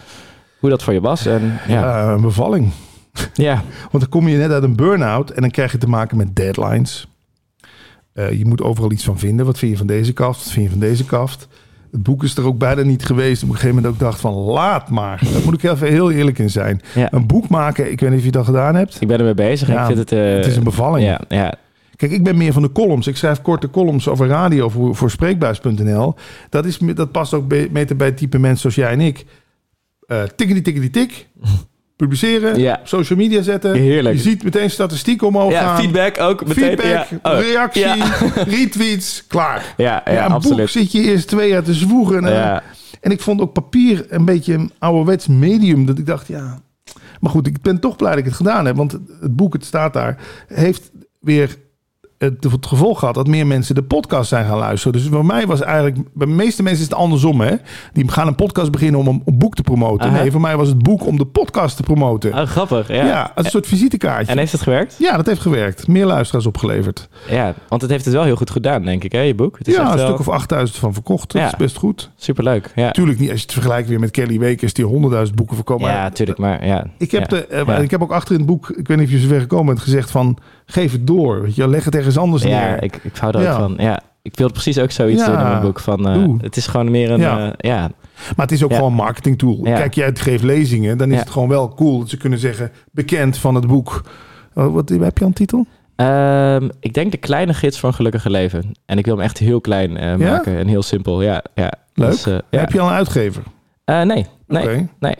[0.59, 1.27] Hoe dat voor je was?
[1.27, 2.13] En, ja.
[2.13, 2.71] Een bevalling.
[3.35, 6.17] ja, Want dan kom je net uit een burn-out en dan krijg je te maken
[6.17, 7.07] met deadlines.
[8.17, 9.47] Eh, je moet overal iets van vinden.
[9.47, 10.39] Wat vind je van deze kaft?
[10.45, 11.49] Wat vind je van deze kaft?
[11.91, 13.43] Het boek is er ook bijna niet geweest.
[13.43, 15.21] Op een gegeven moment ook dacht van laat maar.
[15.33, 16.81] Daar moet ik even heel eerlijk in zijn.
[16.95, 17.13] Ja.
[17.13, 19.01] Een boek maken, ik weet niet of je dat gedaan hebt.
[19.01, 19.69] ik ben ermee bezig.
[19.69, 21.07] Ja, ik vind het, eh, het is een bevalling.
[21.07, 21.55] Ja, ja,
[21.97, 23.07] Kijk, ik ben meer van de columns.
[23.07, 26.15] Ik schrijf korte columns over radio voor, voor spreekbuis.nl.
[26.51, 29.25] Dat, is, dat past ook be- beter bij het type mensen zoals jij en ik.
[30.07, 31.29] Eh tikkety tikkety tik.
[31.97, 32.59] Publiceren.
[32.59, 32.79] Ja.
[32.81, 33.75] op Social media zetten.
[33.75, 34.15] Heerlijk.
[34.17, 35.77] Je ziet meteen statistieken omhoog ja gaan.
[35.81, 36.65] feedback ook meteen.
[36.79, 37.33] Feedback, ja.
[37.33, 38.03] Oh, reactie,
[38.57, 39.75] retweets, klaar.
[39.77, 40.71] ja, ja, Ja, een boek absoluut.
[40.71, 42.25] zit je eerst twee jaar te zwoegen.
[42.27, 42.63] En,
[43.01, 45.87] en ik vond ook papier een beetje een ouderwets medium.
[45.87, 46.61] Dat ik dacht, ja...
[47.21, 48.77] Maar goed, ik ben toch blij dat ik het gedaan heb.
[48.77, 50.19] Want het boek, het staat daar,
[50.49, 50.91] heeft
[51.21, 51.57] weer
[52.19, 54.93] het, het gevolg gehad dat meer mensen de podcast zijn gaan luisteren.
[55.01, 57.41] Dus voor mij was eigenlijk, bij de meeste mensen is het andersom.
[57.41, 57.55] Hè?
[57.93, 60.09] Die gaan een podcast beginnen om een, een boek te promoten.
[60.11, 60.21] Aha.
[60.21, 62.35] Nee, voor mij was het boek om de podcast te promoten.
[62.35, 62.89] Oh, grappig.
[62.89, 63.05] Ja.
[63.07, 63.33] ja.
[63.35, 64.33] als een soort visitekaartje.
[64.33, 64.97] En heeft het gewerkt?
[64.99, 65.89] Ja, dat heeft gewerkt.
[65.89, 67.09] Meer luisteraars opgeleverd.
[67.29, 69.59] Ja, want het heeft het wel heel goed gedaan, denk ik, hè, je boek.
[69.59, 71.33] Het is Ja, echt een wel stuk of 8000 van verkocht.
[71.33, 71.47] Dat Ja.
[71.49, 72.11] is best goed.
[72.17, 72.73] superleuk.
[72.75, 75.89] Ja, Tuurlijk niet als je het vergelijkt weer met Kelly Wekers die 100.000 boeken verkopen.
[75.89, 76.87] ja tuurlijk, maar ja.
[76.99, 77.37] Ik heb, ja.
[77.37, 79.41] de, eh, ik heb ook achter in het boek, ik weet niet of je zover
[79.41, 81.43] gekomen bent, gezegd van geef het door.
[81.43, 82.83] Weet je, leg het ergens anders Ja, neer.
[82.83, 83.53] ik, ik hou er Ja.
[83.53, 83.75] ook van.
[83.79, 85.31] Ja, ik wilde precies ook zoiets Ja.
[85.31, 85.81] doen in mijn boek.
[85.81, 87.21] Van, eh, het is gewoon meer een...
[87.21, 87.39] Ja.
[87.39, 87.91] Ja, ja,
[88.37, 89.61] Maar het is ook gewoon een marketing tool.
[89.63, 93.39] Kijk, jij geeft lezingen, dan is het gewoon wel cool dat ze kunnen zeggen bekend
[93.39, 94.03] van het boek.
[94.55, 95.67] Oh, wat heb je een titel?
[95.97, 98.73] Ehm, ik denk de kleine gids voor een gelukkige leven.
[98.87, 101.23] En ik wil hem echt heel klein eh, maken en heel simpel.
[101.23, 101.73] Ja, ja.
[101.95, 102.11] Leuk.
[102.11, 102.59] Dus, eh, ja.
[102.61, 103.43] Heb je al een uitgever?
[103.85, 105.15] Eh, nee, nee, nee.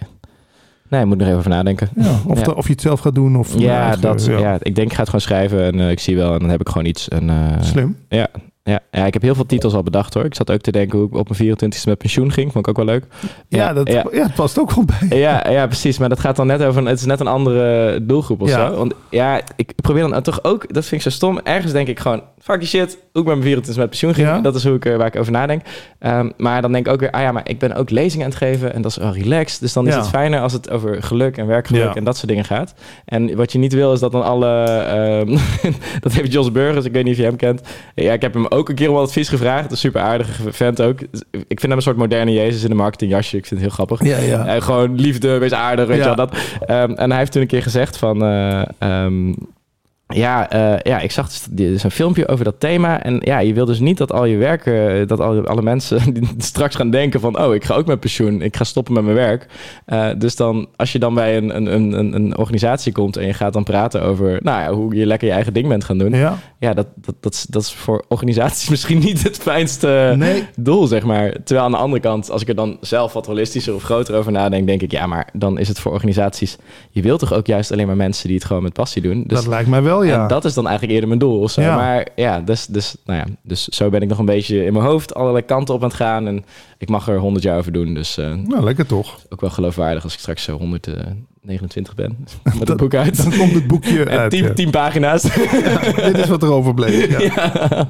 [0.89, 1.89] Nee, ik moet er even over nadenken.
[1.97, 2.45] Ja, of, Ja.
[2.45, 3.37] de- of je het zelf gaat doen.
[3.37, 4.57] Of Ja, dat, ja.
[4.63, 6.61] ik denk ik ga het gewoon schrijven en eh, ik zie wel en dan heb
[6.61, 7.09] ik gewoon iets.
[7.09, 7.97] En, eh, Slim.
[8.09, 8.27] ja,
[8.63, 10.25] ja, ja, ik heb heel veel titels al bedacht hoor.
[10.25, 12.53] Ik zat ook te denken hoe ik op mijn 24e met pensioen ging.
[12.53, 13.05] Vond ik ook wel leuk.
[13.49, 14.29] Ja, dat, ja.
[14.35, 15.19] past ook wel bij.
[15.19, 15.99] Ja, ja, precies.
[15.99, 16.81] Maar dat gaat dan net over...
[16.81, 18.69] een- Het is net een andere doelgroep of Ja.
[18.69, 18.77] zo.
[18.77, 20.75] Want ja, ik probeer dan toch ook...
[20.75, 21.39] Dat vind ik zo stom.
[21.43, 22.23] Ergens denk ik gewoon...
[22.47, 22.99] Fuck die shit.
[23.13, 24.27] Hoe ik met mijn 24 met pensioen ging.
[24.27, 24.41] Ja.
[24.41, 25.63] Dat is hoe ik, er- waar ik over nadenk.
[25.99, 27.11] Ehm, maar dan denk ik ook weer...
[27.11, 28.75] Ah ja, maar ik ben ook lezingen aan het geven.
[28.75, 29.61] En dat is wel relaxed.
[29.61, 29.99] Dus dan is Ja.
[30.01, 31.95] het fijner als het over geluk en werkgeluk Ja.
[31.95, 32.75] en dat soort dingen gaat.
[33.05, 34.63] En wat je niet wil is dat dan alle...
[34.65, 35.37] ehm,
[36.01, 36.85] dat heeft Jos Burgers.
[36.85, 37.61] Ik weet niet of je hem kent.
[37.95, 39.71] Ja, ik heb hem ook een keer om advies gevraagd.
[39.71, 41.01] Een super aardige vent ook.
[41.31, 43.37] Ik vind hem een soort moderne Jezus in een marketingjasje.
[43.37, 44.05] Ik vind het heel grappig.
[44.09, 44.47] Ja, ja.
[44.55, 46.15] Eh, gewoon liefde, wees aardig, weet je wel.
[46.17, 46.37] Dat.
[46.67, 48.25] Ehm, en hij heeft toen een keer gezegd van...
[48.25, 48.63] eh,
[50.09, 53.03] ja, eh, ja, ik zag dus, een filmpje over dat thema.
[53.03, 56.29] En ja, je wil dus niet dat al je werken, dat al, alle mensen die
[56.39, 57.41] straks gaan denken van...
[57.41, 59.47] oh, ik ga ook met pensioen, ik ga stoppen met mijn werk.
[59.87, 63.33] Eh, dus dan, als je dan bij een, een, een, een organisatie komt en je
[63.33, 64.39] gaat dan praten over...
[64.43, 66.13] nou ja, hoe je lekker je eigen ding bent gaan doen.
[66.13, 66.75] Ja, Ja.
[66.75, 70.45] dat, dat, dat, is, dat is voor organisaties misschien niet het fijnste Nee.
[70.57, 71.33] doel, zeg maar.
[71.45, 74.33] Terwijl aan de andere kant, als ik er dan zelf wat holistischer of groter over
[74.33, 76.57] nadenk, denk ik, ja, maar dan is het voor organisaties.
[76.91, 79.25] Je wilt toch ook juist alleen maar mensen die het gewoon met passie doen.
[79.27, 80.27] Dus dat lijkt mij wel, Oh, ja.
[80.27, 81.49] Dat is dan eigenlijk eerder mijn doel.
[81.57, 84.85] Maar ja dus, dus, nou ja, dus zo ben ik nog een beetje in mijn
[84.85, 86.27] hoofd allerlei kanten op aan het gaan.
[86.27, 86.45] En
[86.79, 87.95] ik mag er 100 jaar over doen.
[87.95, 89.19] Dus, eh, nou, lekker toch?
[89.29, 90.95] Ook wel geloofwaardig als ik straks eh, zo 100 eh,
[91.47, 92.17] 29 ben,
[92.59, 93.17] met het boek uit.
[93.17, 94.57] Dan komt het boekje uit.
[94.57, 95.23] 10, pagina's.
[96.07, 97.21] Dit is wat er overbleef.
[97.29, 97.89] Ja.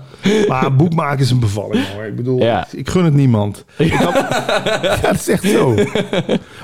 [0.48, 2.04] Maar boek maken is een bevalling hoor.
[2.04, 3.64] Ik bedoel, ik, gun het niemand.
[3.78, 4.10] Ja.
[5.02, 5.74] dat is echt zo.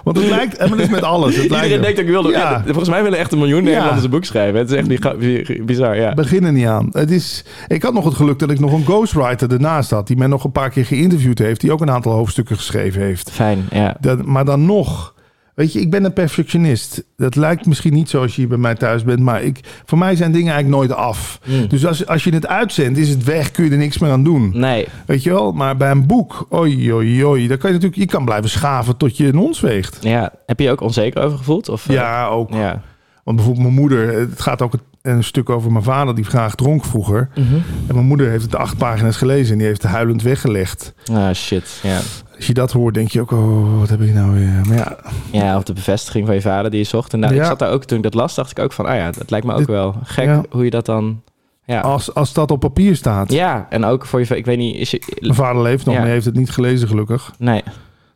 [0.04, 1.34] Want het lijkt, en dat is met alles.
[1.34, 2.30] Het Iedereen lijkt denkt ik wilde.
[2.30, 2.62] Ja.
[2.64, 4.58] volgens mij willen echt een miljoen Nederlanders een boek schrijven.
[4.58, 5.96] Het is echt bizar.
[5.96, 6.14] Ja.
[6.14, 6.88] Begin er niet aan.
[6.92, 10.06] Het is, ik had nog het geluk dat ik nog een ghostwriter ernaast had.
[10.06, 11.60] Die mij nog een paar keer geïnterviewd heeft.
[11.60, 13.30] Die ook een aantal hoofdstukken geschreven heeft.
[13.30, 13.96] Fijn, ja.
[14.00, 15.11] Dat, maar dan nog
[15.54, 17.04] Weet je, ik ben een perfectionist.
[17.16, 19.20] Dat lijkt misschien niet zo als je hier bij mij thuis bent.
[19.20, 21.38] Maar ik, voor mij zijn dingen eigenlijk nooit af.
[21.46, 21.68] Mm.
[21.68, 23.50] Dus als, als je het uitzendt, is het weg.
[23.50, 24.50] Kun je er niks meer aan doen.
[24.54, 25.52] Nee, Weet je wel?
[25.52, 27.48] Maar bij een boek, oi, oi, oi.
[27.48, 29.98] Daar kan je natuurlijk, je kan blijven schaven tot je een ons weegt.
[30.00, 30.32] ja.
[30.46, 31.68] Heb je je ook onzeker over gevoeld?
[31.68, 32.52] Of, eh, Ja, ook.
[32.52, 32.82] ja.
[33.24, 34.72] Want bijvoorbeeld mijn moeder, het gaat ook
[35.02, 37.28] een, stuk over mijn vader die graag dronk vroeger.
[37.34, 37.54] Mhm.
[37.86, 40.94] En mijn moeder heeft het acht pagina's gelezen en die heeft het huilend weggelegd.
[41.12, 41.80] Ah, shit.
[41.82, 42.00] Ja.
[42.42, 44.60] Als je dat hoort, denk je ook, oh, wat heb ik nou weer?
[44.68, 44.96] Maar ja,
[45.30, 47.12] ja, of de bevestiging van je vader die je zocht.
[47.12, 47.40] En nou, Ja.
[47.40, 48.86] ik zat daar ook, toen ik dat las, dacht ik ook van...
[48.86, 50.42] Ah ja, dat lijkt me ook Dit- wel gek ja.
[50.50, 51.22] hoe je dat dan...
[51.64, 51.80] Ja.
[51.80, 53.32] als, als dat op papier staat.
[53.32, 54.36] ja, en ook voor je...
[54.36, 55.16] Ik weet niet, is je...
[55.20, 57.32] Mijn vader leeft nog, maar hij heeft het niet gelezen gelukkig.
[57.38, 57.62] Nee,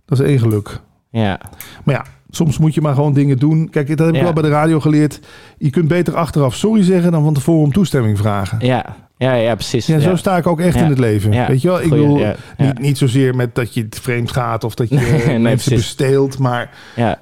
[0.07, 0.81] Dat is één geluk.
[1.11, 1.41] ja.
[1.85, 3.69] Maar ja, soms moet je maar gewoon dingen doen.
[3.71, 5.21] Kijk, dat heb ik wel bij de radio geleerd.
[5.59, 8.59] Je kunt beter achteraf sorry zeggen dan van tevoren om toestemming vragen.
[8.61, 9.87] Ja, ja, ja precies.
[9.87, 10.83] Ja, zo sta ik ook echt Ja.
[10.83, 11.33] in het leven.
[11.33, 11.47] Ja.
[11.47, 11.81] Weet je wel?
[11.81, 12.35] Ik Goeie, bedoel.
[12.57, 14.95] Niet, niet zozeer met dat je het vreemd gaat of dat je
[15.27, 15.71] Nee, mensen precies.
[15.97, 16.39] besteelt.
[16.39, 16.71] Maar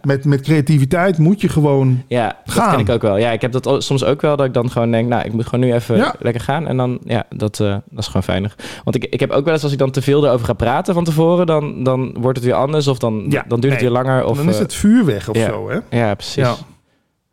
[0.03, 2.03] met, met creativiteit moet je gewoon...
[2.09, 2.71] ja dat Gaan.
[2.71, 3.17] ken ik ook wel.
[3.17, 5.09] Ja, ik heb dat soms ook wel, dat ik dan gewoon denk...
[5.09, 6.67] Nou, ik moet gewoon nu even lekker gaan.
[6.67, 8.55] En dan, ja, dat, eh, dat is gewoon fijner.
[8.85, 10.95] Want ik, ik heb ook wel eens, als ik dan te veel erover ga praten
[10.95, 11.47] van tevoren...
[11.47, 14.25] dan, dan wordt het weer anders of dan, dan duurt het weer langer.
[14.25, 15.99] Of, dan is eh, het vuur weg of zo, hè?
[15.99, 16.35] Ja, precies.
[16.35, 16.55] Ja.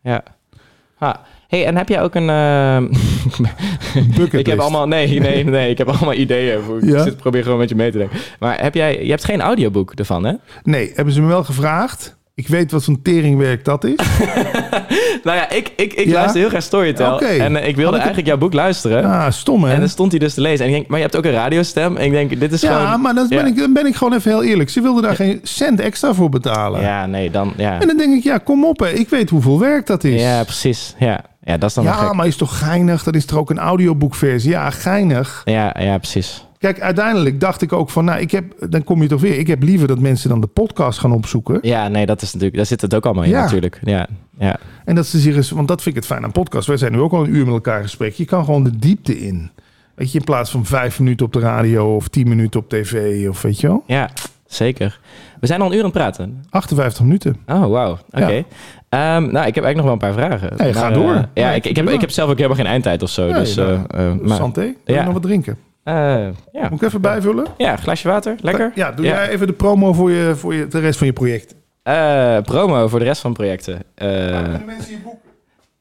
[0.03, 0.23] Ja.
[0.97, 1.15] Ah.
[1.51, 2.29] Hey, en heb jij ook een...
[2.29, 2.83] ehm,
[4.39, 4.87] ik heb allemaal...
[4.87, 5.69] Nee, nee, nee.
[5.69, 6.61] Ik heb allemaal ideeën.
[6.61, 7.03] Voor, Ik Ja?
[7.03, 8.17] zit, probeer gewoon met je mee te denken.
[8.39, 9.03] Maar heb jij...
[9.03, 10.33] Je hebt geen audioboek ervan, hè?
[10.63, 12.17] Nee, hebben ze me wel gevraagd.
[12.35, 13.95] Ik weet wat zo'n teringwerk dat is.
[15.23, 16.11] nou ja, ik, ik, ik Ja?
[16.13, 17.19] luister heel graag Storytel.
[17.21, 19.03] En eh, ik wilde ik- eigenlijk jouw boek luisteren.
[19.03, 19.73] Ah, stom hè?
[19.73, 20.59] En dan stond hij dus te lezen.
[20.65, 21.97] En ik denk, maar je hebt ook een radiostem.
[21.97, 23.01] En ik denk, dit is ja, gewoon...
[23.01, 23.45] maar dan ben, ja.
[23.45, 24.69] ik, dan ben ik gewoon even heel eerlijk.
[24.69, 26.81] Ze wilden daar geen cent extra voor betalen.
[26.81, 27.53] Ja, nee, dan...
[27.57, 28.89] Ja, En dan denk ik, ja, kom op hè.
[28.89, 30.21] Ik weet hoeveel werk dat is.
[30.21, 30.95] ja precies.
[30.99, 31.21] Ja.
[31.43, 33.03] Ja, dat is dan Ja, maar is toch geinig?
[33.03, 34.49] Dan is er ook een audioboekversie.
[34.49, 35.41] Ja, geinig.
[35.45, 36.45] Ja, ja, precies.
[36.57, 39.37] Kijk, uiteindelijk dacht ik ook van, nou, ik heb, dan kom je toch weer.
[39.37, 41.59] Ik heb liever dat mensen dan de podcast gaan opzoeken.
[41.61, 42.55] Ja, nee, dat is natuurlijk...
[42.55, 43.41] Daar zit het ook allemaal in Ja.
[43.41, 43.79] natuurlijk.
[43.83, 44.07] Ja,
[44.39, 44.59] ja.
[44.85, 46.67] En dat ze zich eens, want dat vind ik het fijn aan podcast.
[46.67, 48.13] Wij zijn nu ook al een uur met elkaar in gesprek.
[48.13, 49.51] Je kan gewoon de diepte in.
[49.95, 53.27] Weet je, in plaats van vijf minuten op de radio of tien minuten op tv
[53.29, 53.83] of weet je wel.
[53.87, 54.09] Ja,
[54.53, 54.99] zeker.
[55.39, 56.43] We zijn al een uur aan het praten.
[56.49, 57.37] 58 minuten.
[57.47, 57.97] Oh, wauw.
[58.11, 58.43] Oké.
[58.89, 60.53] Ehm, nou, ik heb eigenlijk nog wel een paar vragen.
[60.57, 61.13] Nee, ga door.
[61.13, 63.25] eh, ja, Nee, ik, ik, heb, ik heb zelf ook helemaal geen eindtijd of zo.
[63.25, 64.99] Nee, dus, nou, eh, eh, maar, Santé, wil Ja.
[64.99, 65.57] je nog wat drinken?
[65.83, 66.31] ja.
[66.69, 67.45] Moet ik even bijvullen?
[67.57, 68.35] ja, glaasje water.
[68.41, 68.71] Lekker.
[68.75, 71.55] Ja, doe jij even de promo voor, je, voor je, de rest van je project.
[72.45, 73.79] Promo voor de rest van projecten.
[73.95, 75.20] De mensen je boeken?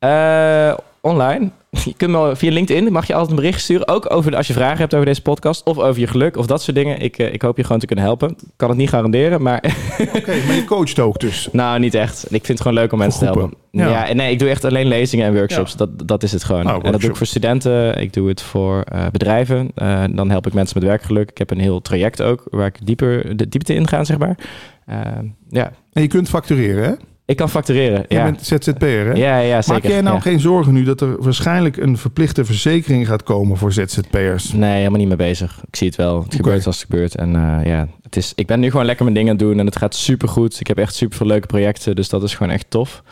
[0.01, 1.51] Eh, online.
[1.85, 3.89] Je kunt me via LinkedIn mag je altijd een bericht sturen.
[3.89, 5.63] Ook over als je vragen hebt over deze podcast.
[5.65, 7.01] Of over je geluk of dat soort dingen.
[7.01, 8.29] Ik, eh, ik hoop je gewoon te kunnen helpen.
[8.31, 9.57] Ik kan het niet garanderen, maar
[10.17, 11.49] Oké, maar je coacht ook dus.
[11.53, 12.25] nou, niet echt.
[12.25, 13.55] Ik vind het gewoon leuk om mensen te helpen.
[13.71, 14.07] Ja.
[14.07, 14.15] Ja.
[14.15, 15.77] nee, ik doe echt alleen lezingen en workshops.
[15.77, 16.67] Dat, dat is het gewoon.
[16.67, 18.01] Oh, en dat doe ik voor studenten.
[18.01, 19.71] Ik doe het voor eh, bedrijven.
[19.75, 21.31] Eh, dan help ik mensen met werkgeluk.
[21.31, 24.37] Ik heb een heel traject ook waar ik dieper de diepte in ga, zeg maar.
[25.49, 26.93] Ja, En je kunt factureren, hè?
[27.31, 28.05] Ik kan factureren.
[28.09, 29.13] Je Ja, bent ZZP'er, hè?
[29.13, 29.83] ja, ja, zeker.
[29.83, 30.21] Maak jij nou ja.
[30.21, 34.53] geen zorgen nu dat er waarschijnlijk een verplichte verzekering gaat komen voor ZZP'ers?
[34.53, 35.61] Nee, helemaal niet mee bezig.
[35.67, 36.23] Ik zie het wel.
[36.23, 37.17] Het gebeurt als het gebeurt.
[37.17, 39.59] En eh, ja, het is, ik ben nu gewoon lekker mijn dingen aan het doen
[39.59, 40.61] en het gaat super goed.
[40.61, 43.03] Ik heb echt super veel leuke projecten, dus dat is gewoon echt tof.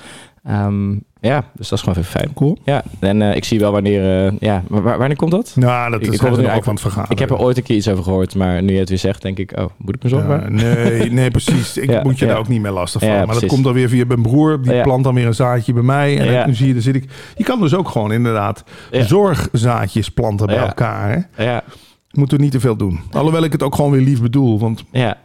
[0.44, 2.32] Ehm, ja, dus dat is gewoon even fijn.
[2.34, 2.58] Cool.
[2.64, 4.26] Ja, en eh, ik zie wel wanneer...
[4.26, 5.52] eh, ja, wa- wa- wanneer komt dat?
[5.56, 7.10] Nou, dat Ik- is ik het nu ook aan het vergaderen.
[7.10, 9.22] Ik heb er ooit een keer iets over gehoord, maar nu je het weer zegt,
[9.22, 9.52] denk ik...
[9.58, 11.76] Oh, moet ik me zorgen Ja, nee, nee, precies.
[11.76, 12.30] Ik Ja, moet je ja.
[12.30, 13.10] daar ook niet meer lastig van.
[13.10, 14.62] Ja, maar dat komt dan weer via mijn broer.
[14.62, 14.82] Die Ja.
[14.82, 16.18] plant dan weer een zaadje bij mij.
[16.18, 16.44] En Ja.
[16.44, 17.04] dan zie je, dan zit ik.
[17.36, 21.26] Je kan dus ook gewoon inderdaad zorgzaadjes planten bij elkaar.
[21.34, 21.44] Hè?
[21.44, 21.62] Ja,
[22.10, 23.00] Moeten we niet te veel doen.
[23.12, 24.58] Alhoewel ik het ook gewoon weer lief bedoel.
[24.58, 25.16] Want ja,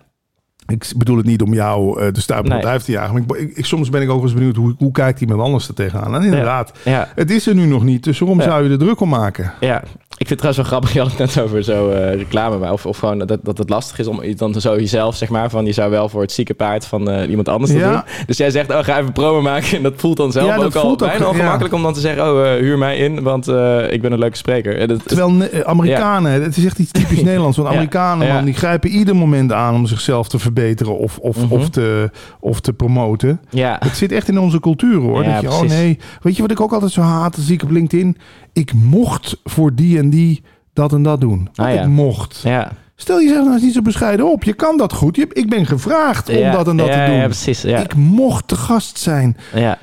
[0.67, 2.57] ik bedoel het niet om jou eh, de stuip op Nee.
[2.57, 3.23] het duif te jagen.
[3.27, 5.73] Maar ik, ik- soms ben ik ook eens benieuwd hoe, hoe kijkt iemand anders er
[5.73, 6.15] tegenaan.
[6.15, 8.03] En inderdaad, ja, het is er nu nog niet.
[8.03, 8.43] Dus waarom Ja.
[8.45, 9.53] zou je er druk om maken?
[9.59, 9.83] ja.
[10.17, 12.71] Ik vind het trouwens wel grappig, je had het net over zo eh, reclame, maar
[12.71, 15.65] of, of gewoon dat, dat het lastig is om dan zo jezelf, zeg maar, van
[15.65, 17.91] je zou wel voor het zieke paard van eh, iemand anders Ja.
[17.91, 18.01] doen.
[18.25, 19.77] Dus jij zegt, oh, ga even promo maken.
[19.77, 22.77] En dat voelt dan zelf ook al bijna ongemakkelijk om dan te zeggen, oh, huur
[22.77, 23.47] mij in, want
[23.93, 24.87] ik ben een leuke spreker.
[24.87, 27.57] Dat, Terwijl ne- Amerikanen, het is echt iets typisch Nederlands.
[27.57, 27.69] Want.
[27.69, 31.53] Amerikanen, man, die grijpen ieder moment aan om zichzelf te verbeteren of, of, Mhm.
[31.53, 33.41] of, te, of te promoten.
[33.49, 35.23] ja, Het zit echt in onze cultuur hoor.
[35.23, 37.35] Ja, dat je, oh nee, weet je wat ik ook altijd zo haat?
[37.35, 38.17] Dan zie ik op LinkedIn.
[38.53, 40.43] Ik mocht voor die en die
[40.73, 41.49] dat en dat doen.
[41.55, 41.81] Ah, ja.
[41.81, 42.39] ik mocht.
[42.43, 42.71] ja.
[42.95, 44.43] Stel jezelf nou eens niet zo bescheiden op.
[44.43, 45.15] Je kan dat goed.
[45.15, 47.19] Je, ik ben gevraagd om ja, dat en dat ja, te doen.
[47.19, 47.61] Ja, precies.
[47.61, 47.79] Ja.
[47.79, 49.37] Ik mocht te gast zijn.
[49.53, 49.77] ja.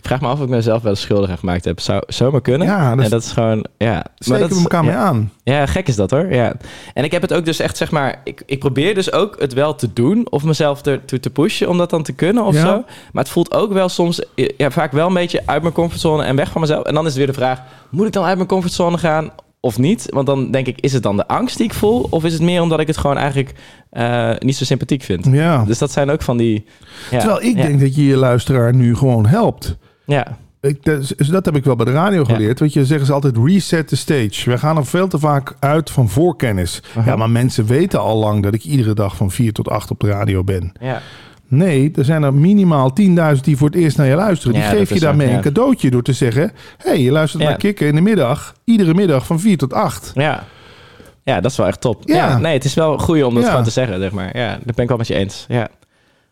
[0.00, 1.80] Ik vraag me af of ik mezelf wel schuldig aan gemaakt heb.
[1.80, 2.66] Zou zomaar kunnen.
[2.66, 4.04] Ja, dat, en dat is gewoon, ja.
[4.18, 4.90] steken dat we elkaar ja.
[4.90, 5.32] mee aan.
[5.42, 6.32] Ja, gek is dat hoor.
[6.32, 6.54] Ja.
[6.94, 9.52] En ik heb het ook dus echt, zeg maar, ik, ik probeer dus ook het
[9.52, 12.60] wel te doen of mezelf ertoe te pushen om dat dan te kunnen of Ja.
[12.60, 12.84] zo.
[13.12, 14.22] Maar het voelt ook wel soms,
[14.56, 16.84] ja, vaak wel een beetje uit mijn comfortzone en weg van mezelf.
[16.84, 19.30] En dan is het weer de vraag, moet ik dan uit mijn comfortzone gaan
[19.60, 20.06] of niet?
[20.10, 22.42] Want dan denk ik, is het dan de angst die ik voel of is het
[22.42, 23.54] meer omdat ik het gewoon eigenlijk
[23.90, 25.26] eh, niet zo sympathiek vind?
[25.30, 25.64] Ja.
[25.64, 26.64] Dus dat zijn ook van die...
[27.10, 29.76] Ja, Terwijl ik ja, denk dat je je luisteraar nu gewoon helpt.
[30.10, 30.26] Ja,
[30.60, 32.34] Ik, dat, is- dat heb ik wel bij de radio Ja.
[32.34, 32.60] geleerd.
[32.60, 34.50] Weet je, zeggen ze altijd reset the stage.
[34.50, 36.82] We gaan er veel te vaak uit van voorkennis.
[36.96, 37.10] Aha.
[37.10, 40.00] Ja, maar mensen weten al lang dat ik iedere dag van 4 tot 8 op
[40.00, 40.72] de radio ben.
[40.80, 41.00] ja.
[41.48, 42.92] Nee, er zijn er minimaal
[43.34, 44.54] 10.000 die voor het eerst naar je luisteren.
[44.54, 45.38] Die Ja, geef je daarmee zo, ja.
[45.38, 46.42] een cadeautje door te zeggen...
[46.78, 47.48] hé, hey, je luistert Ja.
[47.48, 48.54] naar Kikken in de middag.
[48.64, 50.10] Iedere middag van 4 tot 8.
[50.14, 50.44] Ja.
[51.22, 52.02] Ja, dat is wel echt top.
[52.08, 52.14] Ja.
[52.14, 52.38] Ja.
[52.38, 53.48] nee, het is wel goed om dat Ja.
[53.48, 54.36] gewoon te zeggen, zeg maar.
[54.36, 55.44] Ja, dat ben ik wel met je eens.
[55.48, 55.68] Ja,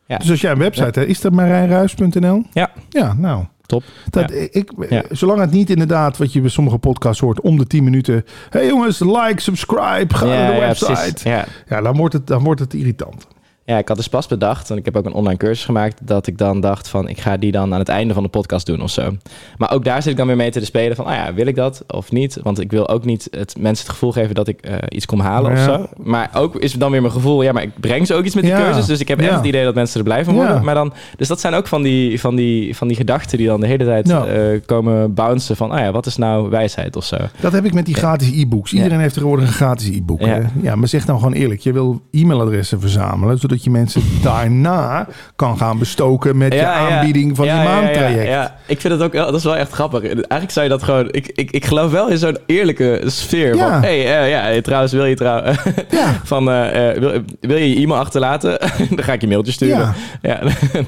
[0.07, 0.17] Ja.
[0.19, 2.43] Dus als jij een website hebt, is dat marijnruis.nl?
[2.53, 2.71] Ja.
[2.89, 3.45] Ja, nou...
[3.69, 3.83] top.
[4.11, 4.47] Dat, Ja.
[4.51, 5.03] ik, Ja.
[5.11, 8.15] Zolang het niet inderdaad, wat je bij sommige podcasts hoort, om de 10 minuten.
[8.15, 10.93] Hé hey jongens, like, subscribe, ga naar de ja, website.
[10.93, 11.23] precies.
[11.23, 11.45] Ja.
[11.69, 13.27] Ja, dan wordt het, dan wordt het irritant.
[13.69, 16.27] Ja, ik had dus pas bedacht, en ik heb ook een online cursus gemaakt, dat
[16.27, 18.83] ik dan dacht van, ik ga die dan aan het einde van de podcast doen
[18.83, 19.17] of zo.
[19.59, 21.55] Maar ook daar zit ik dan weer mee te spelen van, ah ja, wil ik
[21.55, 22.39] dat of niet?
[22.43, 25.21] Want ik wil ook niet het, mensen het gevoel geven dat ik eh, iets kom
[25.21, 25.87] halen of zo.
[25.97, 28.45] Maar ook is dan weer mijn gevoel, ja, maar ik breng ze ook iets met
[28.45, 28.59] die Ja.
[28.65, 29.37] cursus, dus ik heb echt Ja.
[29.37, 30.65] het idee dat mensen er blij van worden.
[30.65, 33.61] Maar dan, dus dat zijn ook van die, van die, van die gedachten die dan
[33.61, 37.17] de hele tijd eh, komen bouncen van, ah ja, wat is nou wijsheid of zo?
[37.41, 38.73] Dat heb ik met die gratis e-books.
[38.73, 40.21] Iedereen heeft tegenwoordig een gratis e-book.
[40.63, 41.61] Ja, maar zeg nou gewoon eerlijk.
[41.61, 45.07] Je wil e-mailadressen verzamelen, zodat je mensen daarna
[45.37, 48.25] kan gaan bestoken met je aanbieding van Ja, ja, ja, maandtraject.
[48.25, 48.57] Ja, ja.
[48.67, 50.03] ik vind het ook, wel- dat is wel echt grappig.
[50.03, 53.57] Eigenlijk zou je dat gewoon, ik, ik, ik geloof wel in zo'n eerlijke sfeer.
[53.57, 53.71] Ja.
[53.71, 55.43] Van, hey, eh, ja, hey, trouwens, wil je trouw,
[55.91, 56.21] Ja.
[56.25, 58.59] van, eh, eh, wil, wil je je e-mail achterlaten?
[58.97, 59.77] Dan ga ik je mailtje sturen.
[59.79, 59.95] Ja.
[60.23, 60.41] Ja.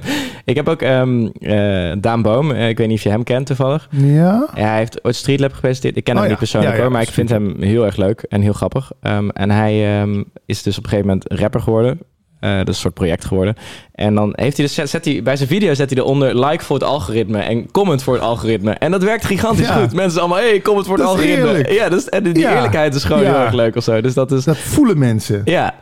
[0.45, 3.47] ik heb ook ehm eh, Daan Boom, eh, ik weet niet of je hem kent
[3.47, 3.89] toevallig.
[3.91, 4.49] Ja.
[4.55, 5.97] Ja, hij heeft ooit Streetlab gepresenteerd.
[5.97, 6.35] Ik ken Oh hem ja.
[6.35, 8.91] niet persoonlijk Ja, ja, hoor, maar ik vind hem heel erg leuk en heel grappig.
[9.03, 11.99] Ehm, en hij ehm, is dus op een gegeven moment rapper geworden.
[12.41, 13.55] Eh, dat is een soort project geworden.
[13.95, 16.77] En dan heeft hij dus, zet, hij, bij zijn video zet hij eronder like voor
[16.77, 18.73] het algoritme en comment voor het algoritme.
[18.73, 19.81] En dat werkt gigantisch Ja.
[19.81, 19.93] goed.
[19.93, 21.47] Mensen allemaal, hey, comment voor het Dat algoritme.
[21.49, 21.71] eerlijk.
[21.73, 22.55] Ja, dus, en die Ja.
[22.55, 23.29] eerlijkheid is gewoon Ja.
[23.33, 24.01] heel erg leuk of zo.
[24.01, 25.43] Dus dat is, Dat voelen mensen.
[25.45, 25.75] ja.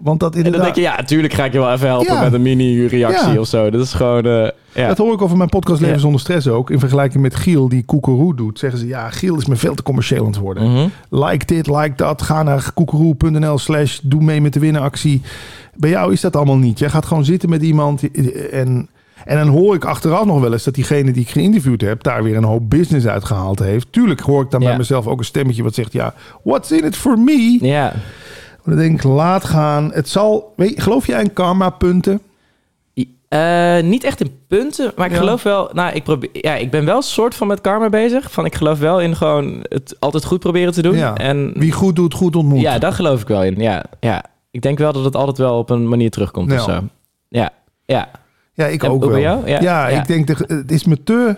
[0.00, 0.74] Want dat En dan inderdaad...
[0.74, 3.70] denk je, ja, natuurlijk ga ik je wel even helpen met een mini-reactie of zo.
[3.70, 4.22] Dat is gewoon,
[4.74, 4.86] ja.
[4.88, 6.70] Dat hoor ik over mijn podcast Leven zonder stress ook.
[6.70, 8.58] In vergelijking met Giel die Koekeroe doet.
[8.58, 10.70] Zeggen ze, ja, Giel is me veel te commercieel aan het worden.
[10.72, 10.86] Mhm.
[11.10, 12.22] Like dit, like dat.
[12.22, 15.22] Ga naar koekeroe.nl slash doe mee met de winnenactie.
[15.76, 16.78] Bij jou is dat allemaal niet.
[16.78, 18.10] Jij gaat gewoon zitten met iemand
[18.50, 18.88] en...
[19.24, 22.02] En dan hoor ik achteraf nog wel eens dat diegene die ik geïnterviewd heb...
[22.02, 23.86] daar weer een hoop business uitgehaald heeft.
[23.92, 24.66] Tuurlijk hoor ik dan Ja.
[24.68, 25.92] bij mezelf ook een stemmetje wat zegt...
[25.92, 27.58] ja, what's in it for me?
[27.60, 27.92] Ja.
[28.64, 29.90] Dan denk ik, laat gaan.
[29.92, 30.52] Het zal...
[30.56, 32.20] Weet, geloof jij in karma-punten?
[33.28, 35.18] Eh, niet echt in punten, maar ik Ja.
[35.18, 35.70] geloof wel...
[35.72, 38.32] Nou, ik, probeer, ja, ik ben wel een soort van met karma bezig.
[38.32, 40.96] Van, ik geloof wel in gewoon het altijd goed proberen te doen.
[40.96, 41.14] Ja.
[41.14, 42.60] En Wie goed doet, goed ontmoet.
[42.60, 43.54] ja, daar geloof ik wel in.
[43.58, 44.24] Ja, ja.
[44.50, 46.56] Ik denk wel dat het altijd wel op een manier terugkomt Ja.
[46.56, 46.80] of zo.
[47.28, 47.50] Ja,
[47.84, 48.10] ja.
[48.52, 49.16] Ja, ik En ook wel.
[49.16, 51.36] Ja, Ja, ik denk, dat het is me te...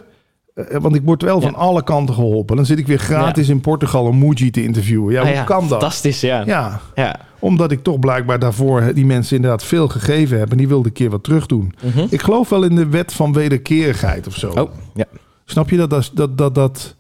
[0.55, 2.57] eh, Want ik word wel van alle kanten geholpen.
[2.57, 5.13] Dan zit ik weer gratis in Portugal een Muji te interviewen.
[5.13, 5.69] Ja, Ah, hoe ja, kan dat?
[5.69, 6.43] Fantastisch, ja.
[6.47, 7.17] Ja, ja.
[7.39, 10.51] omdat ik toch blijkbaar daarvoor die mensen inderdaad veel gegeven heb.
[10.51, 11.75] En die wilde een keer wat terug doen.
[11.83, 12.07] Mhm.
[12.11, 14.51] Ik geloof wel in de wet van wederkerigheid of zo.
[14.51, 15.05] Oh, ja.
[15.45, 16.97] Snap je dat, dat, dat, dat...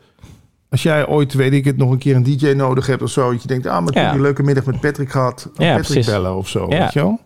[0.72, 3.30] Als jij ooit, weet ik het, nog een keer een DJ nodig hebt of zo.
[3.32, 4.12] Dat je denkt, ah, maar toen Ja.
[4.12, 5.42] die leuke middag met Patrick gehad.
[5.54, 6.06] Ja, Patrick precies.
[6.06, 7.20] bellen of zo, weet je wel?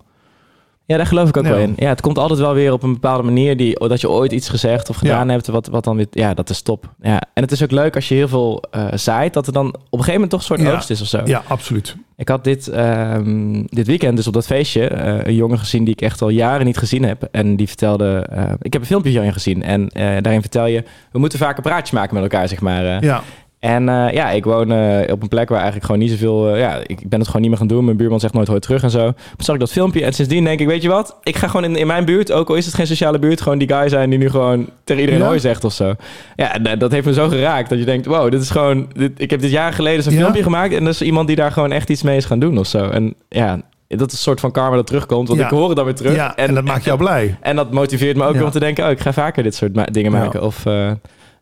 [0.87, 1.51] Ja, daar geloof ik ook Ja.
[1.51, 1.72] wel in.
[1.76, 4.49] Ja, het komt altijd wel weer op een bepaalde manier die, dat je ooit iets
[4.49, 5.32] gezegd of gedaan Ja.
[5.32, 6.91] hebt, wat, wat dan weer, ja, dat is top.
[7.01, 7.20] Ja.
[7.34, 9.74] En het is ook leuk als je heel veel eh, zaait, dat er dan op
[9.74, 10.72] een gegeven moment toch een soort Ja.
[10.72, 11.20] oogst is of zo.
[11.24, 11.97] Ja, absoluut.
[12.16, 15.93] Ik had dit, ehm, dit weekend dus op dat feestje eh, een jongen gezien die
[15.95, 17.28] ik echt al jaren niet gezien heb.
[17.30, 19.89] En die vertelde, eh, ik heb een filmpje van je gezien en
[20.22, 23.05] daarin vertel je, we moeten vaker praatjes maken met elkaar, zeg maar.
[23.05, 23.22] Ja,
[23.67, 26.49] En eh, ja, ik woon eh, op een plek waar eigenlijk gewoon niet zoveel...
[26.55, 27.85] eh, ja, ik ben het gewoon niet meer gaan doen.
[27.85, 29.03] Mijn buurman zegt nooit hoi terug en zo.
[29.12, 29.14] Toen
[29.45, 30.67] zag ik dat filmpje en sindsdien denk ik...
[30.67, 31.17] Weet je wat?
[31.23, 33.41] Ik ga gewoon in, in mijn buurt, ook al is het geen sociale buurt...
[33.41, 35.27] gewoon die guy zijn die nu gewoon tegen iedereen Ja?
[35.29, 35.95] hoi zegt of zo.
[36.37, 38.07] Ja, en, eh, dat heeft me zo geraakt dat je denkt...
[38.07, 38.89] Wow, dit is gewoon...
[38.93, 40.19] Dit, ik heb dit jaar geleden zo'n Ja?
[40.21, 40.75] filmpje gemaakt...
[40.75, 42.89] en er is iemand die daar gewoon echt iets mee is gaan doen of zo.
[42.89, 45.29] En ja, dat is een soort van karma dat terugkomt.
[45.29, 45.47] Want Ja.
[45.47, 46.14] ik hoor het dan weer terug.
[46.14, 47.37] ja en, dat maakt jou blij.
[47.41, 48.45] En dat motiveert me ook Ja.
[48.45, 48.85] om te denken...
[48.85, 50.43] oh, ik ga vaker dit soort dingen maken.
[50.43, 50.64] Of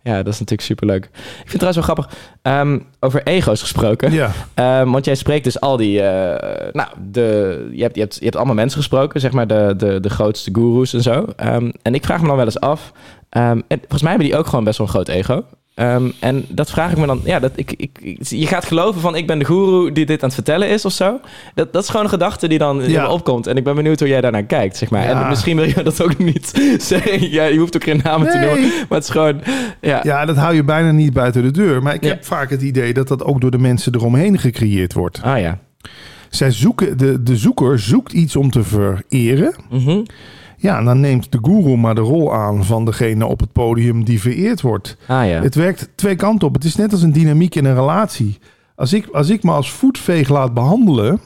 [0.05, 1.05] ja, dat is natuurlijk superleuk.
[1.05, 2.19] Ik vind het trouwens wel grappig.
[2.43, 4.13] ehm, over ego's gesproken.
[4.13, 6.01] Ja, Ehm, want jij spreekt dus al die...
[6.03, 9.21] eh, nou, de, je, hebt, je, hebt, je hebt allemaal mensen gesproken.
[9.21, 11.25] Zeg maar de, de, de grootste gurus en zo.
[11.37, 12.93] Ehm, en ik vraag me dan wel eens af...
[13.29, 15.45] en volgens mij hebben die ook gewoon best wel een groot ego.
[15.75, 17.21] Ehm, en dat vraag ik me dan...
[17.25, 19.17] Ja, dat ik, ik, ik- je gaat geloven van...
[19.17, 21.21] ik ben de guru die dit aan het vertellen is of zo.
[21.55, 23.03] Dat, dat is gewoon een gedachte die dan in Ja.
[23.03, 23.47] me opkomt.
[23.47, 25.03] En ik ben benieuwd hoe jij daarnaar kijkt, zeg maar.
[25.05, 25.23] Ja.
[25.23, 27.31] En misschien wil je dat ook niet zeggen.
[27.31, 28.61] Ja, je hoeft ook geen namen te noemen.
[28.69, 29.41] Maar het is gewoon...
[29.81, 31.83] Ja, Ja, dat hou je bijna niet buiten de deur.
[31.83, 32.09] Maar ik Ja.
[32.09, 35.21] heb vaak het idee dat dat ook door de mensen eromheen gecreëerd wordt.
[35.23, 35.59] Ah ja.
[36.31, 39.55] Zij zoeken, de, de zoeker zoekt iets om te vereren.
[39.71, 40.03] Mhm.
[40.65, 44.05] Ja, en dan neemt de guru maar de rol aan van degene op het podium
[44.05, 44.97] die vereerd wordt.
[45.07, 45.43] Ah ja.
[45.43, 46.55] Het werkt twee kanten op.
[46.55, 48.39] Het is net als een dynamiek in een relatie.
[48.75, 51.21] Als ik, als ik me als voetveeg laat behandelen,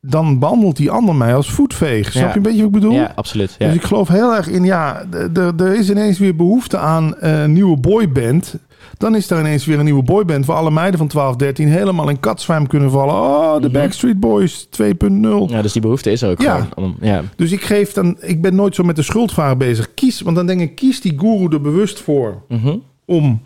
[0.00, 2.12] dan behandelt die ander mij als voetveeg.
[2.12, 2.92] Snap je een beetje wat ik bedoel?
[2.92, 3.54] Ja, absoluut.
[3.58, 3.66] Ja.
[3.66, 7.52] Dus ik geloof heel erg in, ja, er is ineens weer behoefte aan eh, een
[7.52, 8.54] nieuwe boyband.
[8.96, 12.08] Dan is er ineens weer een nieuwe boyband waar alle meiden van 12, 13 helemaal
[12.08, 13.14] in katzwijm kunnen vallen.
[13.14, 13.72] Oh, de Mhm.
[13.72, 15.48] Backstreet Boys 2.0.
[15.50, 16.68] Ja, dus die behoefte is er ook Ja.
[16.76, 17.22] Om, ja.
[17.36, 19.94] Dus ik geef dan, ik ben nooit zo met de schuldvraag bezig.
[19.94, 22.76] Kies, want dan denk ik, kies die guru er bewust voor Mhm.
[23.04, 23.40] om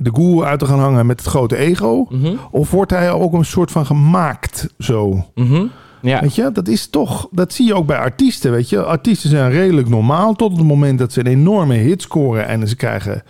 [0.00, 2.06] de guru uit te gaan hangen met het grote ego.
[2.08, 2.34] Mhm.
[2.50, 5.24] Of wordt hij ook een soort van gemaakt zo?
[5.34, 5.66] Mhm.
[6.02, 6.20] Ja.
[6.20, 8.50] Weet je, dat is toch, dat zie je ook bij artiesten.
[8.50, 12.46] Weet je, artiesten zijn redelijk normaal tot het moment dat ze een enorme hit scoren
[12.46, 13.22] en ze krijgen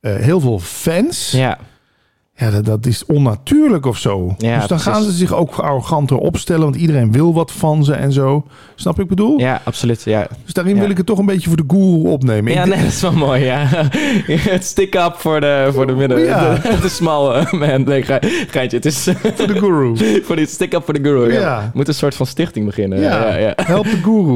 [0.00, 1.30] eh, heel veel fans.
[1.30, 1.58] Ja,
[2.44, 2.50] ja.
[2.50, 4.34] dat, dat is onnatuurlijk of zo.
[4.38, 7.92] Ja, dus dan gaan ze zich ook arroganter opstellen, want iedereen wil wat van ze
[7.92, 8.46] en zo.
[8.74, 9.38] Snap ik bedoel?
[9.38, 10.02] Ja, absoluut.
[10.02, 10.80] Ja, Dus daarin Ja.
[10.80, 12.52] wil ik het toch een beetje voor de guru opnemen.
[12.52, 13.44] ja nee, dat is wel mooi.
[13.44, 13.66] Ja.
[14.52, 16.18] Het stick-up voor de, voor de midden.
[16.18, 16.54] Ja.
[16.54, 17.82] De, de small man.
[17.84, 18.76] Nee, ge- geintje.
[18.76, 19.96] Het is Voor de guru.
[20.26, 21.32] voor die stick-up voor de guru.
[21.32, 21.40] Ja.
[21.40, 21.70] Ja.
[21.74, 23.00] Moet een soort van stichting beginnen.
[23.00, 23.52] Ja, Ja, ja.
[23.64, 24.34] help de guru.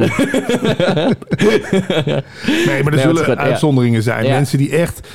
[2.66, 4.26] nee, maar er zullen uitzonderingen zijn.
[4.26, 5.08] Mensen die echt...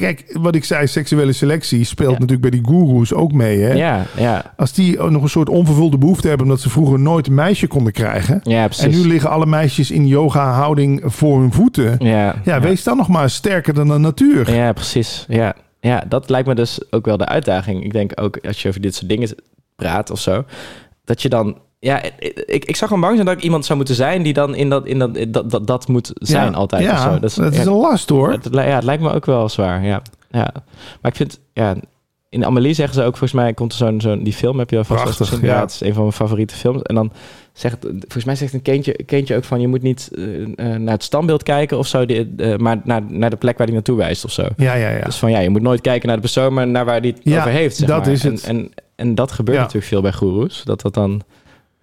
[0.00, 2.18] Kijk, wat ik zei, seksuele selectie speelt Ja.
[2.18, 3.58] natuurlijk bij die goeroes ook mee.
[3.60, 3.72] Hè?
[3.72, 4.54] Ja, ja.
[4.56, 6.46] Als die ook nog een soort onvervulde behoefte hebben...
[6.46, 8.40] omdat ze vroeger nooit een meisje konden krijgen...
[8.42, 8.96] Ja, en precies.
[8.96, 11.96] nu liggen alle meisjes in yoga-houding voor hun voeten...
[11.98, 14.54] ja, Ja, wees dan nog maar sterker dan de natuur.
[14.54, 15.24] Ja, precies.
[15.28, 15.54] Ja.
[15.80, 17.84] ja, dat lijkt me dus ook wel de uitdaging.
[17.84, 19.28] Ik denk ook als je over dit soort dingen
[19.76, 20.44] praat of zo,
[21.04, 21.58] dat je dan.
[21.80, 22.02] Ja,
[22.46, 24.68] ik, ik zou gewoon bang zijn dat ik iemand zou moeten zijn die dan in
[24.68, 26.82] dat, in dat, dat, dat, dat moet zijn Ja, altijd.
[26.82, 27.00] Ja, of
[27.32, 27.42] zo.
[27.42, 28.32] dat, is een last hoor.
[28.32, 29.84] het, ja, het lijkt me ook wel zwaar.
[29.84, 30.02] Ja.
[30.30, 30.52] Ja.
[31.00, 31.76] Maar ik vind, ja,
[32.28, 34.76] in Amelie zeggen ze ook, volgens mij komt er zo'n, zo'n die film, heb je
[34.76, 35.44] al vast Prachtig, gezien?
[35.44, 35.60] ja.
[35.60, 36.82] Het is een van mijn favoriete films.
[36.82, 37.12] En dan
[37.52, 40.94] zegt, volgens mij zegt een kindje, kindje ook van, je moet niet eh, eh, naar
[40.94, 43.96] het standbeeld kijken of zo, die, eh, maar naar, naar de plek waar die naartoe
[43.96, 44.46] wijst of zo.
[44.56, 45.04] Ja, ja, ja.
[45.04, 47.36] Dus van ja, je moet nooit kijken naar de persoon, maar naar waar die het
[47.36, 47.76] over heeft.
[47.76, 48.12] Zeg dat maar.
[48.12, 48.44] is en, het.
[48.44, 50.62] En en dat gebeurt natuurlijk veel bij goeroes.
[50.64, 51.22] Dat dat dan...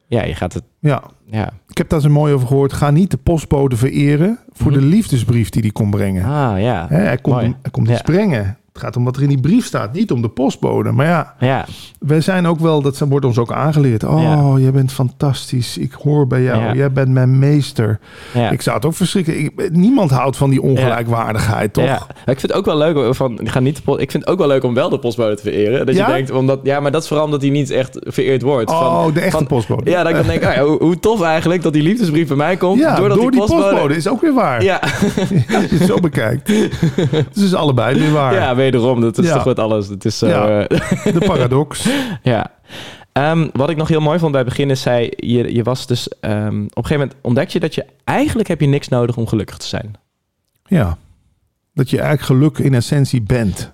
[0.07, 0.63] Ja, je gaat het...
[0.79, 1.49] Ja, Ja.
[1.67, 2.73] ik heb daar zo mooi over gehoord.
[2.73, 4.79] Ga niet de postbode vereren voor Mhm.
[4.79, 6.23] de liefdesbrief die hij kon brengen.
[6.23, 6.85] Ah, ja.
[6.89, 8.57] Hij komt, hij komt iets brengen.
[8.75, 10.91] Het gaat om wat er in die brief staat, niet om de postbode.
[10.91, 11.65] Maar ja, Ja,
[11.99, 14.03] wij zijn ook wel, dat wordt ons ook aangeleerd.
[14.03, 14.61] Oh, Ja.
[14.61, 15.77] jij bent fantastisch.
[15.77, 16.61] Ik hoor bij jou.
[16.63, 16.73] Ja.
[16.73, 17.99] Jij bent mijn meester.
[18.33, 18.49] ja.
[18.49, 19.39] Ik zou het ook verschrikken.
[19.39, 22.07] Ik, niemand houdt van die ongelijkwaardigheid, toch?
[22.25, 24.37] Ik vind het ook wel leuk van, ik ga niet de ik vind het ook
[24.37, 25.85] wel leuk om wel de postbode te vereren.
[25.85, 26.07] Dat Ja?
[26.07, 28.69] je denkt, omdat, ja, maar dat is vooral omdat hij niet echt vereerd wordt.
[28.69, 29.89] Oh, van, de echte van- postbode.
[29.89, 32.57] Ja, dat ik dan denk, ja, hoe, hoe tof eigenlijk dat die liefdesbrief bij mij
[32.57, 32.79] komt.
[32.79, 33.63] Ja, doordat door die postbode.
[33.69, 33.95] postbode.
[33.95, 34.63] is ook weer waar.
[34.63, 36.45] Ja, Als je het zo bekijkt.
[36.47, 36.69] Dus
[37.11, 38.33] het is allebei weer waar.
[38.33, 39.33] ja, wederom, dat is Ja.
[39.33, 39.87] toch wat alles.
[39.87, 40.65] Het is Ja.
[40.67, 41.89] eh, De paradox.
[42.23, 42.51] ja.
[43.11, 45.87] Ehm, wat ik nog heel mooi vond bij het begin is, zei, je, je was
[45.87, 49.17] dus, ehm, op een gegeven moment ontdek je dat je, eigenlijk heb je niks nodig
[49.17, 49.93] om gelukkig te zijn.
[50.65, 50.97] Ja.
[51.73, 53.73] Dat je eigenlijk geluk in essentie bent.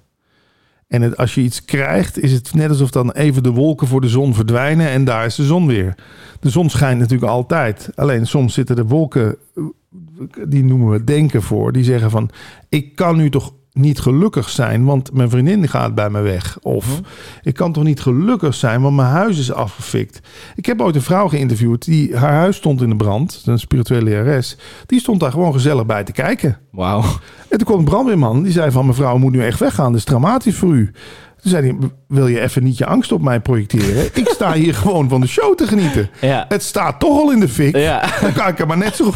[0.87, 4.01] En het, als je iets krijgt, is het net alsof dan even de wolken voor
[4.01, 5.95] de zon verdwijnen en daar is de zon weer.
[6.39, 7.89] De zon schijnt natuurlijk altijd.
[7.95, 9.63] Alleen soms zitten de wolken, eh,
[10.47, 12.29] die noemen we denken voor, die zeggen van,
[12.69, 16.57] ik kan nu toch niet gelukkig zijn, want mijn vriendin gaat bij me weg.
[16.61, 17.01] Of
[17.41, 20.19] ik kan toch niet gelukkig zijn, want mijn huis is afgefikt.
[20.55, 24.03] Ik heb ooit een vrouw geïnterviewd, die haar huis stond in de brand, een spirituele
[24.03, 24.57] lerares.
[24.85, 26.57] Die stond daar gewoon gezellig bij te kijken.
[26.71, 27.01] Wauw.
[27.49, 28.43] En toen kwam een brandweerman.
[28.43, 29.91] Die zei van mevrouw, moet nu echt weggaan.
[29.91, 30.91] Dat is dramatisch voor u.
[31.41, 34.09] Toen zei hij, wil je even niet je angst op mij projecteren?
[34.13, 36.09] Ik sta hier gewoon van de show te genieten.
[36.21, 36.45] Ja.
[36.47, 37.75] Het staat toch al in de fik.
[37.77, 38.09] Ja.
[38.21, 39.13] Dan kan ik er maar net zo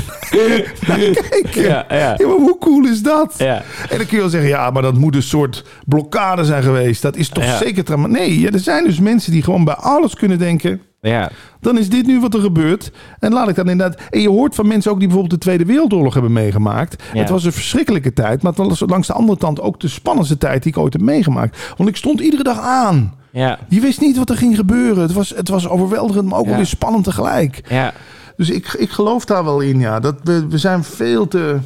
[0.88, 1.00] naar
[1.30, 1.62] kijken.
[1.64, 2.16] Ja, ja.
[2.18, 3.34] Ja, maar hoe cool is dat?
[3.38, 3.56] Ja.
[3.90, 7.02] En dan kun je wel zeggen, ja, maar dat moet een soort blokkade zijn geweest.
[7.02, 8.10] Dat is toch zeker.
[8.10, 11.30] Nee, ja, er zijn dus mensen die gewoon bij alles kunnen denken Ja.
[11.60, 12.92] dan is dit nu wat er gebeurt.
[13.20, 14.02] En laat ik dan inderdaad.
[14.10, 17.04] En je hoort van mensen ook die bijvoorbeeld de Tweede Wereldoorlog hebben meegemaakt.
[17.14, 17.20] Ja.
[17.20, 20.38] Het was een verschrikkelijke tijd, maar het was langs de andere kant ook de spannendste
[20.38, 21.74] tijd die ik ooit heb meegemaakt.
[21.78, 23.14] Want ik stond iedere dag aan.
[23.32, 23.60] Ja.
[23.70, 25.02] Je wist niet wat er ging gebeuren.
[25.02, 26.50] Het was, het was overweldigend, maar ook Ja.
[26.50, 27.62] wel weer spannend tegelijk.
[27.70, 27.94] Ja.
[28.38, 30.00] Dus ik, ik geloof daar wel in, ja.
[30.00, 31.58] Dat we, we zijn veel te.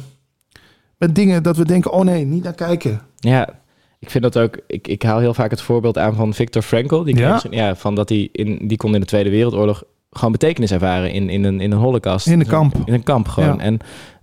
[0.98, 3.00] met dingen dat we denken: oh nee, niet naar kijken.
[3.16, 3.48] Ja,
[4.00, 4.58] ik vind dat ook.
[4.66, 7.02] Ik, ik haal heel vaak het voorbeeld aan van Viktor Frankl.
[7.02, 7.42] Die Ja?
[7.50, 11.28] ja, van dat hij in die kon in de Tweede Wereldoorlog gewoon betekenis ervaren in,
[11.30, 12.26] in een in een holocaust.
[12.26, 12.74] In een kamp.
[12.84, 13.56] In een kamp gewoon.
[13.56, 13.58] Ja.
[13.58, 13.78] En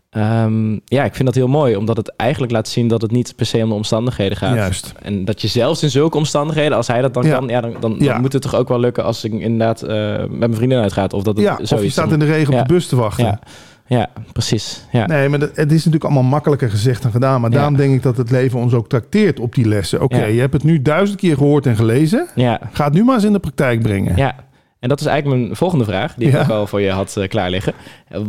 [0.09, 3.35] ehm, ja, ik vind dat heel mooi, omdat het eigenlijk laat zien dat het niet
[3.35, 4.55] per se om de omstandigheden gaat.
[4.55, 4.93] Juist.
[5.01, 7.37] En dat je zelfs in zulke omstandigheden, als hij dat dan Ja.
[7.37, 8.11] kan, ja, dan, dan, Ja.
[8.13, 11.13] dan moet het toch ook wel lukken als ik inderdaad eh, met mijn vriendin uitgaat.
[11.13, 12.59] Of dat het Ja, of je staat in de regen Ja.
[12.61, 13.39] op de bus te wachten.
[13.87, 14.85] Ja, precies.
[14.91, 15.05] Ja.
[15.05, 17.41] Nee, maar dat, het is natuurlijk allemaal makkelijker gezegd dan gedaan.
[17.41, 17.55] Maar Ja.
[17.55, 20.01] daarom denk ik dat het leven ons ook trakteert op die lessen.
[20.01, 20.25] Oké, Ja.
[20.25, 22.27] je hebt het nu duizend keer gehoord en gelezen.
[22.35, 22.59] ja.
[22.71, 24.15] Ga het nu maar eens in de praktijk brengen.
[24.15, 24.35] Ja,
[24.79, 27.27] en dat is eigenlijk mijn volgende vraag, die ik ook al voor je had eh,
[27.27, 27.73] klaar liggen.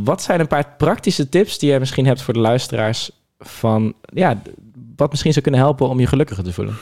[0.05, 4.43] Wat zijn een paar praktische tips die jij misschien hebt voor de luisteraars van, ja,
[4.97, 6.75] wat misschien zou kunnen helpen om je gelukkiger te voelen?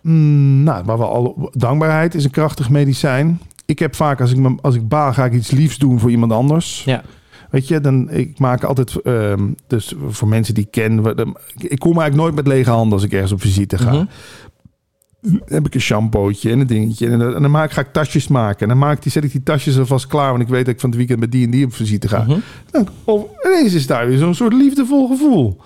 [0.00, 3.40] Mm, nou, maar wel al, dankbaarheid is een krachtig medicijn.
[3.66, 6.10] Ik heb vaak, als ik, me- als ik baal, ga ik iets liefs doen voor
[6.10, 6.82] iemand anders.
[6.84, 7.02] Ja.
[7.54, 10.98] Weet je, dan, ik maak altijd, ehm, dus voor mensen die ik ken,
[11.58, 13.92] ik kom eigenlijk nooit met lege handen als ik ergens op visite ga.
[13.92, 14.04] Mhm.
[15.44, 17.08] Heb ik een shampootje en een dingetje.
[17.08, 18.60] En dan, en dan maak, ga ik tasjes maken.
[18.60, 20.30] En dan maak ik die, zet ik die tasjes alvast klaar.
[20.30, 22.22] Want ik weet dat ik van het weekend met die en die op visite ga.
[22.22, 22.38] Mhm.
[22.70, 25.60] Dan, of ineens is daar weer zo'n soort liefdevol gevoel.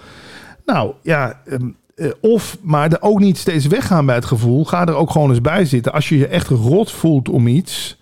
[0.67, 4.65] Nou ja, ehm, eh, of maar er ook niet steeds weggaan bij het gevoel.
[4.65, 5.93] Ga er ook gewoon eens bij zitten.
[5.93, 7.99] Als je je echt rot voelt om iets,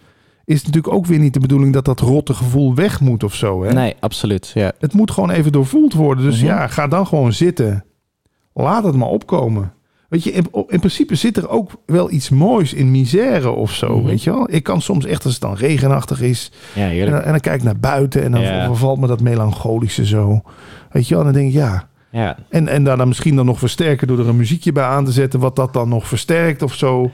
[0.47, 3.64] is natuurlijk ook weer niet de bedoeling dat dat rotte gevoel weg moet of zo.
[3.64, 3.73] Hè?
[3.73, 4.51] Nee, absoluut.
[4.55, 4.73] Ja.
[4.78, 6.24] Het moet gewoon even doorvoeld worden.
[6.24, 6.47] Dus Mhm.
[6.47, 7.85] ja, ga dan gewoon zitten.
[8.55, 9.73] Laat het maar opkomen.
[10.09, 13.97] Weet je, in, in principe zit er ook wel iets moois in misère of zo.
[13.98, 14.06] Mhm.
[14.06, 14.52] Weet je wel?
[14.52, 17.56] Ik kan soms echt, als het dan regenachtig is, ja, en dan, en dan kijk
[17.56, 18.64] ik naar buiten en dan Ja.
[18.66, 20.43] vervalt me dat melancholische zo.
[20.90, 21.24] Weet je wel?
[21.27, 21.89] En dan denk ik, ja.
[22.10, 25.05] Ja, En, en daar dan misschien dan nog versterken door er een muziekje bij aan
[25.05, 27.10] te zetten, wat dat dan nog versterkt of zo.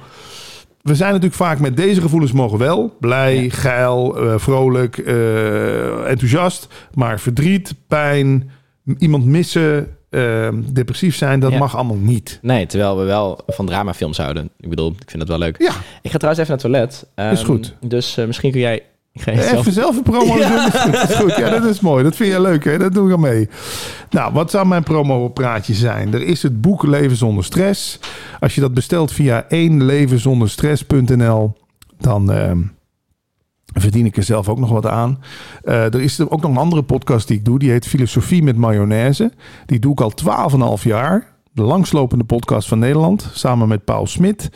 [0.83, 2.97] We zijn natuurlijk vaak met deze gevoelens mogen wel.
[3.01, 3.51] Blij, Ja.
[3.51, 6.69] geil, eh, vrolijk, eh, enthousiast.
[6.95, 8.51] Maar verdriet, pijn,
[8.99, 11.59] iemand missen, eh, depressief zijn, dat Ja.
[11.59, 12.39] mag allemaal niet.
[12.43, 14.51] nee, terwijl we wel van dramafilms houden.
[14.61, 15.59] Ik bedoel, ik vind dat wel leuk.
[15.63, 15.73] Ja,
[16.03, 17.07] Ik ga trouwens even naar het toilet.
[17.35, 17.75] Is Ehm, goed.
[17.81, 18.83] Dus eh, misschien kun jij...
[19.15, 19.59] Ik ga je zelf...
[19.61, 20.49] even zelf een promo Ja.
[20.49, 20.67] doen.
[20.67, 21.37] Is goed, is goed.
[21.37, 22.05] Ja, dat is mooi.
[22.05, 22.79] Dat vind je leuk, hè?
[22.79, 23.49] Dat doe ik aan mee.
[24.11, 26.15] Nou, wat zou mijn promo-praatje zijn?
[26.15, 27.99] Er is het boek Leven zonder stress.
[28.41, 31.53] Als je dat bestelt via éénlevenzonderstress.nl,
[31.99, 32.59] dan ehm,
[33.75, 35.23] verdien ik er zelf ook nog wat aan.
[35.63, 37.59] Eh, er is er ook nog een andere podcast die ik doe.
[37.59, 39.33] Die heet Filosofie met Mayonaise.
[39.67, 40.13] Die doe ik al
[40.79, 41.32] 12,5 jaar.
[41.55, 43.31] De langslopende podcast van Nederland.
[43.33, 44.49] Samen met Paul Smit.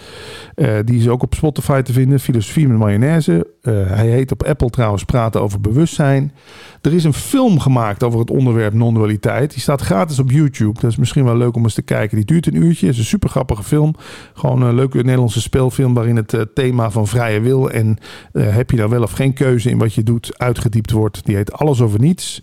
[0.54, 2.20] Eh, die is ook op Spotify te vinden.
[2.20, 3.46] Filosofie met mayonaise.
[3.62, 6.32] Eh, hij heet op Apple trouwens Praten over bewustzijn.
[6.80, 9.52] Er is een film gemaakt over het onderwerp non-dualiteit.
[9.52, 10.80] Die staat gratis op YouTube.
[10.80, 12.16] Dat is misschien wel leuk om eens te kijken.
[12.16, 12.88] Die duurt een uurtje.
[12.88, 13.94] Is een super grappige film.
[14.34, 17.98] Gewoon een leuke Nederlandse speelfilm waarin het eh, thema van vrije wil en
[18.32, 21.24] heb je nou wel of geen keuze in wat je doet uitgediept wordt.
[21.24, 22.42] Die heet Alles over niets.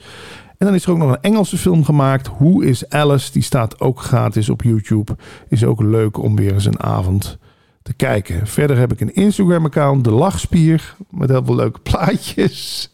[0.57, 2.27] En dan is er ook nog een Engelse film gemaakt.
[2.27, 3.31] Hoe is Alice?
[3.31, 5.15] Die staat ook gratis op YouTube.
[5.47, 7.37] Is ook leuk om weer eens een avond
[7.81, 8.47] te kijken.
[8.47, 12.89] Verder heb ik een Instagram-account, De Lachspier, met heel veel leuke plaatjes.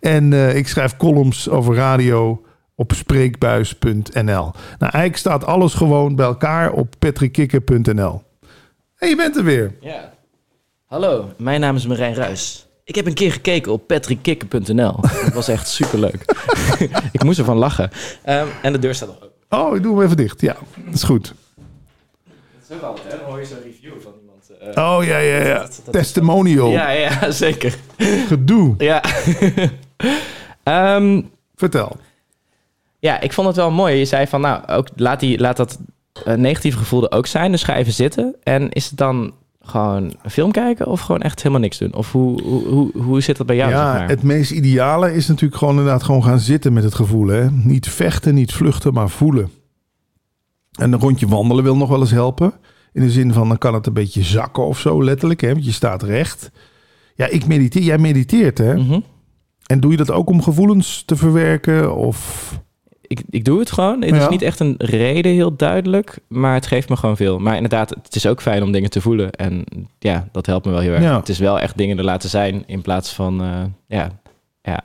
[0.00, 2.44] En eh, ik schrijf columns over radio
[2.74, 4.22] op spreekbuis.nl.
[4.24, 8.22] Nou, eigenlijk staat alles gewoon bij elkaar op patrickkikker.nl.
[8.96, 9.74] En je bent er weer.
[9.80, 10.12] Ja.
[10.84, 12.66] Hallo, mijn naam is Marijn Ruis.
[12.84, 15.00] Ik heb een keer gekeken op patrickkikker.nl.
[15.00, 16.24] Dat was echt superleuk.
[17.12, 17.90] ik moest ervan lachen.
[18.22, 19.30] Ehm, en de deur staat nog open.
[19.68, 20.40] Oh, ik doe hem even dicht.
[20.40, 21.34] Ja, dat is goed.
[22.34, 22.36] Dat
[22.68, 23.18] is ook altijd, hè?
[23.18, 24.74] Dan hoor je zo'n review van iemand.
[24.76, 25.68] eh, Oh ja, ja, ja.
[25.90, 26.68] Testimonial.
[26.70, 27.74] Ja, ja, zeker.
[28.26, 28.74] Gedoe.
[28.78, 29.02] Ja.
[30.62, 31.22] Ehm,
[31.56, 31.96] Vertel.
[32.98, 33.94] ja, ik vond het wel mooi.
[33.96, 35.78] Je zei van, nou, ook, laat, die, laat dat
[36.24, 37.50] eh, negatieve gevoel er ook zijn.
[37.50, 38.36] Dus ga even zitten.
[38.42, 39.34] En is het dan
[39.64, 41.94] gewoon een film kijken of gewoon echt helemaal niks doen?
[41.94, 44.08] Of hoe, hoe, hoe, hoe zit dat bij jou, ja, zeg maar?
[44.08, 47.26] het meest ideale is natuurlijk gewoon inderdaad gewoon gaan zitten met het gevoel.
[47.26, 47.50] Hè?
[47.50, 49.50] Niet vechten, niet vluchten, maar voelen.
[50.72, 52.52] En een rondje wandelen wil nog wel eens helpen.
[52.92, 55.40] In de zin van, dan kan het een beetje zakken of zo, letterlijk.
[55.40, 55.52] Hè?
[55.52, 56.50] Want je staat recht.
[57.14, 57.82] Ja, ik mediteer.
[57.82, 58.74] Jij mediteert, hè?
[58.74, 59.00] Mhm.
[59.66, 61.94] En doe je dat ook om gevoelens te verwerken?
[61.94, 62.52] Of...
[63.18, 64.02] ik, ik doe het gewoon.
[64.02, 67.38] Het is niet echt een reden heel duidelijk, maar het geeft me gewoon veel.
[67.38, 69.30] Maar inderdaad, het is ook fijn om dingen te voelen.
[69.30, 69.64] En
[69.98, 71.02] ja, dat helpt me wel heel erg.
[71.02, 71.16] Ja.
[71.16, 74.10] Het is wel echt dingen er laten zijn in plaats van, eh, ja,
[74.62, 74.82] ja.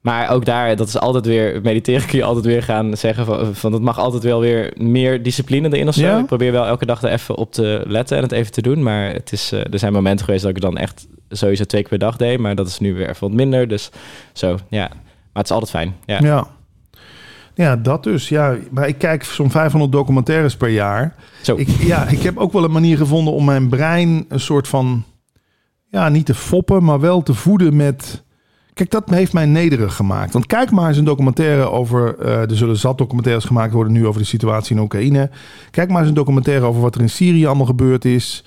[0.00, 3.54] Maar ook daar, dat is altijd weer, mediteren kun je altijd weer gaan zeggen van,
[3.54, 6.06] van het mag altijd wel weer meer discipline erin of zo.
[6.06, 6.18] Ja.
[6.18, 8.82] Ik probeer wel elke dag er even op te letten en het even te doen.
[8.82, 11.80] Maar het is, eh, er zijn momenten geweest dat ik het dan echt sowieso twee
[11.80, 12.38] keer per dag deed.
[12.38, 13.68] Maar dat is nu weer even wat minder.
[13.68, 13.90] Dus
[14.32, 14.88] zo, ja.
[14.88, 15.96] Maar het is altijd fijn.
[16.04, 16.18] Ja.
[16.20, 16.46] Ja.
[17.54, 18.28] Ja, dat dus.
[18.28, 21.14] Ja, maar ik kijk zo'n 500 documentaires per jaar.
[21.42, 21.56] Zo.
[21.56, 25.04] Ik, ja, ik heb ook wel een manier gevonden om mijn brein een soort van...
[25.88, 28.24] Ja, niet te foppen, maar wel te voeden met...
[28.74, 30.32] Kijk, dat heeft mij nederig gemaakt.
[30.32, 32.18] Want kijk maar eens een documentaire over...
[32.18, 35.30] eh, er zullen zat documentaires gemaakt worden nu over de situatie in Oekraïne.
[35.70, 38.44] Kijk maar eens een documentaire over wat er in Syrië allemaal gebeurd is.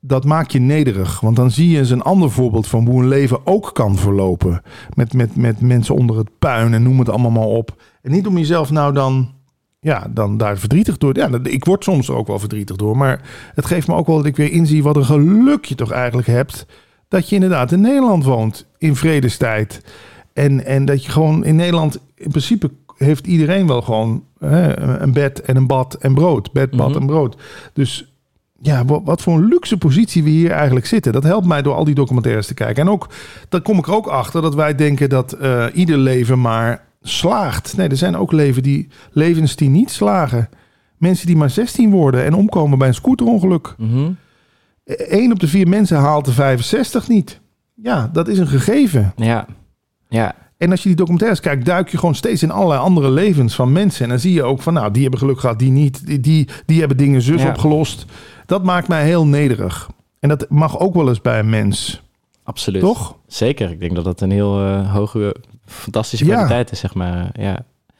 [0.00, 1.20] Dat maakt je nederig.
[1.20, 4.62] Want dan zie je eens een ander voorbeeld van hoe een leven ook kan verlopen.
[4.94, 7.82] Met, met, met mensen onder het puin en noem het allemaal maar op.
[8.08, 9.32] En niet om jezelf nou dan
[9.80, 11.16] ja, dan daar verdrietig door.
[11.16, 12.96] Ja, ik word soms er ook wel verdrietig door.
[12.96, 13.20] Maar
[13.54, 16.28] het geeft me ook wel dat ik weer inzie wat een geluk je toch eigenlijk
[16.28, 16.66] hebt.
[17.08, 19.82] Dat je inderdaad in Nederland woont in vredestijd.
[20.32, 25.12] En, en dat je gewoon in Nederland, in principe heeft iedereen wel gewoon hè, een
[25.12, 26.52] bed en een bad en brood.
[26.52, 27.00] Bed, bad Mhm.
[27.00, 27.36] en brood.
[27.72, 28.12] Dus
[28.60, 31.12] ja, wat, wat voor een luxe positie we hier eigenlijk zitten.
[31.12, 32.82] Dat helpt mij door al die documentaires te kijken.
[32.82, 33.08] En ook,
[33.48, 37.76] dan kom ik er ook achter dat wij denken dat eh, ieder leven maar slaagt.
[37.76, 40.48] Nee, er zijn ook leven die, levens die niet slagen.
[40.96, 43.74] Mensen die maar 16 worden en omkomen bij een scooterongeluk.
[43.78, 44.10] Mhm.
[44.84, 47.40] Eén op de vier mensen haalt de 65 niet.
[47.74, 49.12] Ja, dat is een gegeven.
[49.16, 49.46] Ja,
[50.08, 53.54] ja, En als je die documentaires kijkt, duik je gewoon steeds in allerlei andere levens
[53.54, 54.02] van mensen.
[54.04, 56.06] En dan zie je ook van, nou, die hebben geluk gehad, die niet.
[56.06, 57.48] Die, die, die hebben dingen zus Ja.
[57.48, 58.04] opgelost.
[58.46, 59.90] Dat maakt mij heel nederig.
[60.20, 62.02] En dat mag ook wel eens bij een mens,
[62.42, 62.80] absoluut.
[62.80, 63.16] toch?
[63.26, 63.70] Zeker.
[63.70, 65.34] Ik denk dat dat een heel eh, hoge,
[65.68, 66.32] fantastische Ja.
[66.32, 67.30] kwaliteit is, zeg maar.
[67.32, 67.58] Ja.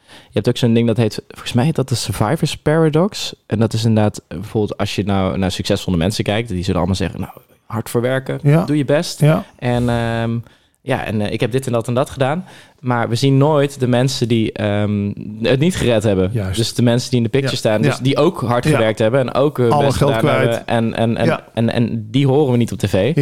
[0.09, 3.35] Je hebt ook zo'n ding dat heet, volgens mij heet dat de Survivors Paradox.
[3.45, 6.95] En dat is inderdaad, bijvoorbeeld als je nou naar succesvolle mensen kijkt, die zullen allemaal
[6.95, 7.31] zeggen, nou,
[7.65, 8.65] hard voor werken, Ja.
[8.65, 9.19] doe je best.
[9.21, 10.37] Ja, En ehm,
[10.81, 12.45] ja, en eh, ik heb dit en dat en dat gedaan.
[12.79, 16.29] Maar we zien nooit de mensen die ehm, het niet gered hebben.
[16.33, 16.57] Juist.
[16.57, 17.59] Dus de mensen die in de picture Ja.
[17.59, 18.03] staan, dus Ja.
[18.03, 18.69] die ook hard Ja.
[18.71, 20.49] gewerkt hebben en ook hun Alle best geld gedaan kwijt.
[20.55, 20.67] hebben.
[20.67, 21.43] En, en, en, Ja.
[21.53, 23.15] en, en, die horen we niet op tv.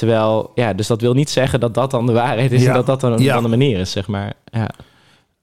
[0.00, 2.68] Terwijl, ja, dus dat wil niet zeggen dat dat dan de waarheid is Ja.
[2.68, 3.34] en dat dat dan, Ja.
[3.34, 4.32] dan de manier is, zeg maar.
[4.44, 4.68] Ja.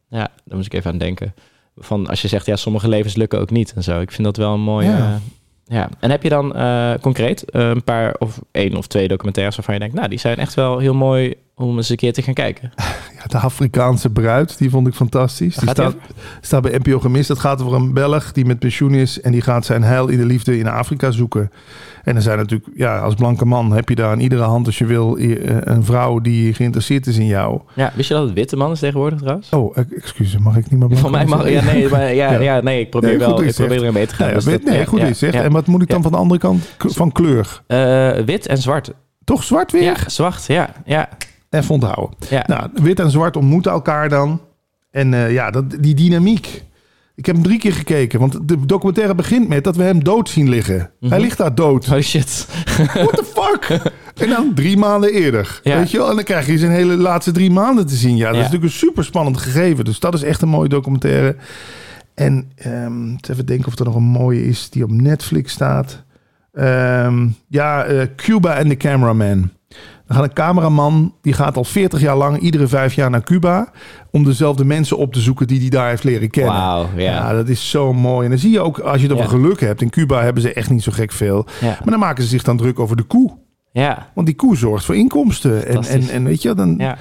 [0.09, 1.33] ja, daar moest ik even aan denken.
[1.75, 3.99] Van als je zegt, ja, sommige levens lukken ook niet en zo.
[3.99, 4.87] Ik vind dat wel een mooie...
[4.89, 4.97] Ja.
[4.97, 5.19] Ja.
[5.65, 5.89] ja.
[5.99, 9.73] En heb je dan eh, concreet eh, een paar of één of twee documentaires waarvan
[9.73, 12.33] je denkt, nou, die zijn echt wel heel mooi om eens een keer te gaan
[12.33, 12.71] kijken.
[13.27, 15.55] De Afrikaanse bruid, die vond ik fantastisch.
[15.55, 15.95] Die staat,
[16.41, 17.27] staat bij NPO gemist.
[17.27, 20.17] Dat gaat over een Belg die met pensioen is en die gaat zijn heil in
[20.17, 21.51] de liefde in Afrika zoeken.
[22.03, 24.77] En er zijn natuurlijk, ja, als blanke man heb je daar aan iedere hand als
[24.77, 27.61] je wil eh, een vrouw die geïnteresseerd is in jou.
[27.73, 29.49] Ja, wist je dat het witte man is tegenwoordig trouwens?
[29.49, 32.39] Oh, eh, excuus, mag ik niet meer Van mij mag ja, nee, maar, ja, Ja.
[32.39, 32.61] ja.
[32.61, 34.25] nee, ik probeer Nee, wel, ik probeer erin mee te gaan.
[34.25, 35.33] Nee, dus dat- nee, goed is zeg.
[35.33, 37.61] En wat moet ik dan van de andere kant van kleur?
[37.67, 38.91] Eh, wit en zwart.
[39.23, 39.83] Toch zwart weer?
[39.83, 41.09] Ja, zwart, ja, ja,
[41.49, 42.09] Even onthouden.
[42.29, 42.43] ja.
[42.47, 44.41] Nou, wit en zwart ontmoeten elkaar dan.
[44.91, 46.63] En eh, ja, dat, die dynamiek.
[47.15, 50.29] Ik heb hem drie keer gekeken, want de documentaire begint met dat we hem dood
[50.29, 50.89] zien liggen.
[50.99, 51.11] Mhm.
[51.11, 51.89] Hij ligt daar dood.
[51.91, 52.47] Oh shit.
[52.93, 53.79] What the fuck?
[54.23, 55.59] En dan drie maanden eerder.
[55.63, 55.77] Ja.
[55.77, 56.09] Weet je wel?
[56.09, 58.15] En dan krijg je zijn hele laatste drie maanden te zien.
[58.17, 58.41] Ja, dat Ja.
[58.41, 59.85] is natuurlijk een super spannend gegeven.
[59.85, 61.35] Dus dat is echt een mooie documentaire.
[62.13, 66.03] En eens even denken of er nog een mooie is die op Netflix staat.
[66.53, 69.49] Ehm, ja, eh, Cuba and the Cameraman.
[70.07, 73.71] Dan gaat een cameraman, die gaat al 40 jaar lang, iedere vijf jaar naar Cuba...
[74.11, 76.53] om dezelfde mensen op te zoeken die hij daar heeft leren kennen.
[76.53, 77.01] Wauw, ja.
[77.11, 78.23] Ja, dat is zo mooi.
[78.23, 79.25] En dan zie je ook, als je Ja.
[79.25, 79.81] geluk hebt...
[79.81, 81.45] in Cuba hebben ze echt niet zo gek veel.
[81.61, 83.37] Maar dan maken ze zich dan druk over de koe.
[83.71, 84.09] Ja.
[84.13, 85.67] Want die koe zorgt voor inkomsten.
[85.67, 86.97] En, en, en weet je, dan, ja.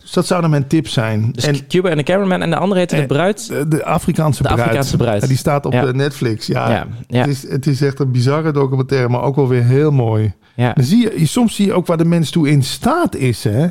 [0.00, 1.32] Dus dat zou dan mijn tip zijn.
[1.32, 3.48] Dus en Cuba en de cameraman en de andere heette de Eh, bruid.
[3.48, 4.60] de, de Afrikaanse De bruid.
[4.62, 5.22] Afrikaanse bruid.
[5.22, 5.86] Ja, die staat op Ja.
[5.86, 6.46] eh, Netflix.
[6.46, 7.18] Ja, Ja, ja.
[7.20, 10.32] Het, is, het is echt een bizarre documentaire, maar ook wel weer heel mooi.
[10.56, 10.72] Ja.
[10.72, 13.44] Dan zie je, soms zie je ook waar de mens toe in staat is.
[13.44, 13.66] Hè?